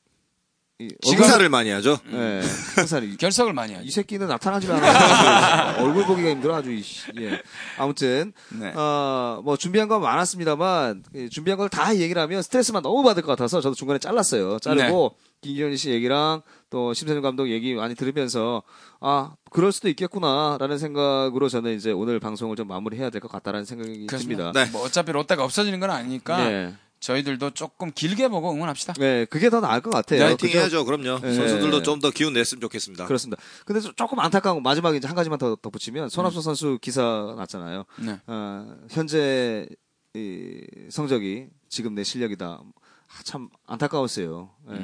이 0.87 0.89
식사를 1.03 1.47
많이 1.49 1.69
하죠. 1.69 1.97
예, 2.11 2.41
항상 2.75 3.03
이, 3.03 3.15
결석을 3.17 3.53
많이 3.53 3.73
이 3.73 3.75
하죠. 3.77 3.89
새끼는 3.91 4.27
나타나지도 4.27 4.73
않아. 4.73 5.77
얼굴 5.83 6.05
보기가 6.05 6.29
힘들어 6.29 6.55
아주. 6.55 6.71
이씨. 6.71 7.03
예. 7.19 7.41
아무튼 7.77 8.33
네. 8.49 8.71
어 8.75 9.41
뭐 9.43 9.57
준비한 9.57 9.87
건 9.87 10.01
많았습니다만 10.01 11.03
예, 11.15 11.29
준비한 11.29 11.57
걸 11.57 11.69
다 11.69 11.95
얘기를 11.95 12.21
하면 12.21 12.41
스트레스만 12.41 12.81
너무 12.83 13.01
받을 13.03 13.23
것 13.23 13.29
같아서 13.31 13.61
저도 13.61 13.75
중간에 13.75 13.97
잘랐어요. 13.99 14.59
자르고 14.59 15.15
김기현 15.41 15.75
씨 15.77 15.89
얘기랑 15.91 16.41
또 16.69 16.93
심세준 16.93 17.21
감독 17.21 17.49
얘기 17.49 17.73
많이 17.73 17.95
들으면서 17.95 18.61
아 18.99 19.31
그럴 19.49 19.71
수도 19.71 19.89
있겠구나라는 19.89 20.77
생각으로 20.77 21.49
저는 21.49 21.75
이제 21.75 21.91
오늘 21.91 22.19
방송을 22.19 22.55
좀 22.55 22.67
마무리해야 22.67 23.09
될 23.09 23.21
것 23.21 23.31
같다라는 23.31 23.65
생각이 23.65 24.05
그렇습니다. 24.07 24.51
듭니다. 24.51 24.65
네. 24.65 24.71
뭐 24.71 24.83
어차피 24.83 25.11
롯데가 25.11 25.43
없어지는 25.43 25.79
건 25.79 25.89
아니니까 25.91 26.37
네. 26.49 26.73
저희들도 27.01 27.49
조금 27.51 27.91
길게 27.91 28.27
보고 28.29 28.51
응원합시다. 28.53 28.93
네, 28.93 29.25
그게 29.25 29.49
더 29.49 29.59
나을 29.59 29.81
것 29.81 29.89
같아요. 29.89 30.21
파이팅 30.21 30.47
그죠? 30.47 30.59
해야죠. 30.59 30.85
그럼요. 30.85 31.19
네. 31.19 31.33
선수들도 31.33 31.81
좀 31.83 31.99
더 31.99 32.09
기운 32.11 32.33
냈으면 32.33 32.61
좋겠습니다. 32.61 33.05
그렇습니다. 33.05 33.41
근데 33.65 33.81
좀- 33.81 33.93
조금 33.95 34.19
안타까운 34.19 34.57
건 34.57 34.63
마지막에 34.63 34.97
이제 34.97 35.07
한 35.07 35.15
가지만 35.15 35.37
더 35.39 35.55
덧붙이면 35.55 36.09
손합수 36.09 36.41
선수 36.41 36.77
기사 36.81 37.33
났잖아요. 37.37 37.85
네. 37.99 38.19
어, 38.27 38.77
현재 38.89 39.67
이 40.13 40.61
성적이 40.89 41.47
지금 41.69 41.95
내 41.95 42.03
실력이다. 42.03 42.45
아, 42.63 43.23
참 43.23 43.49
안타까웠어요. 43.67 44.49
예, 44.69 44.75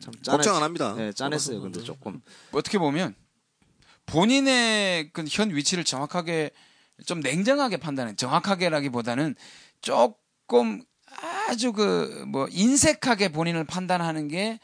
참 0.00 0.14
짠했, 0.22 0.38
걱정 0.38 0.56
안 0.56 0.62
합니다. 0.62 0.94
예, 0.98 1.12
짠했어요. 1.12 1.60
근데 1.60 1.82
조금 1.82 2.20
어떻게 2.52 2.78
보면 2.78 3.14
본인의 4.06 5.10
그 5.12 5.24
현 5.28 5.54
위치를 5.54 5.84
정확하게 5.84 6.50
좀 7.06 7.20
냉정하게 7.20 7.76
판단해 7.78 8.14
정확하게라기보다는 8.16 9.34
조금 9.82 10.82
아주 11.48 11.72
그 11.72 12.24
뭐 12.26 12.46
인색하게 12.50 13.30
본인을 13.32 13.64
판단하는 13.64 14.28
게 14.28 14.58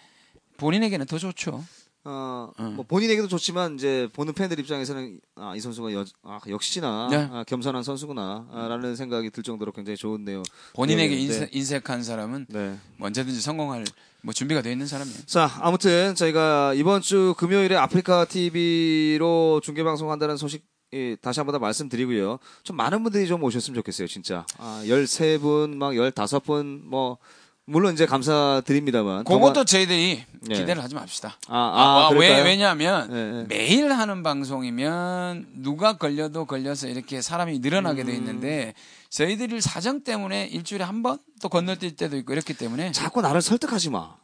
본인에게는 0.57 1.07
더 1.07 1.19
좋죠. 1.19 1.65
어, 2.05 2.51
음. 2.59 2.75
뭐 2.75 2.85
본인에게도 2.85 3.29
좋지만 3.29 3.77
이제 3.77 4.09
보는 4.13 4.33
팬들 4.35 4.59
입장에서는 4.59 5.21
아, 5.37 5.55
이 5.55 5.61
선수가 5.61 5.93
여, 5.93 6.05
아, 6.25 6.41
역시나 6.49 7.09
네. 7.11 7.29
아, 7.31 7.45
겸손한 7.47 7.85
선수구나라는 7.85 8.97
생각이 8.97 9.31
들 9.31 9.45
정도로 9.45 9.71
굉장히 9.71 9.97
좋은데요. 9.97 10.43
본인에게 10.75 11.11
네, 11.11 11.15
네. 11.15 11.23
인색, 11.23 11.55
인색한 11.55 12.03
사람은 12.03 12.47
네. 12.49 12.77
뭐 12.97 13.07
언제든지 13.07 13.41
성공할 13.41 13.85
뭐 14.23 14.35
준비가 14.35 14.63
되어 14.63 14.73
있는 14.73 14.89
사람이에요. 14.89 15.19
자, 15.27 15.49
아무튼 15.61 16.17
저희가 16.17 16.75
이번 16.75 17.03
주 17.03 17.35
금요일에 17.39 17.77
아프리카 17.77 18.25
TV로 18.25 19.61
중계 19.63 19.85
방송한다는 19.85 20.37
소식 20.37 20.65
예, 20.95 21.17
다시 21.17 21.41
한 21.41 21.47
번 21.47 21.53
더 21.55 21.59
말씀드리고요. 21.59 22.39
좀 22.63 22.77
많은 22.77 23.03
분들이 23.03 23.27
좀 23.27 23.43
오셨으면 23.43 23.75
좋겠어요, 23.77 24.07
진짜. 24.09 24.45
아, 24.59 24.83
13분, 24.87 25.75
막 25.77 25.93
15분, 25.93 26.83
뭐, 26.85 27.19
물론 27.65 27.95
이제 27.95 28.07
감사드립니다만. 28.07 29.25
그것도 29.25 29.65
저희들이 29.65 30.23
예. 30.51 30.55
기대를 30.55 30.83
하지 30.83 30.95
맙시다. 30.95 31.37
아, 31.49 31.57
아, 31.57 32.07
아, 32.07 32.09
왜, 32.11 32.19
그럴까요? 32.29 32.45
왜냐하면 32.45 33.09
예, 33.13 33.41
예. 33.41 33.45
매일 33.49 33.93
하는 33.93 34.23
방송이면 34.23 35.47
누가 35.63 35.97
걸려도 35.97 36.45
걸려서 36.45 36.89
이렇게 36.89 37.23
사람이 37.23 37.61
늘어나게 37.61 38.03
돼 38.05 38.15
있는데 38.15 38.75
저희들이 39.11 39.61
사정 39.61 40.03
때문에 40.03 40.47
일주일에 40.47 40.85
한 40.85 41.03
번 41.03 41.19
또 41.41 41.49
건너뛸 41.49 41.97
때도 41.97 42.17
있고 42.19 42.33
이렇기 42.35 42.55
때문에 42.55 42.93
자꾸 42.93 43.21
나를 43.21 43.43
설득하지 43.43 43.91
마. 43.91 44.15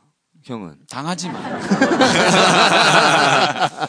형은. 0.49 0.75
당하지 0.91 1.29
마. 1.29 1.39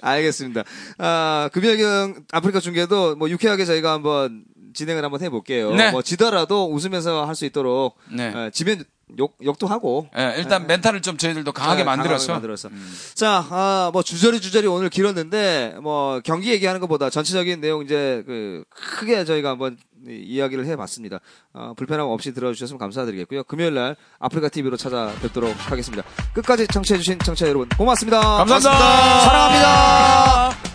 알겠습니다. 0.00 0.64
아, 0.98 1.48
금요경 1.52 2.24
아프리카 2.32 2.60
중계도 2.60 3.16
뭐 3.16 3.28
유쾌하게 3.30 3.64
저희가 3.64 3.92
한번 3.92 4.44
진행을 4.74 5.04
한번 5.04 5.20
해볼게요. 5.20 5.74
네. 5.74 5.90
뭐 5.90 6.02
지더라도 6.02 6.70
웃으면서 6.72 7.26
할 7.26 7.34
수 7.34 7.44
있도록 7.44 7.96
네. 8.10 8.28
어, 8.34 8.50
지면 8.52 8.84
욕 9.18 9.36
욕도 9.44 9.66
하고 9.66 10.08
예, 10.16 10.34
일단 10.38 10.66
멘탈을 10.66 11.02
좀 11.02 11.18
저희들도 11.18 11.52
강하게 11.52 11.80
네, 11.80 11.84
만들어서 11.84 12.28
강하게 12.28 12.32
만들어서. 12.48 12.70
자, 13.14 13.44
아, 13.50 13.90
뭐 13.92 14.02
주저리 14.02 14.40
주저리 14.40 14.66
오늘 14.66 14.88
길었는데 14.88 15.76
뭐 15.82 16.20
경기 16.24 16.50
얘기하는 16.50 16.80
것보다 16.80 17.10
전체적인 17.10 17.60
내용 17.60 17.82
이제 17.82 18.22
그 18.26 18.64
크게 18.70 19.26
저희가 19.26 19.50
한번 19.50 19.76
이- 20.08 20.22
이야기를 20.34 20.66
해봤습니다. 20.66 21.20
어, 21.52 21.74
불편함 21.76 22.06
없이 22.08 22.32
들어주셨으면 22.34 22.78
감사드리겠고요. 22.78 23.44
금요일 23.44 23.74
날 23.74 23.96
아프리카 24.18 24.48
TV로 24.48 24.76
찾아뵙도록 24.76 25.54
하겠습니다. 25.70 26.02
끝까지 26.34 26.66
청취해주신 26.68 27.18
청취자 27.20 27.48
여러분 27.48 27.68
고맙습니다. 27.70 28.20
감사합니다. 28.20 29.20
사랑합니다. 29.20 30.71